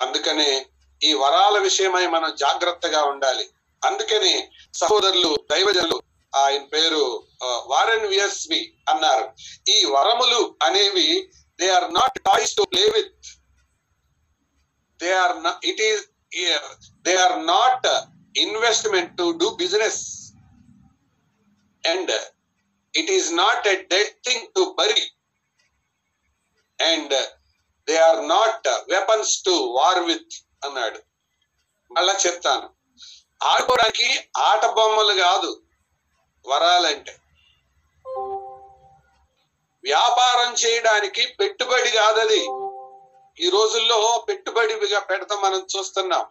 అందుకనే 0.00 0.66
ఈ 1.04 1.12
వరాల 1.12 1.58
విషయమై 1.58 2.06
మనం 2.06 2.36
జాగ్రత్తగా 2.36 3.02
ఉండాలి. 3.02 3.50
అందుకని 3.84 4.48
సహోదరులు 4.74 5.36
దైవజనులు 5.50 6.02
ఆయన 6.36 6.62
పేరు 6.62 7.26
వారెన్ 7.42 8.06
విఎస్వి 8.06 8.74
అన్నారు. 8.88 9.30
ఈ 9.70 9.84
వరములు 9.84 10.56
అనేవి 10.62 11.30
they 11.60 11.70
are 11.72 11.94
not 11.94 12.20
toys 12.22 12.56
to 12.56 12.62
play 12.62 12.82
with 12.82 13.26
they 15.02 15.12
are 15.12 15.66
it 15.66 15.80
is 15.80 16.04
they 17.02 17.16
are 17.16 17.46
not 17.46 17.86
investment 18.38 19.18
to 19.18 19.30
do 19.30 19.50
business 19.50 20.29
and 21.88 22.22
it 22.96 23.10
is 23.10 23.32
not 23.32 23.68
a 23.68 23.76
dead 23.76 24.14
thing 24.28 24.46
to 24.46 24.76
bury 24.78 25.12
and 26.80 27.14
they 27.88 27.96
are 27.96 28.28
not 28.28 28.68
weapons 28.68 29.42
to 29.42 29.50
war 29.50 29.98
with 29.98 30.66
అన్నాడు. 30.66 31.00
మళ్ళా 31.92 32.14
చెప్తాను. 32.26 32.70
ఆడుకోవడానికి 33.42 34.28
ఆట 34.36 34.66
బొమ్మలు 34.66 35.14
కాదు 35.22 35.62
వరాలంటే 36.46 37.16
వ్యాపారం 39.84 40.54
చేయడానికి 40.54 41.26
పెట్టుబడి 41.40 41.90
కాదది. 41.90 42.40
ఈ 43.44 43.50
రోజుల్లో 43.50 44.26
పెట్టుబడిగా 44.28 45.00
పెడతాం 45.00 45.40
మనం 45.42 45.66
చూస్తున్నాం. 45.76 46.26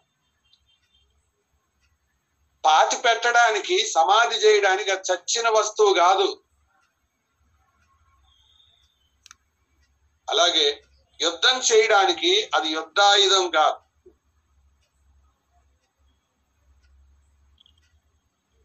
పాతి 2.66 2.98
పెట్టడానికి 2.98 3.86
సమాధి 3.86 4.36
చేయడానికి 4.36 4.92
అది 4.92 5.14
చచ్చిన 5.14 5.50
వస్తువు 5.50 5.94
కాదు. 5.94 6.44
అలాగే 10.30 10.82
యుద్ధం 11.22 11.60
చేయడానికి 11.60 12.50
అది 12.56 12.70
యుద్ధాయుధం 12.70 13.50
కాదు. 13.50 13.78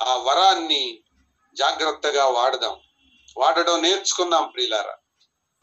ఆ 0.05 0.17
వరాన్ని 0.17 1.03
జాగ్రత్తగా 1.55 2.27
వాడదాం. 2.29 2.81
వాడడం 3.37 3.83
నేర్చుకుందాం 3.83 4.49
ప్రియులారా. 4.49 4.97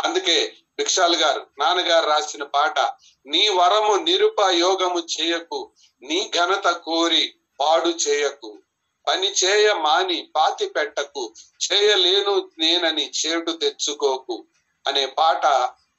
అందుకే 0.05 0.55
భిక్షాలు 0.77 1.17
గారు 1.17 1.47
నాన్నగారు 1.59 2.05
రాసిన 2.05 2.43
పాట 2.43 2.79
నీ 3.25 3.49
వరము 3.49 3.95
నిరుపయోగము 3.95 4.99
చేయకు 4.99 5.73
నీ 6.01 6.31
ఘనత 6.37 6.67
కోరి 6.71 7.40
పాడు 7.61 7.87
చేయకు. 7.87 8.59
పని 9.07 9.27
చేయ 9.27 9.73
మాని 9.73 10.31
పాతి 10.35 10.69
పెట్టకు. 10.69 11.33
చేయలేను 11.71 12.49
నేనని 12.59 13.11
చేటు 13.11 13.51
తెచ్చుకోకు. 13.51 14.45
అనే 14.87 15.05
పాట 15.05 15.45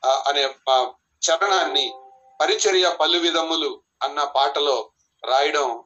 అనే 0.07 0.45
చరణాన్ని 1.23 1.93
పరిచర్య 2.41 2.97
పలు 3.01 3.19
విధములు 3.19 3.81
అన్న 4.03 4.25
పాటలో 4.25 4.91
రాయడం 5.25 5.85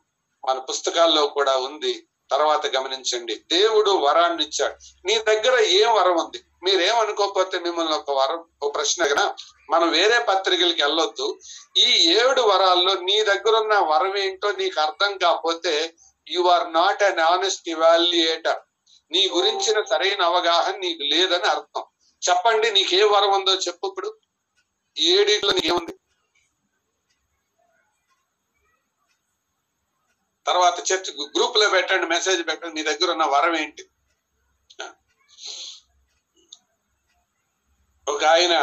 మన 0.48 0.58
పుస్తకాల్లో 0.58 1.26
కూడా 1.26 1.56
ఉంది. 1.56 2.06
తర్వాత 2.30 2.66
గమనించండి. 2.66 3.34
దేవుడు 3.52 3.90
వరాన్ని 3.90 4.44
ఇచ్చాడు. 4.44 4.74
నీ 5.06 5.18
దగ్గర 5.18 5.60
ఏం 5.60 5.94
వరం 5.94 6.18
ఉంది? 6.18 6.42
మీరేమనుకోకపోతే 6.62 7.58
మిమ్మల్ని 7.58 7.94
ఒక 7.94 8.10
వరం 8.10 8.44
ఒక 8.62 8.74
ప్రశ్న 8.74 9.04
కదా 9.04 9.34
మనం 9.70 9.90
వేరే 9.90 10.18
పత్రికలకి 10.18 10.82
వెళ్ళొద్దు. 10.82 11.38
ఈ 11.76 12.16
ఏడు 12.18 12.40
వరాల్లో 12.42 12.94
నీ 12.94 13.22
దగ్గర 13.22 13.56
ఉన్న 13.56 13.74
వరం 13.78 14.18
ఏంటో 14.18 14.52
నీకు 14.52 14.80
అర్థం 14.80 15.18
కాకపోతే 15.18 15.94
you 16.30 16.42
are 16.42 16.72
not 16.72 17.02
an 17.02 17.18
honest 17.18 17.68
evaluator 17.68 18.58
నీ 19.10 19.28
గురించిన 19.28 19.82
సరైన 19.82 20.22
అవగాహన 20.22 20.76
నీకు 20.76 21.02
లేదని 21.02 21.44
అర్థం. 21.44 21.84
చెప్పండి 22.30 22.70
నీకు 22.70 23.06
వరం 23.06 23.34
ఉందో 23.34 23.52
చెప్పు 23.52 23.86
ఇప్పుడు. 23.86 24.14
ఏడిట్లో 24.98 25.50
నీకేముంది? 25.50 25.94
తర్వాత 30.46 30.76
చర్చ్ 30.88 31.10
గ్రూప్లో 31.34 31.66
పెట్టండి 31.74 32.06
మెసేజ్ 32.12 32.42
పెట్టండి 32.48 32.74
నీ 32.76 32.82
దగ్గర 32.88 33.08
ఉన్న 33.14 33.24
వరం 33.32 33.54
ఏంటి? 33.56 33.84
ఒక 38.06 38.22
ఆయన 38.32 38.54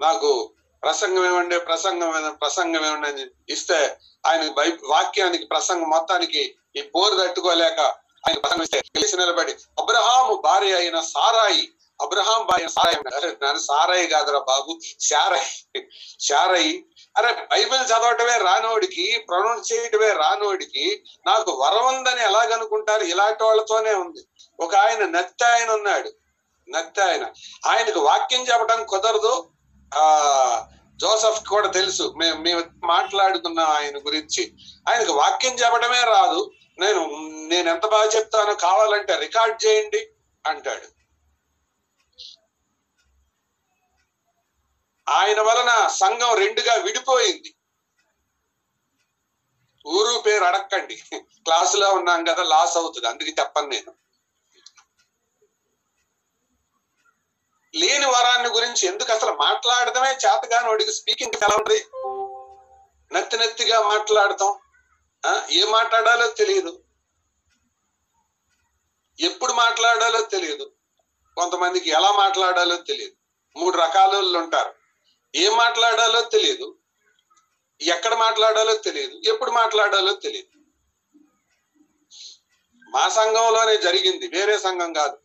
నాకు 0.00 0.30
ప్రసంగం 0.82 1.24
ఏమండి 1.28 1.56
ప్రసంగం 1.68 2.10
ప్రసంగం 2.40 2.82
ఏమండి 2.88 3.24
ఇస్తే 3.48 3.78
ఆయన 4.24 4.42
బై 4.58 4.66
వాక్యానికి 4.90 5.46
ప్రసంగం 5.52 5.88
మొత్తానికి 5.94 6.42
ఈ 6.76 6.82
పోరు 6.94 7.14
తట్టుకోలేక 7.20 7.80
ఆయన 8.24 8.36
ప్రసంగం 8.42 8.64
ఇస్తే 8.66 8.80
తెలిసి 8.90 9.16
నిలబడి 9.16 9.52
అబ్రహాము 9.78 10.34
భార్య 10.44 10.74
అయిన 10.74 10.98
సారాయి 11.10 11.64
అబ్రహాం 12.00 12.40
భార్య 12.48 12.68
సారాయి 12.76 13.00
సారాయి 13.66 14.06
కాదురా 14.12 14.40
బాబు 14.48 14.72
శారాయి 15.08 15.50
శారాయి 16.20 16.72
అరే 17.16 17.32
బైబిల్ 17.52 17.82
చదవటమే 17.82 18.38
రానోడికి 18.38 19.24
ప్రొనౌన్స్ 19.28 19.72
చేయటమే 19.72 20.12
రానోడికి 20.12 21.04
నాకు 21.26 21.52
వరం 21.52 21.96
ఉందని 21.96 22.22
ఎలాగనుకుంటారు 22.22 23.02
ఇలాంటి 23.02 23.44
వాళ్ళతోనే 23.44 23.94
ఉంది. 23.94 24.26
ఒక 24.60 24.74
ఆయన 24.74 25.06
నత్త 25.06 25.44
ఆయన 25.44 25.70
ఉన్నాడు. 25.70 26.10
నత్త 26.70 27.00
ఆయన. 27.00 27.26
ఆయనకు 27.66 28.00
వాక్యం 28.00 28.42
చెప్పడం 28.42 28.86
కుదరదు. 28.86 29.48
ఆ 29.94 30.66
జోసఫ్ 30.96 31.48
కూడా 31.48 31.68
తెలుసు. 31.68 32.14
మేము 32.16 32.42
మేము 32.42 32.62
మాట్లాడుకున్నాం 32.84 33.66
ఆయన 33.66 33.98
గురించి. 33.98 34.52
ఆయనకు 34.88 35.12
వాక్యం 35.12 35.54
చెప్పడమే 35.54 36.00
రాదు. 36.00 36.50
నేను 36.78 37.00
నేను 37.48 37.70
ఎంత 37.70 37.86
బాగా 37.86 38.04
చెప్తానో 38.04 38.54
కావాలంటే 38.54 39.16
రికార్డ్ 39.18 39.66
చేయండి 39.66 40.08
అంటాడు. 40.46 41.03
ఆయన 45.08 45.40
వలన 45.40 45.88
సంఘం 45.88 46.34
రెండుగా 46.34 46.74
విడిపోయింది. 46.74 47.54
ఊరు 49.86 50.20
పేరు 50.20 50.44
అడక్కండి. 50.44 51.02
క్లాసులో 51.14 51.92
ఉన్నాం 51.92 52.24
కదా 52.24 52.42
లాస్ 52.42 52.76
అవుతుంది. 52.76 53.08
అందుకే 53.08 53.34
చెప్పను 53.40 53.66
నేను. 53.66 53.94
లేని 57.74 58.06
వరాన్ని 58.06 58.48
గురించి 58.48 58.88
ఎందుకు 58.88 59.12
అసలు 59.12 59.32
మాట్లాడడమే 59.32 60.10
చేతగాని 60.10 60.68
వాడికి 60.68 60.92
స్పీకింగ్ 60.92 61.36
ఎలా 61.36 61.56
ఉంది? 61.56 61.86
నత్తి 63.12 63.38
నత్తిగా 63.38 63.88
మాట్లాడతాం 63.88 64.58
ఏ 65.50 65.60
ఏం 65.60 65.70
మాట్లాడాలో 65.70 66.28
తెలియదు. 66.28 66.84
ఎప్పుడు 69.20 69.52
మాట్లాడాలో 69.52 70.20
తెలియదు. 70.22 70.72
కొంతమందికి 71.36 71.90
ఎలా 71.90 72.12
మాట్లాడాలో 72.12 72.76
తెలియదు. 72.76 73.12
మూడు 73.58 73.76
రకాల 73.76 74.36
ఉంటారు. 74.36 74.83
ఏం 75.36 75.56
మాట్లాడాలో 75.56 76.20
తెలియదు 76.20 76.74
ఎక్కడ 77.80 78.14
మాట్లాడాలో 78.14 78.74
తెలియదు 78.76 79.20
ఎప్పుడు 79.28 79.50
మాట్లాడాలో 79.50 80.12
తెలియదు 80.12 80.50
మా 82.88 83.08
సంఘంలోనే 83.08 83.76
జరిగింది. 83.76 84.26
వేరే 84.28 84.58
సంఘం 84.58 84.92
కాదు. 84.92 85.16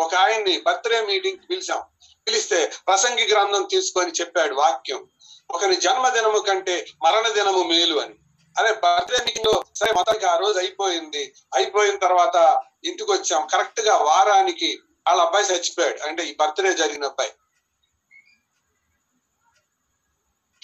ఒక 0.00 0.14
ఆయన్ని 0.14 0.60
బర్త్డే 0.60 1.00
మీటింగ్ 1.00 1.38
పిలిచాం. 1.50 1.82
పిలిస్తే 2.26 2.72
ప్రసంగి 2.86 3.26
గ్రంథం 3.28 3.68
తీసుకొని 3.70 4.12
చెప్పాడు 4.20 4.54
వాక్యం. 4.54 5.08
ఒకరి 5.50 5.76
జన్మదినము 5.76 6.38
కంటే 6.38 6.86
మరణ 7.04 7.28
దినము 7.28 7.62
మేలు 7.62 8.00
అని. 8.00 8.14
అరే 8.58 8.72
బర్త్డే 8.84 9.18
మీటింగ్లో 9.24 9.64
సరే 9.74 9.92
మొత్తానికి 9.92 10.26
ఆ 10.26 10.36
రోజు 10.36 10.58
అయిపోయింది. 10.58 11.34
అయిపోయిన 11.54 11.96
తర్వాత 11.96 12.62
ఇంటికి 12.84 13.12
వచ్చాం. 13.12 13.46
కరెక్ట్గా 13.46 13.96
వారానికి 13.96 14.78
వాళ్ళ 15.06 15.22
అబ్బాయి 15.22 15.46
చచ్చిపోయాడు. 15.46 16.08
అంటే 16.08 16.22
ఈ 16.22 16.34
బర్త్డే 16.34 16.74
జరిగిన 16.74 17.04
అబ్బాయి. 17.04 17.32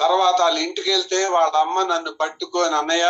తర్వాత 0.00 0.42
వాళ్ళ 0.42 0.58
ఇంటికి 0.58 0.90
వెళ్తే 0.90 1.26
వాళ్ళ 1.26 1.56
అమ్మ 1.56 1.82
నన్ను 1.82 2.10
పట్టుకొని 2.12 2.76
అన్నయ్య 2.76 3.06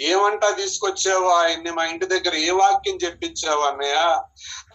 ఏమంటా 0.00 0.50
తీసుకొచ్చావు? 0.50 1.28
ఆయన్ని 1.28 1.70
మా 1.70 1.84
ఇంటి 1.84 2.06
దగ్గర 2.06 2.34
ఏ 2.34 2.50
వాక్యం 2.50 2.96
చెప్పించావు 2.96 3.60
అన్నయ్య? 3.60 3.98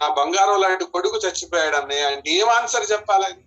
నా 0.00 0.08
బంగారం 0.08 0.60
లాంటి 0.60 0.84
కొడుకు 0.84 1.16
చచ్చిపోయాడు 1.16 1.76
అన్నయ్య. 1.76 2.04
అంటే 2.04 2.30
ఏం 2.30 2.48
ఆన్సర్ 2.50 2.90
చెప్పాలని 2.92 3.42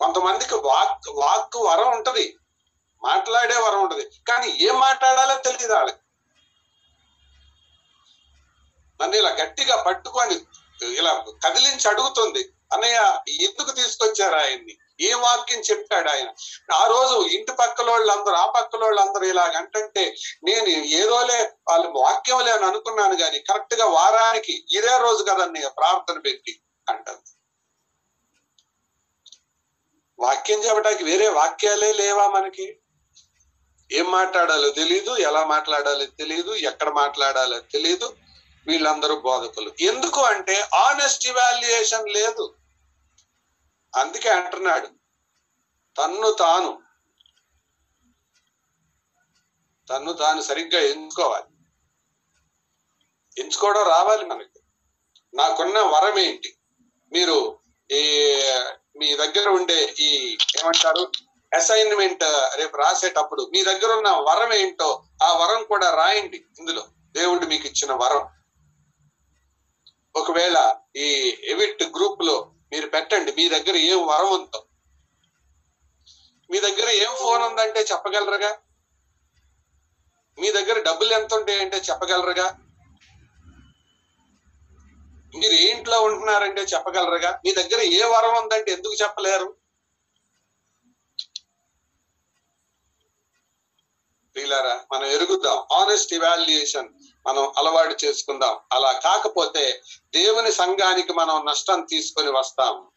కొంతమందికి 0.00 0.54
వాక్ 0.54 1.08
వాక్ 1.14 1.56
వరం 1.56 1.90
ఉంటది. 1.96 2.36
మాట్లాడే 3.02 3.54
వరం 3.54 3.82
ఉంటది. 3.82 4.04
కానీ 4.28 4.48
ఏం 4.68 4.76
మాట్లాడాలో 4.80 5.34
తెలియదు 5.38 5.74
వాళ్ళకి. 5.74 5.98
నన్ను 9.00 9.16
ఇలా 9.16 9.30
గట్టిగా 9.30 9.76
పట్టుకొని 9.82 10.36
ఇలా 11.00 11.24
కదిలించి 11.44 11.88
అడుగుతుంది 11.88 12.42
అన్నయ్య 12.72 13.00
ఎందుకు 13.46 13.70
తీసుకొచ్చారు 13.70 14.34
ఆయన్ని? 14.34 14.74
ఏ 15.02 15.12
వాక్యం 15.22 15.60
చెప్పాడు 15.60 16.08
ఆయన? 16.08 16.28
ఆ 16.74 16.82
రోజు 16.86 17.16
ఇంటి 17.28 17.52
పక్కల 17.52 17.90
వాళ్ళందరూ 17.90 18.34
ఆ 18.34 18.46
పక్కల 18.56 18.84
వాళ్ళందరూ 18.84 19.24
ఇలాగంటే 19.24 20.04
నేను 20.44 20.70
ఏదోలే 21.00 21.38
వాళ్ళు 21.68 21.88
వాక్యంలే 21.98 22.50
అని 22.50 22.66
అనుకున్నాను 22.66 23.16
కానీ 23.16 23.38
కరెక్ట్గా 23.40 23.86
వారానికి 23.92 24.54
ఇదే 24.78 24.98
రోజు 24.98 25.22
కదండి 25.22 25.60
ప్రార్థన 25.76 26.18
పెట్టి 26.18 26.54
అంటుంది 26.86 27.30
వాక్యం 30.18 30.62
చెప్పడానికి 30.62 31.04
వేరే 31.04 31.28
వాక్యాలే 31.36 31.92
లేవా 31.92 32.28
మనకి? 32.28 32.66
ఏం 33.90 34.06
మాట్లాడాలో 34.10 34.68
తెలియదు 34.70 35.12
ఎలా 35.28 35.44
మాట్లాడాలో 35.44 36.04
తెలియదు 36.20 36.52
ఎక్కడ 36.68 36.90
మాట్లాడాలో 36.94 37.58
తెలియదు 37.74 38.08
వీళ్ళందరూ 38.66 39.14
బోధకులు. 39.20 39.70
ఎందుకు 39.90 40.20
అంటే 40.24 40.56
ఆనెస్ట్ 40.84 41.24
ఇవాల్యుయేషన్ 41.26 42.08
లేదు. 42.08 42.44
అందుకే 43.96 44.28
అంటున్నాడు 44.28 44.86
తన్ను 45.96 46.32
తాను 46.32 46.82
తన్ను 49.88 50.12
తాను 50.12 50.40
సరిగ్గా 50.40 50.80
ఎంచుకోవాలి. 50.80 51.44
ఎంచుకోవడం 53.40 53.82
రావాలి 53.82 54.24
మనకి. 54.24 54.60
నాకున్న 55.34 55.78
వరం 55.78 56.18
ఏంటి? 56.18 56.56
మీరు 57.12 57.58
ఈ 57.90 58.32
మీ 58.96 59.16
దగ్గర 59.16 59.48
ఉండే 59.48 59.94
ఈ 60.00 60.32
ఏమంటారు 60.32 61.12
అసైన్మెంట్ 61.56 62.22
రేపు 62.56 62.76
రాసేటప్పుడు 62.76 63.42
మీ 63.42 63.64
దగ్గర 63.64 63.92
ఉన్న 63.92 64.08
వరం 64.10 64.52
ఏంటో 64.52 65.04
ఆ 65.22 65.32
వరం 65.32 65.64
కూడా 65.64 65.94
రాయండి 65.94 66.44
ఇందులో. 66.58 66.88
దేవుడు 67.12 67.46
మీకు 67.46 67.66
ఇచ్చిన 67.68 67.92
వరం. 67.92 68.28
ఒకవేళ 70.16 70.76
ఈ 70.96 71.38
ఎవిట్ 71.44 71.82
గ్రూప్లో 71.82 72.51
మీరు 72.72 72.86
పెట్టండి. 72.86 73.32
మీ 73.32 73.48
దగ్గర 73.48 73.76
ఏం 73.76 74.06
వరం 74.06 74.32
ఉందో. 74.34 74.66
మీ 76.50 76.60
దగ్గర 76.60 76.88
ఏం 76.88 77.16
ఫోన్ 77.16 77.42
ఉందంటే 77.42 77.80
చెప్పగలరుగా? 77.80 78.58
మీ 80.38 80.52
దగ్గర 80.52 80.82
డబ్బులు 80.82 81.12
ఎంత 81.12 81.34
ఉంటాయంటే 81.34 81.76
చెప్పగలరుగా? 81.76 82.46
మీరు 85.36 85.52
ఏ 85.52 85.70
ఇంట్లో 85.70 86.00
ఉంటున్నారంటే 86.00 86.62
చెప్పగలరుగా? 86.62 87.40
మీ 87.44 87.52
దగ్గర 87.52 87.80
ఏ 87.80 88.02
వరం 88.04 88.34
ఉందంటే 88.42 88.72
ఎందుకు 88.72 88.94
చెప్పలేరు? 89.02 89.56
ప్రియులారా 94.34 94.84
మనం 94.92 95.04
ఎరుగుద్దాం. 95.04 95.58
ఆనెస్ట్ 95.72 96.12
ఇవాల్యుయేషన్ 96.14 96.88
మనం 97.26 97.52
అలవాటు 97.58 98.04
చేసుకుందాం. 98.04 98.60
అలా 98.72 98.92
కాకపోతే 98.92 99.82
దేవుని 100.14 100.52
సంఘానికి 100.52 101.12
మనం 101.12 101.46
నష్టం 101.46 101.86
తీసుకొని 101.90 102.30
వస్తాం. 102.30 102.88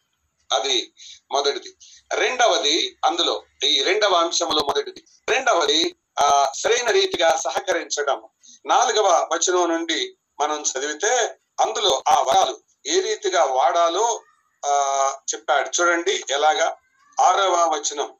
అది 0.52 0.92
మొదటిది. 1.30 1.76
రెండవది 2.14 2.96
అందులో 3.04 3.42
ఈ 3.64 3.82
రెండవ 3.82 4.14
అంశంలో 4.14 4.62
మొదటిది. 4.62 5.04
రెండవది 5.28 5.96
ఆ 6.18 6.52
సరైన 6.58 6.90
రీతిగా 6.90 7.36
సహకరించడం. 7.44 8.28
నాలుగవ 8.66 9.28
వచనం 9.32 9.68
నుండి 9.68 10.18
మనం 10.40 10.62
చదివితే 10.62 11.38
అందులో 11.60 12.02
ఆ 12.08 12.22
వరాలు 12.22 12.60
ఏ 12.86 13.00
రీతిగా 13.00 13.44
వాడాలో 13.44 14.22
ఆ 14.66 15.18
చెప్పాడు. 15.34 15.70
చూడండి 15.80 16.24
ఎలాగా. 16.30 16.76
ఆరవ 17.20 17.74
వచనం. 17.74 18.14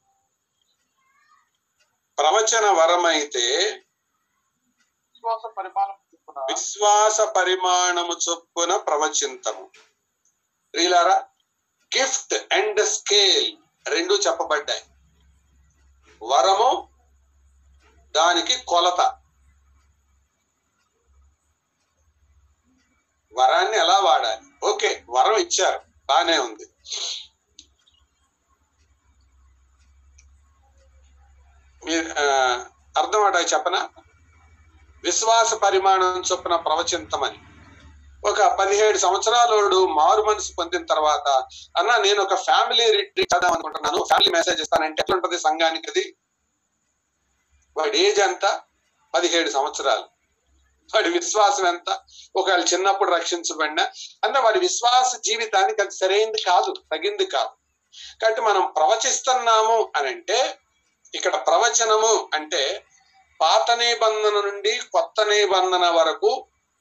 ప్రవచన 2.19 2.71
వరమైతే 2.71 3.73
విశ్వాస 5.27 5.55
పరిమాణం 5.59 5.95
చొప్పున 6.15 6.41
విశ్వాస 6.41 7.21
పరిమాణము 7.21 8.13
చొప్పున 8.13 8.77
ప్రవచింతము. 8.77 9.71
రీలారా 10.75 11.17
గిఫ్ట్ 11.99 12.35
అండ్ 12.55 12.81
స్కేల్ 12.81 13.57
రెండు 13.89 14.15
చెప్పబడ్డాయి. 14.15 14.83
వరము 16.23 16.89
దానికి 18.17 18.57
కొలత. 18.69 19.01
వరాన్ని 23.33 23.77
ఎలా 23.79 23.99
వాడాలి? 23.99 24.67
ఓకే 24.67 25.05
వరం 25.11 25.37
ఇచ్చారు. 25.37 25.81
బానే 26.07 26.39
ఉంది. 26.39 26.67
మీరు 31.85 32.09
అర్థం 33.01 33.25
అట 33.25 33.53
చెప్పనా? 33.55 33.89
విశ్వాస 35.07 35.55
పరిమాణం 35.55 36.23
చొప్పున 36.33 36.57
ప్రవచింతమని. 36.57 37.39
ఒక 38.29 38.43
పదిహేడు 38.43 38.99
సంవత్సరాలోడు 38.99 39.87
మారు 39.87 40.23
మనసు 40.23 40.53
పొందిన 40.59 40.87
తర్వాత 40.87 41.29
అన్న 41.79 41.97
నేను 41.97 42.23
ఒక 42.23 42.35
ఫ్యామిలీ 42.35 42.85
రిట్రీట్ 42.85 43.35
చేద్దాం 43.35 43.53
అనుకుంటున్నాను. 43.53 44.05
ఫ్యామిలీ 44.05 44.33
మెసేజ్ 44.33 44.61
ఇస్తానంటే 44.61 45.05
ఉంటుంది 45.13 45.39
సంఘానికి 45.39 45.91
అది? 45.91 46.17
వాడి 47.77 47.99
ఏజ్ 47.99 48.21
ఎంత? 48.21 48.61
పదిహేడు 49.15 49.51
సంవత్సరాలు. 49.51 50.01
వాడి 50.95 51.09
విశ్వాసం 51.09 51.67
ఎంత? 51.67 51.99
ఒకవేళ 52.37 52.65
చిన్నప్పుడు 52.65 53.11
రక్షించబడినా 53.11 53.85
అంటే 54.25 54.41
వాడి 54.41 54.59
విశ్వాస 54.59 55.17
జీవితానికి 55.17 55.81
అది 55.81 55.91
సరైంది 55.91 56.43
కాదు 56.43 56.75
తగింది 56.93 57.27
కాదు. 57.27 57.49
కాబట్టి 58.23 58.41
మనం 58.41 58.73
ప్రవచిస్తున్నాము 58.77 59.93
అని 59.97 60.09
అంటే 60.09 60.59
ఇక్కడ 61.15 61.47
ప్రవచనము 61.47 62.29
అంటే 62.35 62.85
పాత 63.41 63.71
నిబంధన 63.71 64.37
నుండి 64.41 64.75
కొత్త 64.93 65.21
నిబంధన 65.29 65.87
వరకు 65.89 66.31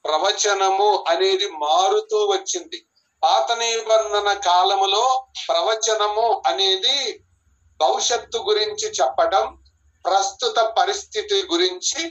ప్రవచనము 0.05 0.89
అనేది 1.09 1.47
మారుతూ 1.61 2.17
వచ్చింది. 2.25 2.79
పాత 3.23 3.51
నిబంధన 3.51 4.33
కాలములో 4.33 5.03
ప్రవచనము 5.49 6.41
అనేది 6.47 6.97
భవిష్యత్తు 7.79 8.37
గురించి 8.37 8.87
చెప్పడం 8.89 9.45
ప్రస్తుత 10.05 10.59
పరిస్థితి 10.77 11.37
గురించి 11.53 12.01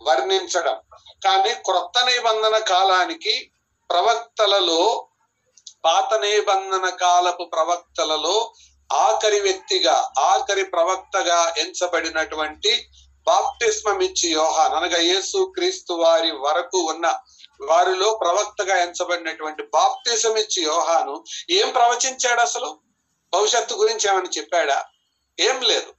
వర్ణించడం. 0.00 0.76
కానీ 1.24 1.52
క్రొత్త 1.66 1.98
నిబంధన 2.04 2.58
కాలానికి 2.58 3.34
ప్రవక్తలలో 3.90 4.82
పాత 5.84 6.14
నిబంధన 6.14 6.86
కాలపు 6.88 7.44
ప్రవక్తలలో 7.44 8.36
ఆఖరి 8.92 9.40
వ్యక్తిగా 9.40 9.94
ఆఖరి 10.18 10.64
ప్రవక్తగా 10.64 11.54
ఎంచబడినటువంటి 11.58 12.72
బాప్టిస్మం 13.26 14.00
ఇచ్చి 14.00 14.30
యోహాన్. 14.30 14.74
అనగా 14.74 14.98
యేసు 14.98 15.52
క్రీస్తు 15.54 15.92
వారి 15.92 16.30
వరకు 16.30 16.78
ఉన్న 16.78 17.20
వారిలో 17.60 18.14
ప్రవక్తగా 18.14 18.76
ఎంచబడినటువంటి 18.76 19.62
బాప్తిజం 19.62 20.36
ఇచ్చి 20.36 20.62
యోహాను 20.62 21.24
ఏం 21.50 21.72
ప్రవచించాడు 21.72 22.40
అసలు? 22.40 22.80
భవిష్యత్తు 23.32 23.74
గురించి 23.74 24.10
ఏమని 24.10 24.28
చెప్పాడా? 24.38 24.86
ఏం 25.40 25.60
లేదు. 25.60 25.94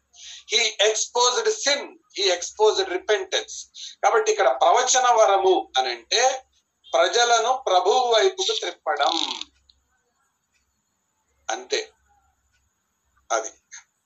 He 0.50 0.78
exposed 0.82 1.50
sin 1.50 1.98
he 2.18 2.24
exposed 2.24 2.90
repentance 2.90 3.68
కాబట్టి 4.04 4.32
ఇక్కడ 4.32 4.62
ప్రవచన 4.62 5.08
వరము 5.08 5.72
అని 5.78 5.90
అంటే 5.90 6.44
ప్రజలను 6.94 7.64
ప్రభువు 7.68 8.14
వైపుకు 8.14 8.54
త్రిప్పడం 8.60 9.42
అంతే. 11.50 11.90
అది. 13.32 13.50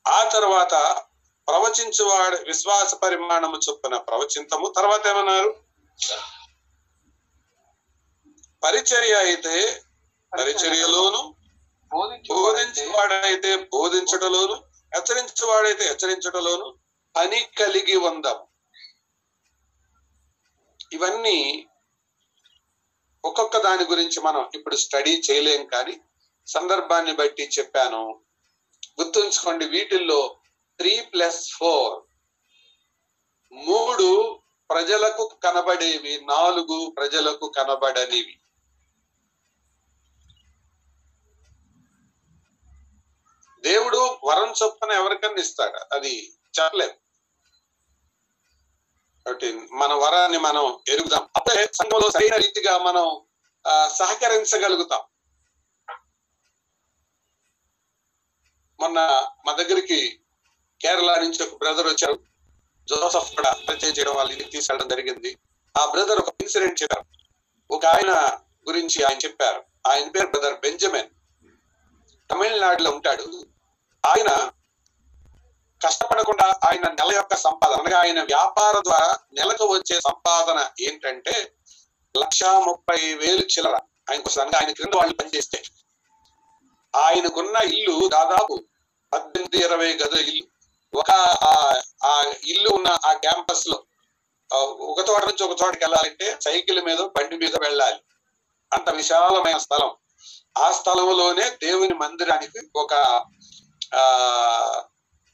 ఆ 0.08 0.24
తర్వాత 0.24 1.04
ప్రవచించువాడు 1.50 2.38
విశ్వాస 2.48 2.96
పరిమాణము 2.96 3.58
చొప్పున 3.58 3.98
ప్రవచింతము 3.98 4.68
తర్వాత 4.70 5.08
ఏమన్నారు? 5.08 5.52
పరిచర్య 8.64 9.14
అయితే 9.16 9.56
పరిచర్యలోను 10.34 11.22
బోధించువాడైతే 12.32 13.56
బోధించటలోను 13.74 14.56
హెచ్చరించువాడైతే 14.94 15.84
హెచ్చరించటలోను 15.88 16.68
పని 17.16 17.40
కలిగి 17.58 17.96
ఉందాం 17.96 18.40
ఇవన్నీ 20.92 21.38
ఒక్కొక్క 23.24 23.58
దాని 23.58 23.84
గురించి 23.84 24.20
మనం 24.22 24.50
ఇప్పుడు 24.54 24.76
స్టడీ 24.76 25.14
చేయలేం 25.20 25.68
కానీ 25.68 25.96
సందర్భాన్ని 26.48 27.14
బట్టి 27.14 27.44
చెప్పాను. 27.60 28.04
గుర్తుంచుకోండి 29.00 29.66
వీటిల్లో 29.66 30.20
త్రీ 30.80 31.02
ప్లస్ 31.02 31.52
ఫోర్. 31.54 31.96
మూడు 33.52 34.42
ప్రజలకు 34.70 35.40
కనబడేవి 35.44 36.22
నాలుగు 36.26 36.94
ప్రజలకు 36.98 37.52
కనబడనివి. 37.58 38.36
దేవుడు 43.62 44.20
వరం 44.24 44.54
చొప్పున 44.64 44.92
ఎవరికన్నా 44.92 45.42
ఇస్తాడు? 45.42 45.96
అది 45.96 46.14
చెప్పలేం. 46.60 46.90
కాబట్టి 49.26 49.54
మన 49.54 49.94
వరాన్ని 49.94 50.38
మనం 50.38 50.80
ఎరుగుదాం. 50.88 51.24
అప్పుడే 51.36 51.66
సంఘంలో 51.74 52.10
సరైన 52.10 52.36
రీతిగా 52.36 52.78
మనం 52.78 53.06
సహకరించగలుగుతాం. 53.88 55.04
మొన్న 58.80 59.00
మా 59.46 59.54
దగ్గరికి 59.54 60.20
కేరళ 60.82 61.22
నుంచి 61.22 61.48
ఒక 61.48 61.58
బ్రదర్ 61.58 61.88
వచ్చారు. 61.88 62.20
జోసఫ్ 62.90 63.36
కూడా 63.36 63.58
పరిచయం 63.68 63.94
చేయడం 63.94 64.14
వాళ్ళ 64.14 64.32
ఇంటికి 64.32 64.50
తీసుకెళ్ళడం 64.50 64.88
జరిగింది. 64.88 65.38
ఆ 65.80 65.86
బ్రదర్ 65.86 66.20
ఒక 66.20 66.36
ఇన్సిడెంట్ 66.42 66.84
చెప్పారు. 66.84 67.06
ఒక 67.72 67.86
ఆయన 67.86 68.40
గురించి 68.68 69.04
ఆయన 69.04 69.18
చెప్పారు. 69.18 69.64
ఆయన 69.88 70.10
పేరు 70.10 70.28
బ్రదర్ 70.28 70.60
బెంజమిన్ 70.60 71.08
తమిళనాడులో 72.32 72.92
ఉంటాడు. 72.92 73.48
ఆయన 74.08 74.52
కష్టపడకుండా 75.86 76.50
ఆయన 76.50 76.82
నెల 76.82 77.16
యొక్క 77.16 77.36
సంపాదన 77.36 77.82
అనగా 77.82 78.00
ఆయన 78.00 78.24
వ్యాపార 78.24 78.80
ద్వారా 78.80 79.18
నెలకు 79.34 79.66
వచ్చే 79.66 80.00
సంపాదన 80.00 80.72
ఏంటంటే 80.80 81.54
లక్ష 82.18 82.44
ముప్పై 82.44 83.14
వేలు 83.14 83.40
చిల్లర. 83.40 83.76
ఆయనకు 84.10 84.24
వస్తుంది 84.28 84.58
ఆయన 84.58 84.72
క్రింద 84.72 84.96
వాళ్ళు 84.96 85.14
పనిచేస్తే. 85.14 85.64
ఆయనకున్న 86.96 87.74
ఇల్లు 87.74 88.08
దాదాపు 88.08 88.64
పద్దెనిమిది 89.14 89.66
ఇరవై 89.66 89.94
గదుల 89.94 90.20
ఇల్లు. 90.20 90.59
ఒక 90.94 91.12
ఆ- 92.04 92.34
ఇల్లు 92.48 92.70
ఉన్న 92.70 92.88
ఆ 93.06 93.14
క్యాంపస్లో 93.14 93.84
ఒక 94.92 95.10
చోట 95.10 95.22
నుంచి 95.24 95.44
ఒక 95.44 95.64
చోటకి 95.64 95.84
వెళ్ళాలంటే 95.84 96.38
సైకిల్ 96.42 96.82
మీద 96.82 96.98
బండి 96.98 97.38
మీద 97.38 97.56
వెళ్ళాలి. 97.62 98.00
అంత 98.74 98.90
విశాలమైన 98.90 99.58
స్థలం. 99.58 99.96
ఆ 100.58 100.72
స్థలంలోనే 100.72 101.50
దేవుని 101.50 101.94
మందిరానికి 101.94 102.60
ఒక 102.76 102.94
ఆ 103.96 104.04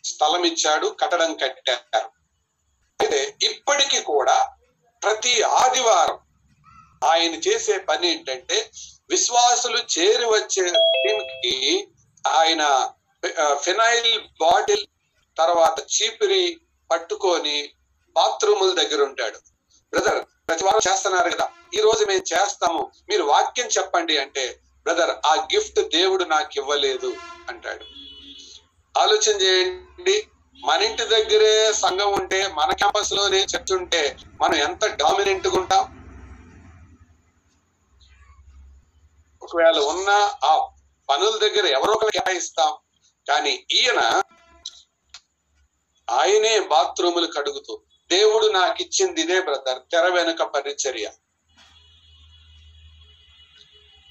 స్థలం 0.04 0.44
ఇచ్చాడు 0.44 0.88
కట్టడం 0.88 1.34
కట్టారు. 1.34 2.10
అయితే 3.02 3.38
ఇప్పటికీ 3.44 4.02
కూడా 4.02 4.52
ప్రతి 5.04 5.42
ఆదివారం 5.42 6.20
ఆయన 7.10 7.36
చేసే 7.36 7.78
పని 7.78 8.08
ఏంటంటే 8.08 8.72
విశ్వాసులు 9.10 9.78
చేరి 9.78 10.26
వచ్చే 10.26 10.66
ఆయన 12.28 12.92
ఫినైల్ 13.56 14.28
బాటిల్ 14.42 14.86
తర్వాత 15.38 15.76
చీపిరి 15.80 16.60
పట్టుకొని 16.92 17.70
బాత్రూముల 18.16 18.84
దగ్గర 18.84 19.04
ఉంటాడు. 19.04 19.38
బ్రదర్ 19.90 20.26
ప్రతి 20.50 20.66
వారం 20.66 20.92
చేస్తున్నారు 20.92 21.30
కదా. 21.30 21.50
ఈ 21.74 21.78
రోజు 21.78 22.06
మేము 22.06 22.24
చేస్తాము. 22.34 22.92
మీరు 23.10 23.24
వాక్యం 23.24 23.68
చెప్పండి 23.68 24.18
అంటే 24.18 24.60
బ్రదర్ 24.84 25.10
ఆ 25.26 25.34
గిఫ్ట్ 25.34 25.80
దేవుడు 25.80 26.24
నాకు 26.24 26.50
ఇవ్వలేదు 26.58 27.16
అంటాడు. 27.50 27.86
ఆలోచన 29.00 29.42
చేయండి. 29.42 30.28
మన 30.66 30.82
ఇంటి 30.82 31.06
దగ్గరే 31.06 31.74
సంఘం 31.74 32.14
ఉంటే 32.14 32.48
మన 32.48 32.72
క్యాంపస్లోనే 32.72 33.38
చర్చ్ 33.38 33.74
ఉంటే 33.74 34.18
మనం 34.42 34.56
ఎంత 34.56 34.86
డామినెంట్గా 34.86 35.60
ఉంటాం? 35.60 36.06
ఒకవేళ 39.42 39.80
ఉన్న 39.80 40.10
ఆ 40.44 40.70
పనుల 41.10 41.38
దగ్గర 41.38 41.66
ఎవరో 41.66 41.94
ఒకరు 41.94 42.10
కేటాయిస్తాం. 42.10 42.74
కానీ 43.30 43.66
ఈయన 43.72 44.22
ఆయనే 46.10 46.60
బాత్రూములు 46.60 47.28
కడుగుతూ 47.28 47.82
దేవుడు 48.12 48.48
నాకు 48.48 48.82
ఇచ్చింది 48.82 49.22
ఇదే 49.22 49.42
బ్రదర్ 49.42 49.82
తెర 49.92 50.08
వెనుక 50.08 50.44
పరిచర్య. 50.44 51.12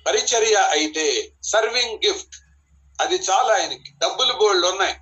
పరిచర్య 0.07 0.57
అయితే 0.71 1.33
సర్వింగ్ 1.43 2.07
గిఫ్ట్. 2.07 2.37
అది 3.01 3.15
చాలా 3.15 3.55
ఆయనకి. 3.55 3.91
డబ్బులు 3.99 4.33
గోల్డ్ 4.33 4.67
ఉన్నాయి 4.67 4.95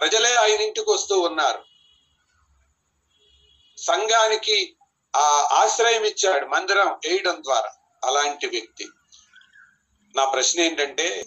ప్రజలే 0.00 0.34
ఆయన 0.34 0.60
ఇంటికి 0.60 0.90
వస్తూ 0.90 1.20
ఉన్నారు. 1.20 1.64
సంఘానికి 3.78 4.76
ఆ 5.16 5.48
ఆశ్రయం 5.52 6.04
ఇచ్చాడు 6.04 6.46
మందిరం 6.46 6.88
వేయడం 6.88 7.42
ద్వారా 7.44 7.72
అలాంటి 8.04 8.46
వ్యక్తి. 8.46 8.88
నా 10.16 10.24
ప్రశ్న 10.24 10.60
ఏంటంటే 10.60 11.24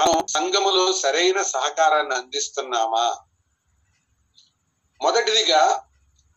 మనం 0.00 0.26
సంఘములో 0.26 0.92
సరైన 0.92 1.42
సహకారాన్ని 1.42 2.14
అందిస్తున్నామా? 2.14 3.23
మొదటిదిగా 5.02 5.84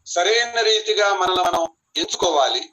సరైన 0.08 0.62
రీతిగా 0.62 1.14
మనల్ని 1.14 1.44
మనం 1.44 1.68
ఎంచుకోవాలి. 1.98 2.70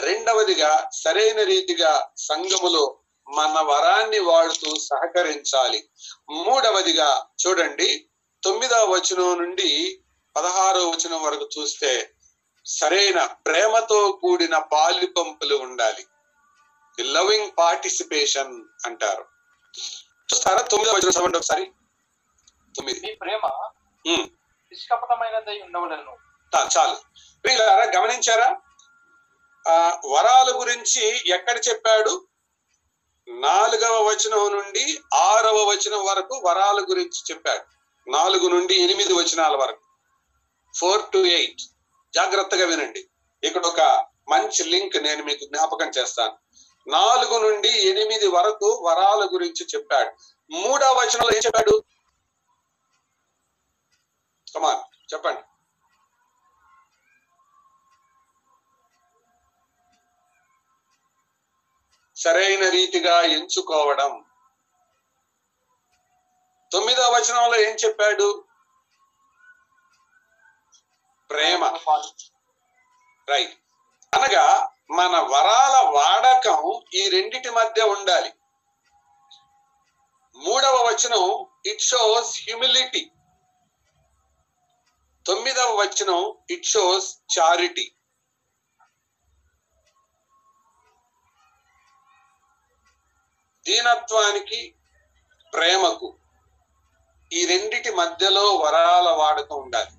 రెండవదిగా 0.00 0.90
సరైన 0.92 1.42
రీతిగా 1.42 2.10
సంఘములో 2.16 2.98
మన 3.28 3.60
వరాన్ని 3.60 4.18
వాడుతూ 4.18 4.74
సహకరించాలి. 4.74 5.88
మూడవదిగా 6.30 7.26
చూడండి 7.46 8.08
తొమ్మిదవ 8.44 8.86
వచనం 8.90 9.38
నుండి 9.38 10.00
పదహారో 10.36 10.88
వచనం 10.88 11.22
వరకు 11.22 11.48
చూస్తే 11.58 12.10
సరైన 12.66 13.24
ప్రేమతో 13.24 14.18
కూడిన 14.22 14.58
పాలి 14.58 15.06
పంపులు 15.06 15.56
ఉండాలి 15.56 16.06
లవింగ్ 17.00 17.50
పార్టిసిపేషన్ 17.58 18.64
అంటారు. 18.86 19.24
చూస్తారా? 20.32 20.62
తొమ్మిదవ 20.62 20.92
వచనం 20.92 21.32
ఒకసారి. 21.36 21.64
తొమ్మిది. 22.76 23.14
ప్రేమ. 23.14 23.70
నిష్కపటమైనదై 24.76 25.60
ఉండవలను. 25.60 26.16
చాలు. 26.78 26.96
వీళ్ళారా 27.46 28.00
గమనించారా? 28.00 28.56
ఆ 29.68 30.00
వరాల 30.06 30.60
గురించి 30.60 31.34
ఎక్కడ 31.34 31.56
చెప్పాడు? 31.68 32.26
నాలుగవ 33.28 34.04
వచనం 34.04 34.56
నుండి 34.56 34.98
ఆరవ 35.14 35.54
వచనం 35.54 36.04
వరకు 36.04 36.42
వరాల 36.48 36.86
గురించి 36.90 37.22
చెప్పాడు. 37.30 37.62
నాలుగు 38.10 38.48
నుండి 38.48 38.74
ఎనిమిది 38.74 39.12
వచనాల 39.12 39.56
వరకు. 39.56 39.80
ఫోర్ 40.78 41.12
టు 41.12 41.18
ఎయిట్ 41.18 41.60
జాగ్రత్తగా 42.14 42.66
వినండి. 42.66 43.08
ఇక్కడ 43.44 43.66
ఒక 43.66 44.06
మంచి 44.28 44.64
లింక్ 44.64 45.02
నేను 45.02 45.24
మీకు 45.24 45.44
జ్ఞాపకం 45.44 45.88
చేస్తాను. 45.88 46.36
నాలుగు 46.90 47.50
నుండి 47.50 47.88
ఎనిమిది 47.88 48.26
వరకు 48.26 48.84
వరాల 48.88 49.28
గురించి 49.32 49.66
చెప్పాడు. 49.74 50.10
మూడవ 50.50 50.92
వచనంలో 50.92 51.30
ఏం 51.30 51.40
చెప్పాడు? 51.46 51.84
కమాన్ 54.54 55.14
చెప్పండి. 55.14 55.42
సరైన 62.16 62.68
రీతిగా 62.68 63.20
ఎంచుకోవడం. 63.20 64.24
తొమ్మిదవ 66.72 67.02
వచనంలో 67.02 67.58
ఏం 67.58 67.76
చెప్పాడు? 67.76 68.44
ప్రేమ. 71.30 71.64
రైట్ 73.28 73.54
అనగా 74.14 74.70
మన 74.90 75.18
వరాల 75.18 75.76
వాడకం 75.88 76.84
ఈ 76.94 77.08
రెండిటి 77.08 77.50
మధ్య 77.50 77.82
ఉండాలి. 77.82 78.32
మూడవ 80.36 80.74
వచనం 80.74 81.46
ఇట్ 81.66 81.80
షోస్ 81.80 82.42
హ్యూమిలిటీ 82.42 83.10
తొమ్మిదవ 85.26 85.70
వచనం 85.80 86.20
ఇట్ 86.50 86.66
షోస్ 86.72 87.08
చారిటీ 87.34 87.86
దీనత్వానికి 93.66 94.60
ప్రేమకు 95.52 96.08
ఈ 97.30 97.40
రెండిటి 97.46 97.90
మధ్యలో 97.90 98.44
వరాల 98.56 99.08
వాడకం 99.10 99.56
ఉండాలి. 99.56 99.92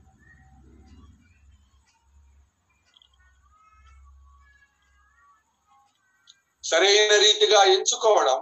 సరైన 6.63 7.11
రీతిగా 7.25 7.63
ఎంచుకోవడం 7.75 8.39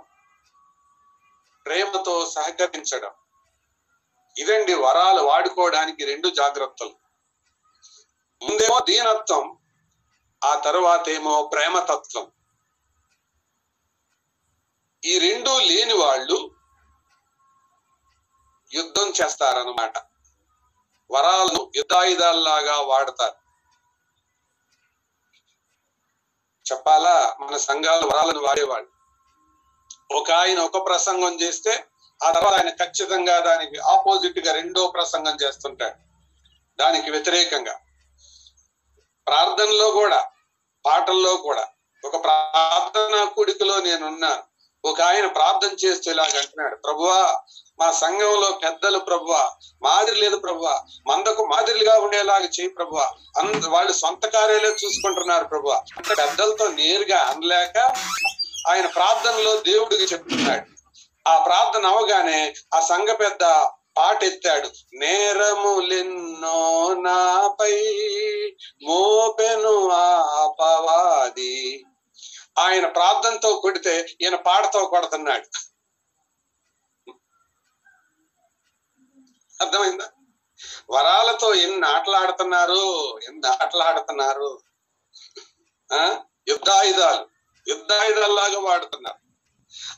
ప్రేమతో 1.66 2.16
సహకరించడం. 2.26 3.14
ఇదండి 4.38 4.74
వరాలు 4.74 5.22
వాడుకోవడానికి 5.22 6.06
రెండు 6.06 6.28
జాగ్రత్తలు. 6.28 6.96
ముందేమో 8.44 8.80
దీనత్వం 8.80 9.58
ఆ 10.44 10.60
తర్వాత 10.60 11.10
ఏమో 11.10 11.50
ప్రేమతత్వం. 11.54 12.32
ఈ 15.06 15.20
రెండు 15.20 15.60
లేని 15.60 15.94
వాళ్ళు 15.94 16.56
యుద్ధం 18.74 19.10
చేస్తారన్నమాట. 19.10 19.98
వరాలను 21.12 21.72
యుద్ధాయుధాల్లాగా 21.76 22.82
వాడతారు. 22.82 23.46
చెప్పాలా? 26.72 27.38
మన 27.40 27.58
సంఘాలు 27.58 28.08
వరాలను 28.08 28.40
వాడేవాళ్ళు. 28.40 28.96
ఒక 30.18 30.32
ఆయన 30.32 30.60
ఒక 30.60 30.86
ప్రసంగం 30.86 31.42
చేస్తే 31.42 31.88
ఆ 32.24 32.32
తర్వాత 32.32 32.54
ఆయన 32.54 32.70
ఖచ్చితంగా 32.70 33.40
దానికి 33.40 33.80
ఆపోజిట్గా 33.80 34.54
రెండో 34.54 34.88
ప్రసంగం 34.88 35.38
చేస్తుంటాడు. 35.44 35.96
దానికి 36.80 37.12
వ్యతిరేకంగా. 37.12 37.80
ప్రార్థనలో 39.28 39.92
కూడా 39.92 40.30
పాటల్లో 40.86 41.38
కూడా 41.38 41.68
ఒక 42.06 42.24
ప్రార్థనా 42.24 43.26
కూడికలో 43.26 43.82
నేనున్నాను. 43.82 44.44
ఒక 44.86 45.02
ఆయన 45.02 45.28
ప్రార్థన 45.28 45.76
చేస్తూ 45.86 46.12
ఇలాగ 46.12 46.26
అంటున్నాడు 46.26 46.76
ప్రభువా 46.76 47.40
మా 47.80 47.92
సంఘంలో 47.92 48.60
పెద్దలు 48.64 49.00
ప్రభువ 49.00 49.56
మాదిరి 49.82 50.22
లేదు 50.22 50.38
ప్రభువ 50.38 50.86
మందకు 51.08 51.46
మాదిరిగా 51.46 52.00
ఉండేలాగా 52.00 52.46
చేయి 52.46 52.70
ప్రభువ 52.70 53.12
అంద 53.38 53.66
వాళ్ళు 53.66 53.94
సొంత 53.94 54.26
కార్యాలే 54.26 54.70
చూసుకుంటున్నారు 54.70 55.44
ప్రభువ. 55.44 55.84
అంత 55.98 56.10
పెద్దలతో 56.10 56.68
నేరుగా 56.68 57.18
అనలేక 57.18 57.78
ఆయన 58.70 58.86
ప్రార్థనలో 58.86 59.58
దేవుడికి 59.62 60.04
చెప్తున్నాడు. 60.04 60.75
ఆ 61.28 61.46
ప్రార్థన 61.46 61.88
అవగానే 61.88 62.54
ఆ 62.74 62.80
సంఘ 62.80 63.10
పెద్ద 63.10 63.70
పాట 63.98 64.24
ఎత్తాడు 64.24 64.72
నేరములెన్నో 64.94 66.94
నాపై 66.94 67.92
మోపెను 68.84 69.90
ఆపవాది. 69.90 71.86
ఆయన 72.58 72.88
ప్రార్థనతో 72.88 73.56
కొడితే 73.56 74.18
ఈయన 74.22 74.36
పాటతో 74.36 74.86
కొడుతున్నాడు. 74.86 75.66
అర్థమైందా? 79.62 80.10
వరాలతో 80.90 81.54
ఎన్ని 81.54 81.88
ఆటలాడుతున్నారు? 81.88 83.20
ఎన్ని 83.20 83.48
ఆటలాడుతున్నారు? 83.48 84.60
ఆ? 85.94 86.18
యుద్ధాయుధాలు. 86.48 87.28
యుద్ధాయుధాల్లాగా 87.68 88.60
వాడుతున్నారు. 88.60 89.25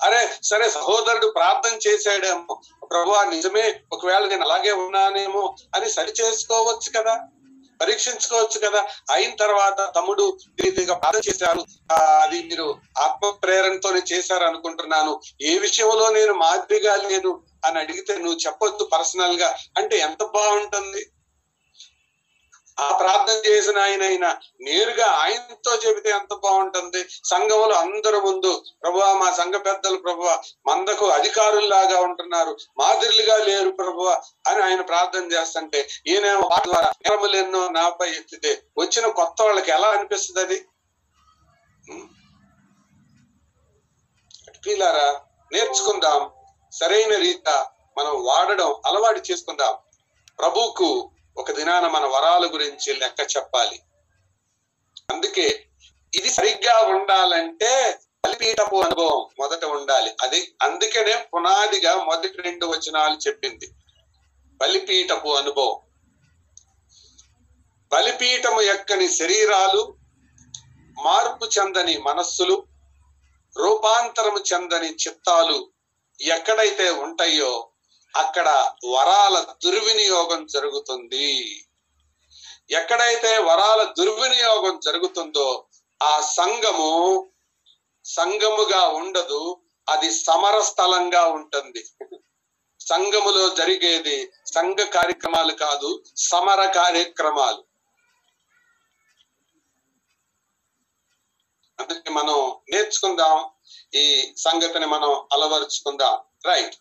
అరే 0.04 0.30
సరే 0.44 0.70
సహోదరుడు 0.70 1.28
ప్రార్థన 1.28 1.80
చేశాడేమో. 1.88 2.62
ప్రభు 2.92 3.30
నిజమే 3.30 3.80
ఒకవేళ 3.92 4.26
నేను 4.26 4.42
అలాగే 4.42 4.72
ఉన్నానేమో 4.72 5.56
అని 5.76 5.90
సరి 5.90 6.14
చేసుకోవచ్చు 6.22 7.02
కదా? 7.02 7.20
పరీక్షించుకోవచ్చు 7.82 8.70
కదా? 8.70 8.86
అయిన 9.12 9.36
తర్వాత 9.36 9.94
తమ్ముడు 9.96 10.38
రీతిగా 10.62 10.96
ప్రార్థన 10.96 11.22
చేశారు. 11.30 11.66
అది 12.02 12.44
మీరు 12.44 12.76
ఆత్మ 12.98 13.30
ప్రేరణతోనే 13.30 14.02
చేశారు 14.14 14.44
అనుకుంటున్నాను 14.44 15.22
ఏ 15.42 15.58
విషయంలో 15.58 16.10
నేను 16.10 16.34
మాదిరిగా 16.34 16.96
లేను 16.96 17.42
అని 17.66 17.80
అడిగితే 17.80 18.18
నువ్వు 18.18 18.40
చెప్పొద్దు 18.46 18.90
పర్సనల్గా 18.94 19.56
అంటే 19.78 19.98
ఎంత 19.98 20.24
బాగుంటుంది? 20.24 21.06
ఆ 22.80 22.98
ప్రార్థన 22.98 23.50
చేసిన 23.50 23.78
ఆయన 23.78 24.04
అయినా 24.04 24.38
నేరుగా 24.62 25.06
ఆయనతో 25.06 25.72
చెబితే 25.76 26.10
ఎంత 26.10 26.34
బాగుంటుంది. 26.34 27.06
సంఘంలో 27.24 27.76
అందరి 27.76 28.20
ముందు 28.20 28.64
ప్రభువా 28.84 29.14
మా 29.14 29.32
సంఘ 29.34 29.54
పెద్దలు 29.54 29.98
ప్రభువా 29.98 30.42
మందకు 30.68 31.06
అధికారుల్లాగా 31.06 32.00
ఉంటున్నారు. 32.00 32.58
మాదిరిలుగా 32.78 33.38
లేరు 33.38 33.70
ప్రభువా 33.70 34.22
అని 34.48 34.64
ఆయన 34.64 34.82
ప్రార్థన 34.82 35.32
చేస్తుంటే 35.32 35.90
ఈయన 36.08 36.28
ద్వారా 36.40 36.92
నేరములు 37.02 37.36
ఎన్నో 37.36 37.70
నాపై 37.70 38.10
ఎత్తితే 38.10 38.62
వచ్చిన 38.78 39.08
కొత్త 39.08 39.42
వాళ్ళకి 39.42 39.72
ఎలా 39.72 39.88
అనిపిస్తుంది 39.88 40.42
అది? 40.42 40.66
ప్రియులారా 44.64 45.22
నేర్చుకుందాం. 45.52 46.32
సరైన 46.72 47.16
రీత 47.16 47.50
మనం 47.98 48.24
వాడడం 48.24 48.76
అలవాటు 48.86 49.22
చేసుకుందాం. 49.32 49.78
ప్రభువుకు 50.40 51.12
ఒక 51.38 51.52
దినాన 51.52 51.88
మన 51.88 52.06
వరాల 52.06 52.50
గురించి 52.54 52.94
లెక్క 52.94 53.20
చెప్పాలి. 53.38 53.80
అందుకే 55.14 55.66
ఇది 56.16 56.30
సరిగ్గా 56.30 56.80
ఉండాలంటే 56.80 58.00
బలిపీఠపు 58.26 58.76
అనుభవం 58.76 59.26
మొదట 59.40 59.66
ఉండాలి. 59.66 60.16
అది 60.22 60.56
అందుకనే 60.62 61.28
పునాదిగా 61.34 61.96
మొదటి 62.04 62.42
రెండు 62.42 62.66
వచనాలు 62.66 63.18
చెప్పింది. 63.28 63.72
బలిపీఠపు 64.62 65.28
అనుభవం. 65.28 65.80
బలిపీఠము 67.92 68.62
ఎక్కని 68.62 69.10
శరీరాలు 69.10 69.98
మార్పు 71.04 71.46
చెందని 71.46 71.98
మనస్సులు 71.98 72.68
రూపాంతరము 73.58 74.40
చెందని 74.54 74.90
చిత్తాలు 74.90 75.72
ఎక్కడైతే 76.22 76.90
ఉంటాయో 76.90 77.70
అక్కడ 78.18 78.50
వరాల 78.86 79.38
దుర్వినియోగం 79.66 80.46
జరుగుతుంది. 80.46 81.30
ఎక్కడైతే 82.72 83.38
వరాల 83.38 83.82
దుర్వినియోగం 83.98 84.80
జరుగుతుందో 84.80 85.48
ఆ 86.04 86.14
సంఘము 86.22 86.92
సంఘముగా 88.06 88.82
ఉండదు 89.02 89.42
అది 89.90 90.10
సమర 90.12 90.56
స్థలంగా 90.62 91.24
ఉంటుంది. 91.38 91.82
సంఘములో 92.82 93.44
జరిగేది 93.56 94.18
సంఘ 94.56 94.80
కార్యక్రమాలు 94.80 95.54
కాదు 95.54 95.90
సమర 96.16 96.62
కార్యక్రమాలు. 96.72 97.64
అందుకే 101.80 102.10
మనం 102.10 102.38
నేర్చుకుందాం 102.74 103.36
ఈ 103.96 104.06
సంగతిని 104.38 104.86
మనం 104.86 105.12
అలవరుచుకుందాం. 105.34 106.16
రైట్. 106.46 106.76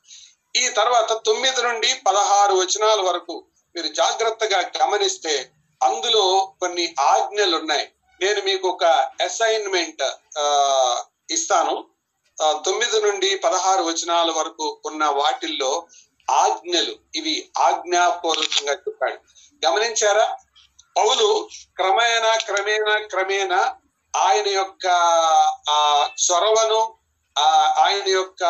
ఈ 0.57 0.69
తర్వాత 0.69 1.13
తొమ్మిది 1.13 1.63
నుండి 1.63 1.91
పదహారు 2.07 2.55
వచనాల 2.55 3.01
వరకు 3.01 3.35
మీరు 3.75 3.87
జాగ్రత్తగా 3.87 4.61
గమనిస్తే 4.79 5.35
అందులో 5.81 6.25
కొన్ని 6.61 6.95
ఆజ్ఞలు 7.01 7.57
ఉన్నాయి 7.57 7.87
నేను 8.21 8.41
మీకు 8.43 8.69
ఒక 8.69 8.85
అసైన్మెంట్ 9.25 10.05
ఇస్తాను. 11.31 11.75
తొమ్మిది 12.65 13.01
నుండి 13.01 13.37
పదహారు 13.37 13.83
వచనాల 13.83 14.31
వరకు 14.31 14.67
ఉన్న 14.85 15.05
వాటిల్లో 15.05 15.87
ఆజ్ఞలు 16.31 16.95
ఇవి 17.15 17.35
ఆజ్ఞాపూర్వకంగా 17.59 18.73
చెప్పాడు. 18.73 19.19
గమనించారా? 19.67 20.27
పౌలు 20.97 21.49
క్రమేణా 21.77 22.37
క్రమేణా 22.37 22.95
క్రమేణా 23.07 23.61
ఆయన 24.15 24.49
యొక్క 24.49 24.87
ఆ 25.71 25.79
చొరవను 26.25 26.81
ఆ 27.37 27.49
ఆయన 27.79 28.09
యొక్క 28.09 28.43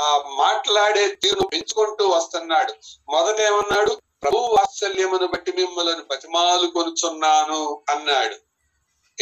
ఆ 0.00 0.22
మాట్లాడే 0.34 1.08
తీరు 1.08 1.40
పెంచుకుంటూ 1.52 2.06
వస్తున్నాడు. 2.06 2.74
మొదట 3.10 3.40
ఏమన్నాడు? 3.40 3.98
ప్రభు 4.22 4.36
వాత్సల్యమును 4.36 5.26
బట్టి 5.26 5.52
మిమ్మల్ని 5.52 6.02
బతిమాలు 6.10 6.66
కొనుచున్నాను 6.66 7.82
అన్నాడు. 7.90 8.36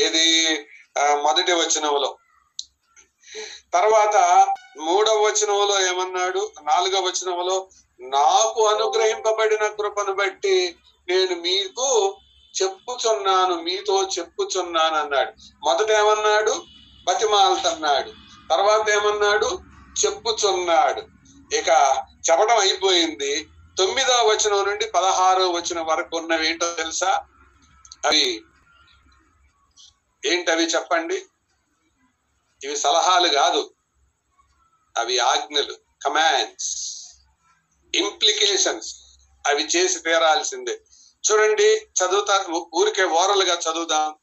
ఇది 0.01 0.67
మొదటి 1.23 1.53
వచనంలో. 1.53 2.17
తర్వాత 3.73 4.17
మూడవ 4.79 5.15
వచనంలో 5.15 5.81
ఏమన్నాడు? 5.87 6.51
నాలుగవ 6.63 7.03
వచనంలో 7.03 7.69
నాకు 8.01 8.67
అనుగ్రహింపబడిన 8.67 9.67
కృపను 9.67 10.13
బట్టి 10.13 10.77
నేను 11.09 11.35
మీకు 11.35 12.17
చెప్పుచున్నాను 12.63 13.55
మీతో 13.55 14.03
చెప్పుచున్నాను 14.19 14.97
అన్నాడు. 14.97 15.33
మొదట 15.65 15.91
ఏమన్నాడు? 15.93 16.55
బతిమాలతన్నాడు. 17.07 18.11
తర్వాత 18.51 18.91
ఏమన్నాడు? 18.91 19.76
చెప్పుచున్నాడు. 20.05 21.01
ఇక 21.57 21.69
చెప్పడం 22.31 22.59
అయిపోయింది. 22.59 23.49
తొమ్మిదో 23.79 24.15
వచనం 24.23 24.69
నుండి 24.69 24.87
పదహారో 24.87 25.51
వచనం 25.51 25.87
వరకు 25.87 26.17
ఉన్నవి 26.17 26.49
ఏంటో 26.49 26.75
తెలుసా? 26.75 27.25
అవి 28.07 28.43
ఏంటవి 30.25 30.65
చెప్పండి? 30.65 31.23
ఇవి 32.65 32.77
సలహాలు 32.77 33.29
కాదు. 33.29 33.71
అవి 34.99 35.19
ఆజ్ఞలు 35.19 35.75
కమాండ్స్ 36.05 36.97
ఇంప్లికేషన్స్. 37.95 38.95
అవి 39.47 39.65
చేసి 39.65 39.99
తీరాల్సిందే. 39.99 40.81
చూడండి 41.31 41.77
చదువుతా 41.77 42.47
ఊరికే 42.75 43.05
ఓరల్గా 43.05 43.55
చదువుదాం. 43.55 44.15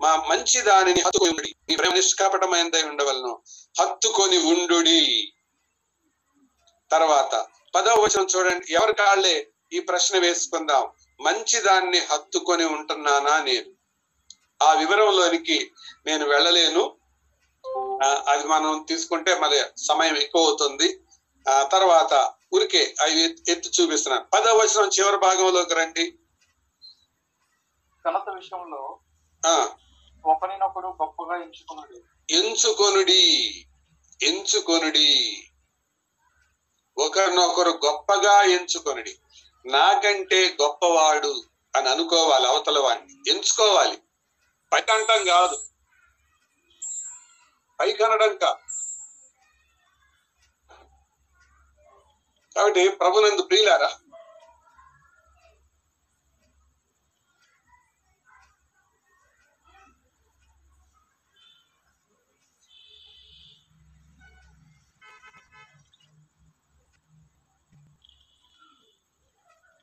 మా 0.00 0.16
మంచి 0.16 0.60
దానిని 0.60 1.00
హత్తుకొని 1.00 1.30
ఉండుడి. 1.30 1.54
మీ 1.68 1.76
ప్రేమ 1.76 1.94
నిష్కాపటమైనదై 1.94 2.82
ఉండవలను. 2.82 3.42
హత్తుకొని 3.80 4.36
ఉండుడి. 4.36 5.32
తర్వాత 6.90 7.46
పదవ 7.74 7.94
వచనం 7.94 8.26
చూడండి. 8.36 8.74
ఎవరి 8.74 8.94
కాళ్ళే 8.94 9.48
ఈ 9.72 9.80
ప్రశ్న 9.80 10.18
వేసుకుందాం. 10.18 10.90
మంచి 11.20 11.60
దాన్ని 11.60 11.98
హత్తుకొని 11.98 12.64
ఉంటున్నానా 12.64 13.42
నేను? 13.42 13.74
ఆ 14.64 14.72
వివరంలోనికి 14.72 15.72
నేను 16.06 16.28
వెళ్ళలేను. 16.28 16.96
అది 18.28 18.46
మనం 18.46 18.86
తీసుకుంటే 18.88 19.38
మరి 19.38 19.60
సమయం 19.76 20.16
ఎక్కువ 20.16 20.46
అవుతుంది 20.46 21.00
ఆ 21.50 21.62
తర్వాత 21.62 22.32
ఉరికే 22.52 22.94
అవి 23.00 23.24
ఎత్తి- 23.24 23.56
ఎత్తి 23.56 23.82
చూపిస్తున్నాను. 23.82 24.26
పదవ 24.34 24.56
వచనం 24.56 24.88
చివరి 24.88 25.16
భాగంలోకి 25.16 25.74
రండి. 25.74 26.18
ఘనత 28.08 28.30
విషయంలో 28.34 28.98
ఆ 30.26 30.32
ఒకరినొకడు 30.32 30.86
గొప్పగా 30.86 31.42
ఎంచుకున్నాడు 31.42 32.02
ఎంచుకొనుడి 32.32 33.66
ఎంచుకొనుడి. 34.22 35.40
ఒకరినొకరు 36.98 37.70
గొప్పగా 37.70 38.42
ఎంచుకొనుడి. 38.42 39.18
నాకంటే 39.66 40.56
గొప్పవాడు 40.62 41.44
అని 41.76 41.88
అనుకోవాలి 41.88 42.46
అవతల 42.46 42.78
వాడిని 42.78 43.30
ఎంచుకోవాలి. 43.30 43.98
పైకంటం 44.72 45.24
కాదు. 45.24 45.56
పైకనడం 47.80 48.36
కాదు. 48.36 48.74
కాబట్టి 52.54 52.88
ప్రభునందు 52.88 53.42
ప్రియులారా 53.42 53.98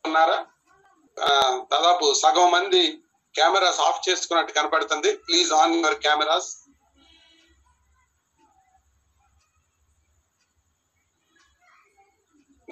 ఉన్నారా? 0.06 0.46
ఆ, 1.18 1.30
దాదాపు 1.72 2.14
సగం 2.14 2.52
మంది 2.52 3.04
కెమెరాస్ 3.36 3.80
ఆఫ్ 3.80 4.10
చేసుకున్నట్టు 4.10 4.54
కనపడుతుంది. 4.54 5.18
ప్లీజ్ 5.18 5.54
ఆన్ 5.54 5.76
యువర్ 5.76 6.00
కెమెరాస్ 6.00 6.50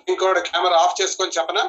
ఇంకోటి 0.08 0.42
కెమెరా 0.42 0.78
ఆఫ్ 0.78 1.02
చేసుకొని 1.02 1.32
చెప్పనా? 1.32 1.64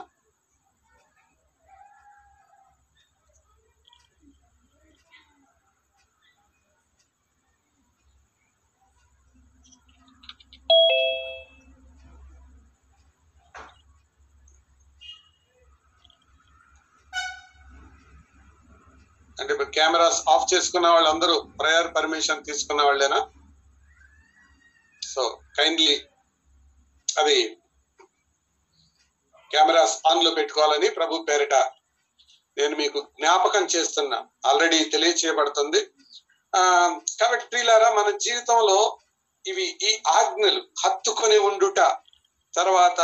అంటే 19.41 19.53
ఇప్పుడు 19.53 19.71
కెమెరాస్ 19.71 20.21
ఆఫ్ 20.29 20.55
చేసుకున్న 20.55 20.89
వాళ్ళందరూ 20.89 21.35
ప్రయర్ 21.61 21.89
పర్మిషన్ 21.95 22.45
తీసుకున్న 22.45 22.83
వాళ్ళేనా? 22.83 23.21
సో 25.03 25.23
కైండ్లీ 25.59 25.95
అది 27.21 27.39
కెమెరాస్ 29.51 29.97
ఆన్లో 30.11 30.31
పెట్టుకోవాలని 30.31 30.89
ప్రభు 30.91 31.23
పేరిట 31.29 31.55
నేను 32.57 32.77
మీకు 32.77 32.99
జ్ఞాపకం 33.19 33.65
చేస్తున్నా. 33.65 34.19
ఆల్రెడీ 34.47 34.79
తెలియచేయబడుతుంది. 34.85 35.81
ఆ 36.53 36.61
కాబట్టి 37.21 37.45
ప్రియులారా 37.47 37.89
మన 37.91 38.11
జీవితంలో 38.17 38.79
ఇవి 39.47 39.67
ఈ 39.89 39.91
ఆజ్ఞలు 40.19 40.63
హత్తుకొని 40.83 41.39
ఉండుట 41.39 41.81
తర్వాత 42.55 43.01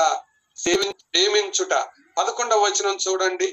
సేవి 0.56 0.88
ప్రేమించుట. 1.12 1.74
పదకొండవ 2.18 2.60
వచనం 2.64 2.96
చూడండి. 3.06 3.48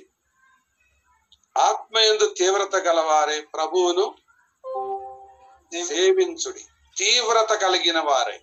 ఆత్మయందు 1.58 2.36
తీవ్రత 2.38 2.76
గలవారే 2.76 3.42
ప్రభువును 3.42 4.16
సేవించుడి. 5.88 6.66
తీవ్రత 6.98 7.54
కలిగిన 7.54 8.00
వారే. 8.00 8.42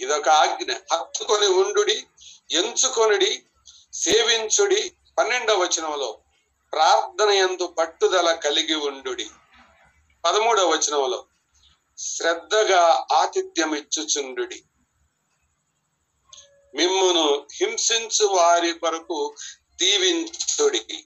ఇదొక 0.00 0.28
ఆజ్ఞ. 0.28 0.72
హత్తుకొని 0.72 1.46
ఉండుడి 1.46 2.06
ఎంచుకొనుడి 2.50 3.42
సేవించుడి. 3.92 4.92
పన్నెండవ 5.18 5.54
వచనంలో 5.54 6.18
ప్రార్థన 6.72 7.30
యందు 7.30 7.66
పట్టుదల 7.66 8.34
కలిగి 8.34 8.74
ఉండుడి. 8.74 9.30
పదమూడవ 10.24 10.68
వచనంలో 10.68 11.24
శ్రద్ధగా 11.98 13.06
ఆతిథ్యం 13.12 13.74
ఇచ్చుచుండుడి. 13.74 14.64
మిమ్మును 16.74 17.46
హింసించు 17.54 18.26
వారి 18.26 18.72
కొరకు 18.72 19.34
దీవించుడి. 19.82 21.04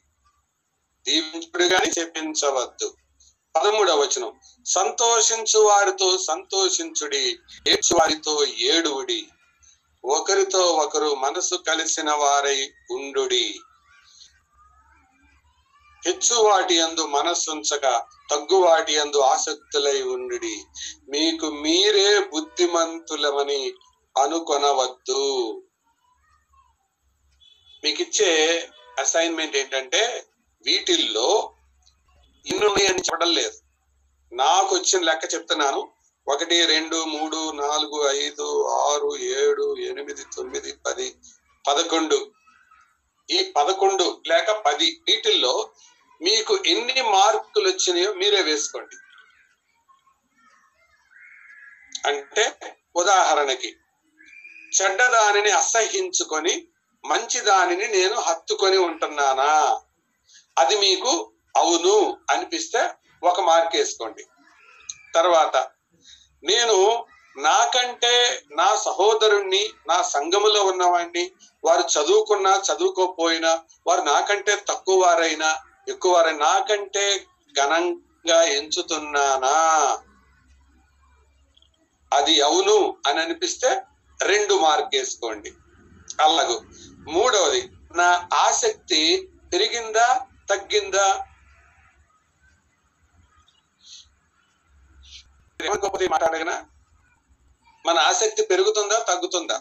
దీవించుడు 1.05 1.65
గాని 1.65 2.01
చెప్పించవద్దు 2.01 2.95
పదమూడవ 3.57 4.01
వచనం. 4.01 4.41
సంతోషించు 4.67 5.61
వారితో 5.61 6.19
సంతోషించుడి 6.19 7.39
ఏడ్చు 7.69 7.97
వారితో 7.97 8.45
ఏడువుడి. 8.45 9.27
ఒకరితో 10.05 10.59
ఒకరు 10.59 11.15
మనసు 11.15 11.55
కలిసిన 11.55 12.13
వారై 12.13 12.73
ఉండుడి. 12.91 13.61
హెచ్చు 16.07 16.37
వాటి 16.37 16.75
యందు 16.75 17.07
మనస్సుంచక 17.07 18.03
తగ్గు 18.31 18.57
వాటి 18.57 18.93
యందు 18.95 19.21
ఆసక్తులై 19.21 20.03
ఉండుడి. 20.03 20.63
మీకు 21.09 21.47
మీరే 21.47 22.19
బుద్ధిమంతులమని 22.19 23.73
అనుకొనవద్దు. 24.23 25.23
మీకు 27.85 28.03
ఇచ్చే 28.03 28.31
అసైన్మెంట్ 28.99 29.57
ఏంటంటే 29.57 30.25
వీటిల్లో 30.67 31.53
ఇన్ని 32.47 32.87
అని 32.87 32.99
చెప్పడం 32.99 33.35
లేదు. 33.35 33.59
నాకు 34.33 34.77
వచ్చిన 34.77 35.05
లెక్క 35.05 35.35
చెప్తున్నాను. 35.35 35.89
ఒకటి 36.29 36.67
రెండు 36.67 37.05
మూడు 37.05 37.51
నాలుగు 37.51 38.11
ఐదు 38.11 38.67
ఆరు 38.69 39.17
ఏడు 39.17 39.77
ఎనిమిది 39.77 40.25
తొమ్మిది 40.37 40.73
పది 40.87 41.17
పదకొండు. 41.69 42.33
ఈ 43.31 43.53
పదకొండు 43.57 44.23
లేక 44.27 44.51
పది 44.51 45.01
వీటిల్లో 45.09 45.71
మీకు 46.23 46.59
ఎన్ని 46.67 47.03
మార్కులు 47.03 47.69
వచ్చినాయో 47.69 48.15
మీరే 48.15 48.43
వేసుకోండి. 48.43 48.97
అంటే 52.09 52.75
ఉదాహరణకి 52.97 53.77
చెడ్డ 54.83 55.03
దానిని 55.03 55.51
అసహించుకొని 55.51 56.67
మంచి 57.05 57.41
దానిని 57.41 57.89
నేను 57.89 58.15
హత్తుకొని 58.15 58.77
ఉంటున్నానా? 58.77 59.79
అది 60.59 60.77
మీకు 60.77 61.33
అవును 61.57 62.17
అనిపిస్తే 62.31 62.95
ఒక 63.23 63.41
మార్క్ 63.41 63.77
వేసుకోండి. 63.77 64.25
తర్వాత 65.15 65.57
నేను 66.43 67.07
నాకంటే 67.37 68.43
నా 68.51 68.77
సహోదరుణ్ణి 68.77 69.71
నా 69.89 70.03
సంఘములో 70.03 70.63
ఉన్నవాడిని 70.63 71.33
వారు 71.65 71.85
చదువుకున్నా 71.99 72.63
చదువుకోపోయినా 72.73 73.63
వారు 73.87 74.01
నాకంటే 74.01 74.57
తక్కువ 74.69 75.07
వారైనా 75.07 75.51
ఎక్కువ 75.89 76.13
వారైనా 76.13 76.39
నాకంటే 76.39 77.27
ఘనంగా 77.55 78.43
ఎంచుతున్నానా? 78.43 79.57
అది 82.13 82.41
అవును 82.41 82.97
అని 83.07 83.21
అనిపిస్తే 83.21 83.83
రెండు 84.21 84.55
మార్క్ 84.55 84.95
వేసుకోండి. 84.95 85.53
అలాగూ 86.25 86.57
మూడవది 87.11 87.63
నా 87.97 88.09
ఆసక్తి 88.47 89.01
పెరిగిందా 89.53 90.09
తగ్గిందా? 90.51 91.07
గొప్పది 95.61 96.09
మాట్లాడగనా 96.09 96.55
మన 97.85 97.99
ఆసక్తి 97.99 98.43
పెరుగుతుందా 98.43 98.99
తగ్గుతుందా? 98.99 99.57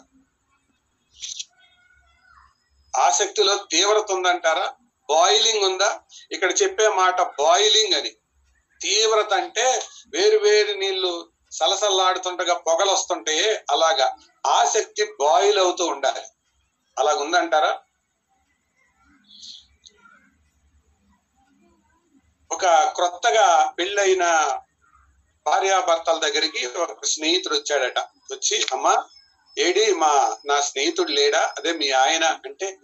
ఆసక్తిలో 2.93 3.55
తీవ్రత 3.71 4.11
ఉందంటారా? 4.11 4.67
బాయిలింగ్ 5.09 5.65
ఉందా? 5.65 5.89
ఇక్కడ 6.31 6.51
చెప్పే 6.61 6.87
మాట 7.01 7.21
బాయిలింగ్ 7.41 7.93
అని. 7.93 8.11
తీవ్రత 8.81 9.33
అంటే 9.33 9.65
వేరు 10.13 10.37
వేరు 10.37 10.73
నీళ్ళు 10.79 11.13
సలసల్లాడుతుండగా 11.51 12.55
పొగలు 12.67 12.91
వస్తుంటే 12.91 13.35
అలాగా 13.71 14.07
ఆసక్తి 14.47 15.03
బాయిల్ 15.19 15.59
అవుతూ 15.59 15.85
ఉండాలి. 15.85 16.23
అలాగుందంటారా? 16.97 17.79
ఒక 22.51 22.65
క్రొత్తగా 22.65 23.73
పెళ్ళైన 23.79 24.25
భార్యాభర్తల 25.45 26.19
దగ్గరికి 26.19 26.65
ఒక 26.65 27.05
స్నేహితుడు 27.05 27.55
వచ్చాడట. 27.55 27.99
వచ్చి 27.99 28.65
అమ్మ 28.73 29.05
ఏడి 29.57 29.93
మా 29.93 30.37
నా 30.45 30.61
స్నేహితుడు 30.61 31.11
లేడా? 31.11 31.53
అదే 31.57 31.71
మీ 31.71 31.91
ఆయన 31.91 32.23
అంటే 32.45 32.77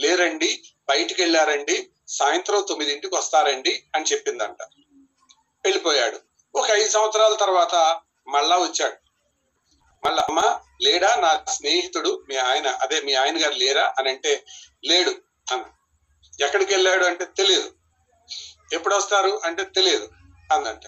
లేరండి 0.00 0.62
బయటికి 0.88 1.22
వెళ్ళారండి 1.22 1.90
సాయంత్రం 2.08 2.66
తొమ్మిదింటికి 2.68 3.14
వస్తారండి 3.16 3.84
అని 3.94 4.04
చెప్పిందంట. 4.04 4.62
వెళ్ళిపోయాడు. 5.64 6.20
ఒక 6.54 6.70
ఐదు 6.70 6.88
సంవత్సరాల 6.88 7.34
తర్వాత 7.34 8.00
మళ్ళా 8.28 8.56
వచ్చాడు. 8.58 8.99
మళ్ళా 10.02 10.22
అమ్మ 10.28 10.40
లేడా? 10.82 11.16
నా 11.16 11.44
స్నేహితుడు 11.48 12.24
మీ 12.28 12.36
ఆయన 12.36 12.68
అదే 12.82 13.00
మీ 13.00 13.14
ఆయన 13.14 13.44
గారు 13.44 13.54
లేరా? 13.54 13.94
అని 13.98 14.10
అంటే 14.10 14.44
లేడు 14.84 15.10
అన్న. 15.52 15.64
ఎక్కడికి 16.40 16.74
వెళ్ళాడు 16.74 17.04
అంటే 17.04 17.24
తెలియదు. 17.24 17.68
ఎప్పుడు 18.72 18.94
వస్తారు 18.94 19.40
అంటే 19.44 19.62
తెలియదు 19.64 20.06
అందంట 20.52 20.84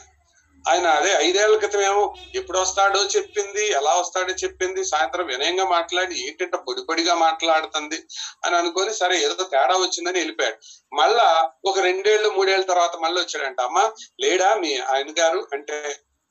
ఆయన 0.65 0.87
అదే 0.87 1.13
ఐదేళ్ళ 1.17 1.59
క్రితం 1.59 1.81
ఏమో 1.81 2.15
ఎప్పుడు 2.35 2.59
వస్తాడో 2.59 3.01
చెప్పింది 3.17 3.67
ఎలా 3.69 3.95
వస్తాడో 3.95 4.33
చెప్పింది 4.33 4.85
సాయంత్రం 4.85 5.27
వినయంగా 5.27 5.65
మాట్లాడి 5.65 6.27
ఏంటంటే 6.27 6.57
పొడి 6.57 6.83
పొడిగా 6.83 7.15
మాట్లాడుతుంది 7.15 7.99
అని 8.45 8.57
అనుకొని 8.57 8.95
సరే 8.95 9.17
ఏదో 9.23 9.45
తేడా 9.45 9.77
వచ్చిందని 9.77 10.19
వెళ్ళిపోయాడు. 10.19 10.59
మళ్ళా 10.97 11.27
ఒక 11.65 11.79
రెండేళ్ళు 11.79 12.29
మూడేళ్ళ 12.29 12.65
తర్వాత 12.65 12.97
మళ్ళీ 12.97 13.23
వచ్చాడంట. 13.23 13.61
అమ్మ 13.61 13.79
లేడా 14.21 14.55
మీ 14.55 14.79
ఆయన 14.79 15.11
గారు 15.11 15.49
అంటే 15.53 15.79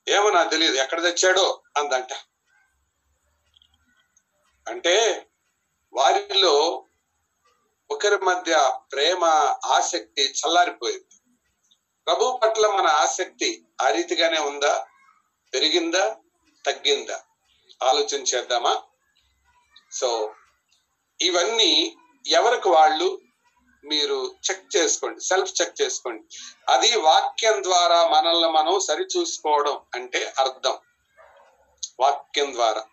ఏమో 0.08 0.30
నాకు 0.30 0.50
తెలియదు 0.50 0.76
ఎక్కడ 0.76 1.04
తెచ్చాడో 1.04 1.64
అందంట. 1.78 2.14
అంటే 4.72 5.28
వారిలో 5.94 6.86
ఒకరి 7.92 8.18
మధ్య 8.18 8.80
ప్రేమ 8.92 9.26
ఆసక్తి 9.66 10.22
చల్లారిపోయింది. 10.22 11.06
ప్రభు 12.08 12.40
పట్ల 12.44 12.68
మన 12.68 12.88
ఆసక్తి 12.88 13.66
ఆ 13.82 13.90
రీతిగానే 13.90 14.40
ఉందా? 14.40 14.88
పెరిగిందా? 15.54 16.18
తగ్గిందా? 16.66 17.24
ఆలోచన 17.84 18.22
చేద్దామా? 18.22 18.84
సో 19.92 20.34
ఇవన్నీ 21.22 21.98
ఎవరికి 22.28 22.70
వాళ్ళు? 22.70 23.22
మీరు 23.84 24.36
చెక్ 24.52 24.76
చేసుకోండి 24.76 25.20
సెల్ఫ్ 25.20 25.62
చెక్ 25.62 25.82
చేసుకోండి. 25.82 26.24
అది 26.70 26.96
వాక్యం 26.96 27.64
ద్వారా 27.64 28.08
మనల్ని 28.08 28.50
మనం 28.50 28.80
సరిచూసుకోవడం 28.80 29.82
అంటే 29.96 30.34
అర్థం. 30.40 30.80
వాక్యం 32.00 32.54
ద్వారా. 32.54 32.86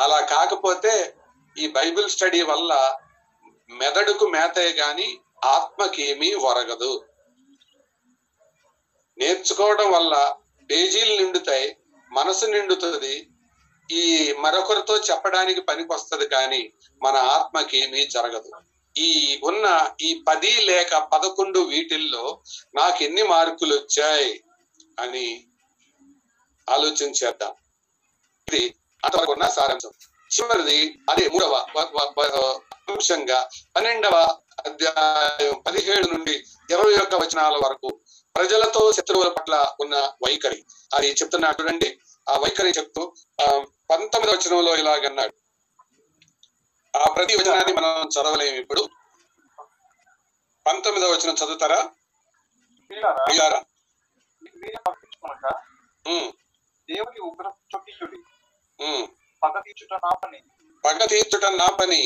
అలా 0.00 0.20
కాకపోతే 0.20 1.14
ఈ 1.58 1.66
బైబిల్ 1.68 2.08
స్టడీ 2.10 2.42
వల్ల 2.42 2.98
మెదడుకు 3.70 4.24
మేతే 4.26 4.66
గాని 4.72 5.18
ఆత్మకేమీ 5.44 6.34
ఒరగదు. 6.34 7.04
నేర్చుకోవడం 9.18 9.90
వల్ల 9.92 10.36
పేజీలు 10.70 11.22
నిండుతాయి 11.22 11.76
మనసు 12.12 12.46
నిండుతుంది 12.46 13.28
ఈ 13.90 14.32
మరొకరితో 14.38 14.96
చెప్పడానికి 14.98 15.60
పనికొస్తుంది 15.60 16.26
కానీ 16.28 16.72
మన 17.02 17.16
ఆత్మకి 17.16 17.78
ఏమీ 17.78 18.06
జరగదు. 18.06 18.50
ఈ 18.98 19.40
ఉన్న 19.42 19.94
ఈ 20.00 20.22
పది 20.28 20.60
లేక 20.60 20.96
పదకొండు 20.96 21.58
వీటిల్లో 21.58 22.42
నాకు 22.74 23.04
ఎన్ని 23.04 23.22
మార్కులు 23.22 23.74
వచ్చాయి 23.74 24.44
అని 25.00 25.44
ఆలోచించేద్దాం. 26.68 27.54
ఇది 28.48 28.74
అంతవరకు 29.04 29.32
ఉన్న 29.32 29.48
సారాంశం. 29.48 29.90
చివరిది 30.30 31.04
అదే 31.10 31.28
మూడవ 31.28 31.54
అంశంగా 32.88 33.50
పన్నెండవ 33.76 34.16
అధ్యాయం 34.66 35.62
పదిహేడు 35.66 36.08
నుండి 36.14 36.34
ఇరవై 36.70 36.94
ఒక్క 36.94 37.14
వచనాల 37.14 37.56
వరకు 37.56 38.00
ప్రజలతో 38.36 38.92
శత్రువుల 38.92 39.28
పట్ల 39.28 39.74
ఉన్న 39.80 39.96
వైఖరి. 40.24 40.64
అది 40.94 41.08
చెప్తున్నాడు 41.10 41.62
చూడండి. 41.62 41.98
ఆ 42.28 42.36
వైఖరి 42.36 42.70
చెప్తూ 42.70 43.14
ఆ, 43.42 43.64
పంతొమ్మిదవ 43.90 44.34
వచనంలో 44.34 44.76
ఇలాగన్నాడు. 44.76 45.34
ఆ 46.94 47.12
ప్రతి 47.16 47.34
వచనాన్ని 47.36 47.72
మనం 47.72 48.08
చదవలేము 48.08 48.56
ఇప్పుడు. 48.56 48.88
పంతొమ్మిదవ 50.66 51.10
వచనం 51.10 51.34
చదువుతారా? 51.34 51.80
దేవుని 56.88 57.20
ఉగ్ర. 57.20 57.50
పగ 59.42 59.54
తీర్చుట 59.66 59.92
నా 60.04 60.10
పని. 60.22 60.38
పగ 60.84 60.98
తీర్చుట 61.04 61.46
నా 61.60 61.66
పని. 61.80 62.02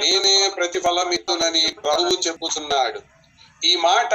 నేనే 0.00 0.36
ప్రతిఫలం 0.56 1.08
ఇద్దునని 1.10 1.64
ప్రభువు 1.84 2.16
చెప్పుచున్నాడు. 2.26 3.00
ఈ 3.62 3.72
మాట 3.76 4.12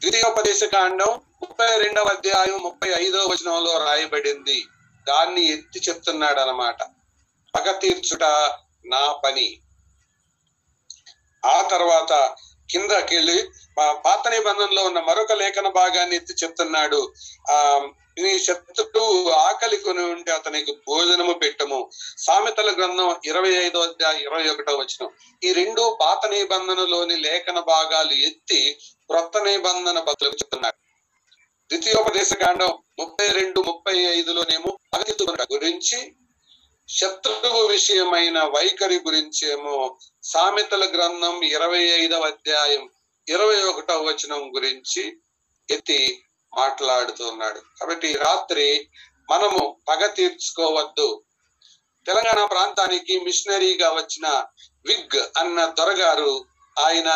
ద్వితీయోపదేశ 0.00 0.64
కాండం 0.74 1.10
ముప్పై 1.42 1.68
రెండవ 1.82 2.08
అధ్యాయం 2.16 2.58
ముప్పై 2.62 2.88
ఐదవ 3.04 3.22
వచనంలో 3.32 3.72
రాయబడింది. 3.86 4.58
దాన్ని 5.06 5.42
ఎత్తి 5.52 5.80
చెప్తున్నాడు 5.88 6.40
అన్నమాట 6.40 6.78
పగ 7.54 7.70
తీర్చుట 7.82 8.24
నా 8.92 9.02
పని. 9.24 9.48
ఆ 11.42 11.56
తర్వాత 11.72 12.12
కిందకెళ్ళి 12.70 13.38
పాత 14.06 14.22
నిబంధనలో 14.28 14.82
ఉన్న 14.84 15.00
మరొక 15.00 15.32
లేఖన 15.32 15.68
భాగాన్ని 15.80 16.16
ఎత్తి 16.16 16.34
చెప్తున్నాడు. 16.42 17.00
ఆ 17.50 17.56
నీ 18.16 18.32
శత్రుడు 18.38 19.02
ఆకలి 19.46 19.78
కొని 19.78 20.02
ఉంటే 20.14 20.30
అతనికి 20.32 20.72
భోజనము 20.86 21.32
పెట్టము. 21.32 21.78
సామెతల 22.18 22.70
గ్రంథం 22.70 23.10
ఇరవై 23.24 23.52
ఐదో 23.56 23.80
అధ్యాయం 23.80 24.20
ఇరవై 24.20 24.46
ఒకటో 24.48 24.74
వచనం. 24.78 25.10
ఈ 25.42 25.52
రెండు 25.52 25.82
పాత 26.00 26.26
నిబంధనలోని 26.26 27.16
లేఖన 27.16 27.58
భాగాలు 27.72 28.14
ఎత్తి 28.28 28.60
క్రొత్త 29.10 29.44
నిబంధన 29.44 30.00
బదులు 30.00 30.36
చెప్తున్నాడు 30.40 30.78
ద్వితీయోపదేశ 31.70 32.32
కాండం 32.34 32.72
ముప్పై 33.00 33.26
రెండు 33.28 33.60
ముప్పై 33.60 33.94
ఐదులోనేమో 34.16 34.70
అతిథుల 34.94 35.44
గురించి 35.52 35.98
శత్రువు 36.88 37.60
విషయమైన 37.66 38.38
వైఖరి 38.54 38.98
గురించేమో 39.06 39.76
సామెతల 40.24 40.84
గ్రంథం 40.94 41.36
ఇరవై 41.44 41.82
ఐదవ 42.00 42.24
అధ్యాయం 42.24 42.82
ఇరవై 43.26 43.60
ఒకటవ 43.62 44.00
వచనం 44.02 44.42
గురించి 44.56 45.02
ఎత్తి 45.68 45.98
మాట్లాడుతున్నాడు 46.52 47.60
కాబట్టి 47.78 48.12
రాత్రి 48.12 48.66
మనము 49.30 49.60
పగ 49.88 50.06
తీర్చుకోవద్దు. 50.06 51.08
తెలంగాణ 52.06 52.44
ప్రాంతానికి 52.44 53.14
మిషనరీగా 53.18 53.88
వచ్చిన 53.90 54.26
విగ్ 54.86 55.18
అన్న 55.38 55.64
దొరగారు 55.78 56.32
ఆయన 56.76 57.10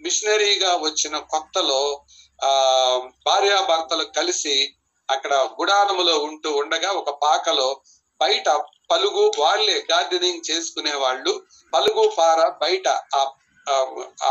మిషనరీగా 0.00 0.72
వచ్చిన 0.76 1.18
కొత్తలో 1.18 1.82
ఆ 2.44 2.50
భార్యాభర్తలు 3.26 4.04
కలిసి 4.16 4.56
అక్కడ 5.08 5.34
గుడానములో 5.60 6.14
ఉంటూ 6.18 6.50
ఉండగా 6.52 6.90
ఒక 6.92 7.10
పాకలో 7.22 7.68
బయట 8.20 8.48
పలుగు 8.90 9.24
వాళ్ళే 9.38 9.76
గార్డెనింగ్ 9.90 10.50
చేసుకునే 10.50 10.94
వాళ్ళు 10.94 11.32
పలుగు 11.72 12.04
పార 12.18 12.48
బయట 12.60 12.88
ఆ 12.88 13.22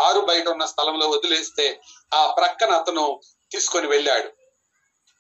ఆరు 0.02 0.22
బయట 0.22 0.46
ఉన్న 0.50 0.66
స్థలంలో 0.66 1.08
వదిలేస్తే 1.08 1.66
ఆ 2.14 2.22
ప్రక్కన 2.32 2.72
అతను 2.72 3.06
తీసుకొని 3.52 3.88
వెళ్ళాడు. 3.88 4.30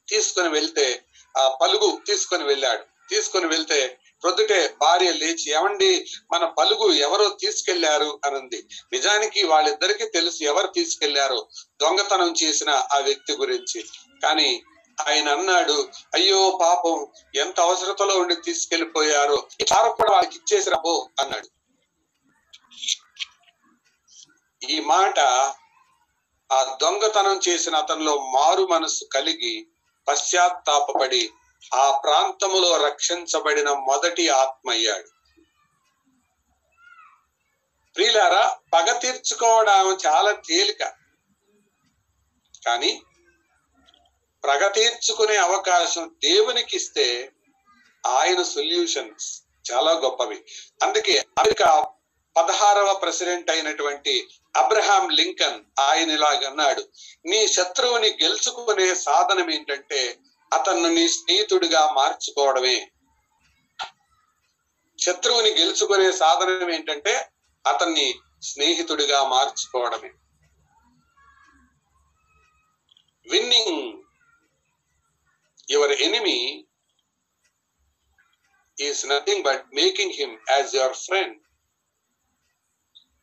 తీసుకొని 0.08 0.50
వెళ్తే 0.50 1.06
ఆ 1.38 1.58
పలుగు 1.62 2.02
తీసుకొని 2.08 2.44
వెళ్ళాడు. 2.44 2.84
తీసుకొని 3.10 3.48
వెళ్తే 3.48 4.00
ప్రొద్దుటే 4.24 4.76
భార్య 4.82 5.12
లేచి 5.12 5.52
ఏమండి 5.52 5.90
మన 6.34 6.46
పలుగు 6.46 6.94
ఎవరో 6.94 7.30
తీసుకెళ్ళారు? 7.30 8.20
అనుంది. 8.26 8.60
నిజానికి 8.94 9.44
వాళ్ళిద్దరికీ 9.46 10.06
తెలుసు 10.06 10.44
ఎవరు 10.44 10.68
తీసుకెళ్ళారో 10.68 11.50
దొంగతనం 11.82 12.34
చేసిన 12.44 12.70
ఆ 12.70 13.00
వ్యక్తి 13.00 13.34
గురించి. 13.34 13.86
కానీ 14.24 14.64
ఆయన 14.98 15.30
అన్నాడు 15.30 15.78
అయ్యో 16.14 16.58
పాపం 16.62 17.08
ఎంత 17.36 17.60
అవసరతలో 17.60 18.18
ఉండి 18.18 18.36
తీసుకెళ్ళిపోయారో 18.36 19.38
చారు 19.52 19.66
కారు 19.66 19.90
కూడా 19.90 20.12
వాళ్ళకి 20.14 20.38
ఇచ్చేసి 20.38 20.70
రాబో 20.70 21.10
అన్నాడు. 21.22 21.48
ఈ 24.62 24.80
మాట 24.80 25.20
ఆ 26.52 26.78
దొంగతనం 26.82 27.40
చేసిన 27.50 27.76
అతనిలో 27.76 28.22
మారు 28.22 28.64
మనసు 28.66 29.06
కలిగి 29.06 29.68
పశ్చాత్తాపడి 30.08 31.30
ఆ 31.74 32.00
ప్రాంతములో 32.04 32.78
రక్షించబడిన 32.78 33.74
మొదటి 33.74 34.30
ఆత్మ 34.30 34.70
అయ్యాడు 34.70 35.10
ప్రియులారా 37.96 38.58
పగ 38.74 39.00
తీర్చుకోవడం 39.00 39.98
చాలా 40.08 40.32
తేలిక. 40.32 40.84
కానీ 42.66 43.02
పగ 44.44 44.68
తీర్చుకునే 44.68 45.36
అవకాశం 45.36 46.16
దేవునికి 46.24 46.76
ఇస్తే 46.76 47.34
ఆయన 48.06 48.44
సొల్యూషన్స్ 48.44 49.42
చాలా 49.72 49.92
గొప్పవి. 49.92 50.46
అందుకే 50.84 51.18
అమెరికా 51.20 51.95
పదహారవ 52.38 53.00
ప్రెసిడెంట్ 53.02 53.52
అయినటువంటి 53.52 54.28
అబ్రహాం 54.56 55.10
లింకన్ 55.10 55.64
ఆయన 55.80 56.12
ఇలాగన్నాడు 56.12 56.90
నీ 57.26 57.48
శత్రువుని 57.48 58.10
గెలుచుకునే 58.24 58.96
సాధనం 58.96 59.52
ఏంటంటే 59.52 60.18
అతన్ని 60.54 60.96
నీ 60.96 61.08
స్నేహితుడిగా 61.08 61.94
మార్చుకోవడమే. 61.94 62.92
శత్రువుని 65.00 65.52
గెలుచుకునే 65.52 66.12
సాధనం 66.12 66.70
ఏంటంటే 66.72 67.30
అతన్ని 67.68 68.16
స్నేహితుడిగా 68.44 69.28
మార్చుకోవడమే. 69.28 70.12
Winning 73.32 74.04
your 75.72 75.92
enemy 75.92 76.66
is 78.80 79.06
nothing 79.08 79.44
but 79.44 79.66
making 79.74 80.14
him 80.14 80.38
as 80.50 80.76
your 80.76 80.94
friend. 80.94 81.38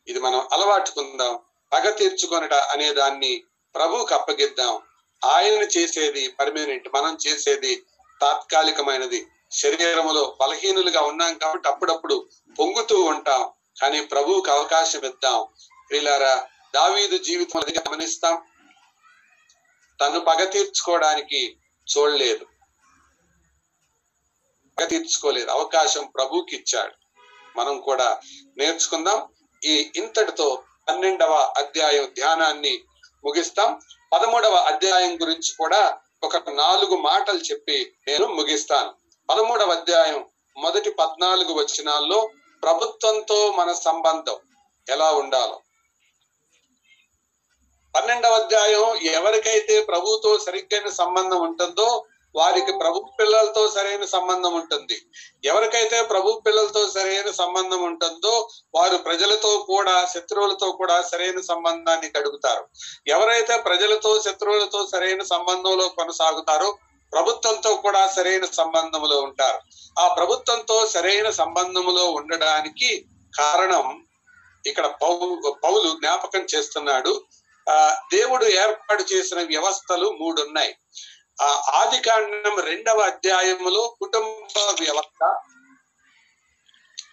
ఇది 0.09 0.20
మనం 0.20 0.48
అలవాటుకుందాం 0.53 1.38
పగ 1.72 1.90
తీర్చుకొనట 1.90 2.53
అనే 2.53 2.94
దాన్ని 2.94 3.44
ప్రభువుకి 3.74 4.14
అప్పగిద్దాం. 4.14 4.82
ఆయన 5.24 5.53
చేసేది 5.53 6.28
పర్మనెంట్ 6.28 6.88
మనం 6.94 7.18
చేసేది 7.26 7.82
తాత్కాలికమైనది. 8.20 9.26
శరీరములో 9.53 10.38
బలహీనులుగా 10.40 11.00
ఉన్నాం 11.00 11.38
కాబట్టి 11.38 11.68
అప్పుడప్పుడు 11.68 12.28
పొంగుతూ 12.59 13.00
ఉంటాం. 13.00 13.50
కానీ 13.80 14.00
ప్రభువుకి 14.00 14.50
అవకాశం 14.50 15.05
ఇద్దాం. 15.05 15.46
ప్రియులారా 15.88 16.46
దావీదు 16.74 17.18
జీవితం 17.18 17.61
అది 17.61 17.78
గమనిస్తాం. 17.78 18.42
తను 20.00 20.20
పగ 20.20 20.44
తీర్చుకోవడానికి 20.44 21.57
చూడలేదు. 21.98 22.46
పగ 24.80 24.84
తీర్చుకోలేదు. 24.84 25.50
అవకాశం 25.50 26.12
ప్రభుకి 26.14 26.57
ఇచ్చాడు. 26.57 26.94
మనం 27.59 27.80
కూడా 27.80 28.20
నేర్చుకుందాం. 28.57 29.28
ఈ 29.64 29.92
ఇంతటితో 29.96 30.62
పన్నెండవ 30.88 31.52
అధ్యాయం 31.56 32.04
ధ్యానాన్ని 32.14 32.80
ముగిస్తాం. 33.24 33.80
పదమూడవ 34.12 34.54
అధ్యాయం 34.54 35.20
గురించి 35.20 35.54
కూడా 35.58 35.98
ఒక 36.22 36.50
నాలుగు 36.50 36.96
మాటలు 36.96 37.38
చెప్పి 37.38 37.92
నేను 38.08 38.26
ముగిస్తాను. 38.26 38.94
పదమూడవ 39.30 39.70
అధ్యాయం 39.70 40.24
మొదటి 40.56 40.90
పద్నాలుగు 40.90 41.52
వచనాల్లో 41.54 42.30
ప్రభుత్వంతో 42.62 43.52
మన 43.52 43.72
సంబంధం 43.72 44.36
ఎలా 44.88 45.12
ఉండాలో. 45.12 45.60
పన్నెండవ 47.94 48.32
అధ్యాయం 48.32 48.96
ఎవరికైతే 48.96 49.82
ప్రభుతో 49.82 50.38
సరిగ్గైన 50.38 50.88
సంబంధం 50.88 51.40
ఉంటుందో 51.40 52.04
వారికి 52.35 52.72
ప్రభు 52.72 53.01
పిల్లలతో 53.18 53.62
సరైన 53.74 54.05
సంబంధం 54.05 54.53
ఉంటుంది. 54.61 54.97
ఎవరికైతే 55.45 55.99
ప్రభు 56.03 56.30
పిల్లలతో 56.47 56.83
సరైన 56.89 57.30
సంబంధం 57.41 57.80
ఉంటుందో 57.91 58.35
వారు 58.76 58.97
ప్రజలతో 59.07 59.53
కూడా 59.72 59.97
శత్రువులతో 60.14 60.68
కూడా 60.72 60.97
సరైన 61.11 61.41
సంబంధాన్ని 61.51 62.09
గడుపుతారు 62.16 62.64
ఎవరైతే 63.16 63.57
ప్రజలతో 63.68 64.12
శత్రువులతో 64.26 64.80
సరైన 64.93 65.22
సంబంధంలో 65.35 65.89
కొనసాగుతారో 65.99 66.70
ప్రభుత్వంతో 67.12 67.70
కూడా 67.76 68.03
సరైన 68.16 68.45
సంబంధంలో 68.61 69.16
ఉంటారు. 69.20 69.59
ఆ 69.99 70.05
ప్రభుత్వంతో 70.18 70.76
సరైన 70.95 71.28
సంబంధంలో 71.30 72.05
ఉండడానికి 72.18 72.91
కారణం 73.33 73.87
ఇక్కడ 74.64 74.87
పౌలు 75.64 75.89
జ్ఞాపకం 76.01 76.43
చేస్తున్నాడు. 76.55 77.12
ఆ 77.66 77.78
దేవుడు 78.12 78.47
ఏర్పాటు 78.62 79.03
చేసిన 79.12 79.41
వ్యవస్థలు 79.43 80.07
మూడు 80.20 80.39
ఉన్నాయి 80.43 80.72
ఆది 81.41 82.01
కాండం 82.01 82.61
రెండవ 82.61 83.01
అధ్యాయములో 83.01 83.97
కుటుంబ 84.01 84.59
వ్యవస్థ. 84.80 85.24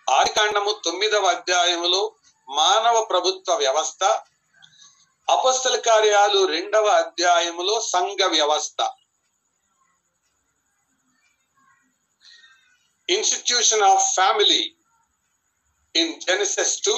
ఆది 0.09 0.31
కాండము 0.33 0.81
తొమ్మిదవ 0.85 1.25
అధ్యాయములో 1.25 2.15
మానవ 2.49 3.05
ప్రభుత్వ 3.05 3.55
వ్యవస్థ. 3.55 4.03
అపస్తల 5.29 5.75
కార్యాలు 5.75 6.45
రెండవ 6.45 6.85
అధ్యాయములో 6.87 7.79
సంఘ 7.79 8.21
వ్యవస్థ. 8.27 8.89
Institution 13.09 13.81
of 13.81 14.13
family 14.13 14.75
in 15.95 16.21
Genesis 16.21 16.81
two 16.81 16.95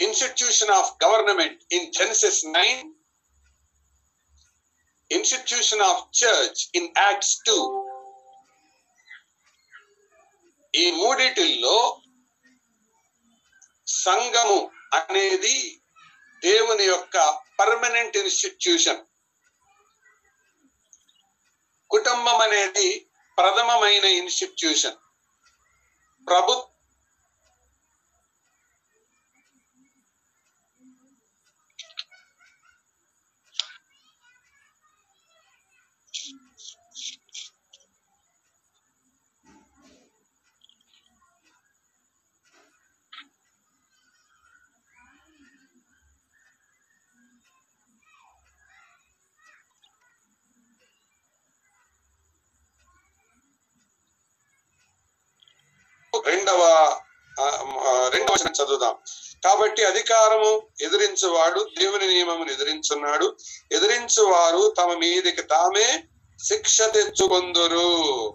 institution 0.00 0.70
of 0.70 1.04
government 1.04 1.74
in 1.74 1.92
Genesis 1.92 2.44
nine 2.44 2.94
institution 5.10 5.82
of 5.82 6.02
church 6.20 6.60
in 6.78 6.90
Acts 6.98 7.36
two 7.46 7.56
ఈ 10.74 10.84
మూడిటిల్లో 10.98 11.76
సంఘము 13.86 14.58
అనేది 14.98 15.56
దేవుని 16.42 16.84
యొక్క 16.84 17.16
పర్మనెంట్ 17.58 18.16
ఇన్స్టిట్యూషన్ 18.16 19.00
కుటుంబం 21.90 22.38
అనేది 22.40 22.88
ప్రథమమైన 23.38 24.06
ఇన్స్టిట్యూషన్ 24.20 24.98
ప్రభు 26.26 26.52
రెండవ 56.26 56.62
రెండవ 58.08 58.34
చదువుదాం. 58.64 58.98
కాబట్టి 59.44 59.84
అధికారము 59.84 60.62
ఎదిరించువాడు 60.80 61.68
దేవుని 61.78 62.06
నియమమును 62.06 62.50
ఎదిరించున్నాడు. 62.50 63.36
ఎదిరించువారు 63.72 64.74
తమ 64.78 64.92
మీదికి 64.92 65.42
తామే 65.42 66.04
శిక్ష 66.44 66.82
తెచ్చుకొందురు. 66.82 68.34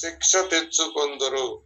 శిక్ష 0.00 0.36
తెచ్చుకొందురు. 0.36 1.62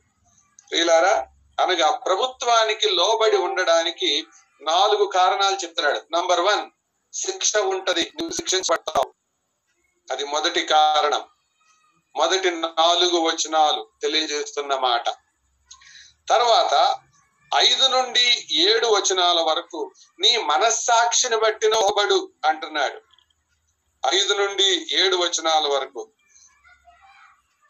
ప్రియులారా 0.70 1.26
అనగా 1.60 1.90
ప్రభుత్వానికి 1.90 2.90
లోబడి 2.90 3.36
ఉండడానికి 3.36 4.26
నాలుగు 4.62 5.06
కారణాలు 5.06 5.56
చెప్తున్నాడు. 5.56 6.00
నంబర్ 6.12 6.40
వన్ 6.40 6.70
శిక్ష 7.12 7.56
ఉంటది. 7.56 8.00
నువ్వు 8.00 8.36
శిక్షించబడతావు. 8.36 9.14
అది 10.12 10.24
మొదటి 10.24 10.62
కారణం. 10.62 11.24
మొదటి 12.16 12.50
నాలుగు 12.50 13.18
వచనాలు 13.18 13.88
తెలియజేస్తున్న 14.02 14.76
మాట. 14.76 15.10
తర్వాత 16.28 16.96
ఐదు 17.56 17.88
నుండి 17.88 18.48
ఏడు 18.50 18.86
వచనాల 18.86 19.40
వరకు 19.40 19.92
నీ 20.20 20.36
మనస్సాక్షిని 20.36 21.36
బట్టి 21.36 21.68
లోబడు 21.68 22.30
అంటున్నాడు. 22.44 23.00
ఐదు 24.14 24.34
నుండి 24.34 24.96
ఏడు 24.96 25.16
వచనాల 25.16 25.66
వరకు. 25.66 26.10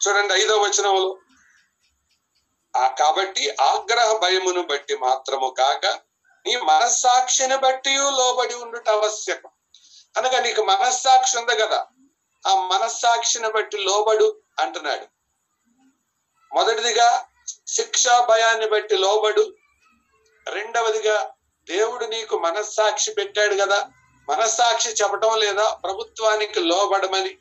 చూడండి 0.07 0.33
ఐదో 0.33 0.57
వచనంలో. 0.57 1.17
కాబట్టి 2.99 3.49
ఆగ్రహ 3.49 4.17
భయమును 4.17 4.61
బట్టి 4.61 4.97
మాత్రము 4.97 5.55
కాక 5.57 5.85
నీ 6.45 6.55
మనస్సాక్షిని 6.55 7.57
బట్టి 7.57 7.89
లోబడి 7.89 8.53
ఉండుట 8.53 8.89
ఆవశ్యకం. 8.89 9.49
అనగా 10.17 10.39
నీకు 10.39 10.61
మనస్సాక్షి 10.61 11.37
ఉంది 11.37 11.55
కదా. 11.55 11.85
ఆ 12.47 12.67
మనస్సాక్షిని 12.67 13.51
బట్టి 13.51 13.77
లోబడు 13.77 14.41
అంటున్నాడు. 14.59 15.05
మొదటిదిగా 16.55 17.27
శిక్షా 17.67 18.25
భయాన్ని 18.25 18.69
బట్టి 18.69 18.97
లోబడు. 18.97 19.55
రెండవదిగా 20.47 21.33
దేవుడు 21.69 22.05
నీకు 22.05 22.39
మనస్సాక్షి 22.39 23.13
పెట్టాడు 23.13 23.55
కదా. 23.55 23.89
మనస్సాక్షి 24.29 24.89
చెప్పటం 24.89 25.39
లేదా 25.39 25.73
ప్రభుత్వానికి 25.73 26.59
లోబడమని. 26.59 27.37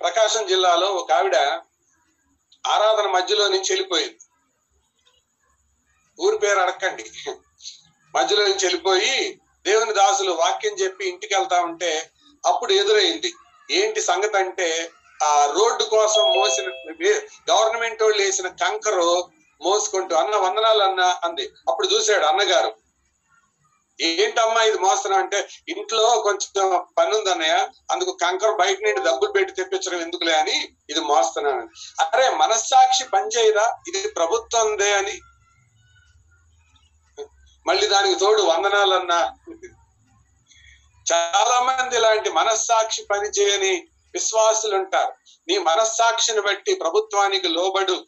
ప్రకాశం 0.00 0.46
జిల్లాలో 0.46 0.86
ఒక 0.86 1.12
ఆవిడ 1.12 1.36
ఆరాధన 2.66 3.10
మధ్యలో 3.10 3.48
నుంచి 3.48 3.70
వెళ్ళిపోయింది. 3.70 4.18
ఊరి 6.20 6.38
పేరు 6.38 6.58
అడగండి 6.58 7.10
మధ్యలో 8.14 8.42
నుంచి 8.42 8.66
వెళ్ళిపోయి 8.66 9.40
దేవుని 9.66 9.92
దాసులు 9.92 10.32
వాక్యం 10.32 10.74
చెప్పి 10.74 11.04
ఇంటికి 11.08 11.34
వెళ్తా 11.34 11.58
ఉంటే 11.60 11.92
అప్పుడు 12.44 12.72
ఎదురైంది. 12.72 13.30
ఏంటి 13.70 14.00
సంగతి 14.00 14.36
అంటే 14.36 14.68
ఆ 15.20 15.32
రోడ్డు 15.58 15.84
కోసం 15.84 16.22
మోసిన 16.36 16.68
గవర్నమెంట్ 17.50 18.02
వాళ్ళు 18.02 18.22
వేసిన 18.22 18.48
కంకరు 18.62 19.10
మోసుకుంటూ 19.60 20.14
అన్న 20.16 20.36
వందనాలు 20.36 20.82
అన్న 20.82 21.02
అంది. 21.24 21.44
అప్పుడు 21.68 21.86
చూశాడు 21.94 22.26
అన్నగారు. 22.26 22.70
ఏంటమ్మా 23.98 24.60
ఇది 24.62 24.78
మోస్తున్నావు 24.78 25.22
అంటే 25.22 25.38
ఇంట్లో 25.68 26.04
కొంచెం 26.20 26.68
పని 26.98 27.12
ఉంది 27.16 27.30
అన్నయ్య 27.30 27.56
అందుకు 27.90 28.12
కంకర 28.22 28.50
బయట 28.50 28.78
నుండి 28.84 29.00
డబ్బులు 29.00 29.32
పెట్టి 29.32 29.52
తెప్పించడం 29.52 30.00
ఎందుకులే 30.00 30.34
అని 30.34 30.56
ఇది 30.90 31.00
మోస్తున్నాను 31.00 31.64
అరే 32.04 32.30
మనస్సాక్షి 32.36 33.04
పనిచేయదా 33.04 33.66
ఇది 33.88 34.00
ప్రభుత్వందే 34.08 34.90
అని 34.92 35.14
మళ్ళీ 37.66 37.86
దానికి 37.86 38.20
తోడు 38.20 38.42
వందనాలన్నా 38.42 39.36
చాలా 41.12 41.62
మంది 41.62 41.96
ఇలాంటి 41.96 42.30
మనస్సాక్షి 42.30 43.04
పని 43.04 43.28
చేయని 43.28 43.86
విశ్వాసులు 44.12 44.76
ఉంటారు. 44.76 45.12
నీ 45.48 45.58
మనస్సాక్షిని 45.58 46.40
బట్టి 46.40 46.74
ప్రభుత్వానికి 46.74 47.48
లోబడు. 47.48 48.06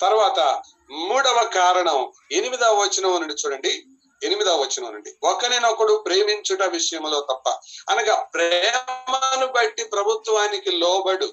తర్వాత 0.00 0.62
మూడవ 0.90 1.50
కారణం 1.54 2.12
ఎనిమిదవ 2.32 2.80
వచనం 2.80 3.20
నుండి 3.20 3.34
చూడండి. 3.34 3.84
ఎనిమిదవ 4.22 4.60
వచనం 4.60 4.92
నుండి. 4.92 5.14
ఒకరినొకడు 5.22 6.04
ప్రేమించుట 6.06 6.62
విషయంలో 6.62 7.20
తప్ప. 7.20 7.50
అనగా 7.90 8.22
ప్రేమను 8.22 9.46
బట్టి 9.46 9.84
ప్రభుత్వానికి 9.84 10.70
లోబడు. 10.70 11.32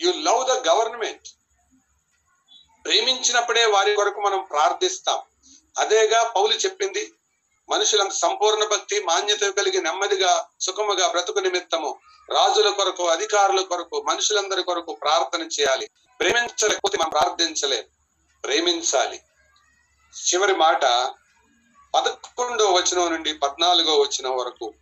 యు 0.00 0.12
లవ్ 0.12 0.46
ద 0.48 0.68
గవర్నమెంట్ 0.68 1.28
ప్రేమించినప్పుడే 2.84 3.64
వారి 3.64 3.96
కొరకు 3.96 4.20
మనం 4.20 4.46
ప్రార్థిస్తాం. 4.50 5.18
అదేగా 5.78 6.32
పౌలు 6.36 6.52
చెప్పింది 6.52 7.12
మనుషులంత 7.68 8.10
సంపూర్ణ 8.10 8.64
భక్తి 8.64 9.00
మాన్యత 9.04 9.40
కలిగి 9.40 9.82
నెమ్మదిగా 9.82 10.48
సుఖముగా 10.60 11.08
బ్రతుకు 11.08 11.38
నిమిత్తము. 11.38 11.98
రాజుల 12.34 12.70
కొరకు 12.70 13.08
అధికారుల 13.08 13.60
కొరకు 13.60 14.02
మనుషులందరి 14.08 14.62
కొరకు 14.62 14.92
ప్రార్థన 14.94 15.42
చేయాలి. 15.42 15.90
ప్రేమించలేకపోతే 16.20 16.98
మనం 17.00 17.10
ప్రార్థించలే. 17.10 17.86
ప్రేమించాలి. 18.44 19.22
చివరి 20.30 20.54
మాట 20.54 20.84
పదకొండవ 21.94 22.72
వచనం 22.72 23.10
నుండి 23.12 23.34
పద్నాలుగో 23.34 24.00
వచనం 24.00 24.36
వరకు 24.36 24.74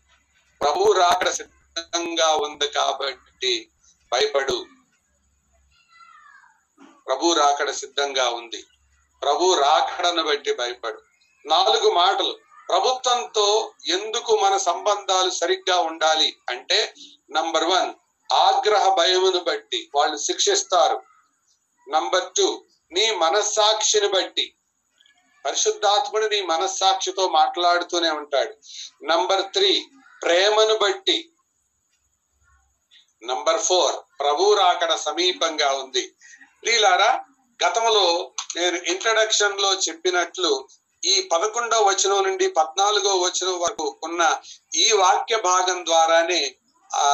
ప్రభు 0.61 0.93
రాకడ 0.93 1.31
సిద్ధంగా 1.31 2.35
ఉంది 2.35 2.69
కాబట్టి 2.69 3.69
భయపడు. 4.13 4.67
ప్రభు 7.07 7.33
రాకడ 7.33 7.71
సిద్ధంగా 7.71 8.29
ఉంది. 8.29 8.65
ప్రభు 9.27 9.55
రాకడను 9.55 10.23
బట్టి 10.23 10.55
భయపడు. 10.55 11.03
నాలుగు 11.47 11.91
మాటలు. 11.91 12.39
ప్రభుత్వంతో 12.69 13.73
ఎందుకు 13.89 14.41
మన 14.45 14.57
సంబంధాలు 14.57 15.31
సరిగ్గా 15.31 15.79
ఉండాలి 15.79 16.37
అంటే 16.51 16.95
నంబర్ 17.31 17.65
వన్ 17.65 17.95
ఆగ్రహ 18.33 18.95
భయమును 18.95 19.39
బట్టి 19.39 19.91
వాళ్ళు 19.95 20.17
శిక్షిస్తారు. 20.17 21.03
నంబర్ 21.91 22.33
టూ 22.37 22.65
నీ 22.93 23.11
మనస్సాక్షిని 23.11 24.09
బట్టి. 24.09 24.55
పరిశుద్ధాత్ముడు 25.45 26.27
నీ 26.27 26.43
మనస్సాక్షితో 26.43 27.29
మాట్లాడుతూనే 27.29 28.11
ఉంటాడు. 28.11 28.55
నంబర్ 29.05 29.53
త్రీ 29.53 29.87
ప్రేమను 30.23 30.79
బట్టి. 30.79 31.31
నంబర్ 33.25 33.61
ఫోర్ 33.61 34.21
ప్రభు 34.21 34.55
రాకడ 34.55 34.95
సమీపంగా 34.95 35.73
ఉంది. 35.73 36.15
లీలారా 36.65 37.25
గతంలో 37.65 38.33
నేను 38.57 38.77
ఇంట్రడక్షన్లో 38.77 39.75
చెప్పినట్లు 39.75 40.69
ఈ 41.05 41.29
పదకొండవ 41.33 41.85
వచనం 41.85 42.25
నుండి 42.25 42.49
పద్నాలుగో 42.49 43.17
వచనం 43.17 43.59
వరకు 43.61 43.97
ఉన్న 44.05 44.43
ఈ 44.75 44.93
వాక్య 44.93 45.37
భాగం 45.37 45.85
ద్వారానే 45.87 46.55
ఆ 46.91 47.07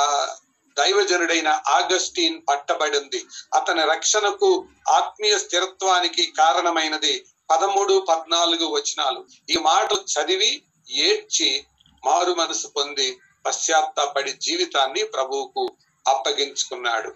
దైవజనుడైన 0.76 1.62
ఆగస్టీన్ 1.68 2.42
పట్టబడింది. 2.48 3.24
అతని 3.54 3.82
రక్షణకు 3.84 4.66
ఆత్మీయ 4.88 5.38
స్థిరత్వానికి 5.38 6.32
కారణమైనది 6.38 7.26
పదమూడు 7.50 8.06
పద్నాలుగు 8.08 8.66
వచనాలు. 8.66 9.26
ఈ 9.50 9.56
మాటలు 9.56 10.00
చదివి 10.14 10.62
ఏడ్చి 10.90 11.66
మారు 12.06 12.32
మనసు 12.32 12.66
పొంది 12.66 13.18
పశ్చాత్తాపడి 13.46 14.32
జీవితాన్ని 14.32 15.04
ప్రభువుకు 15.04 15.64
అప్పగించుకున్నాడు. 16.08 17.10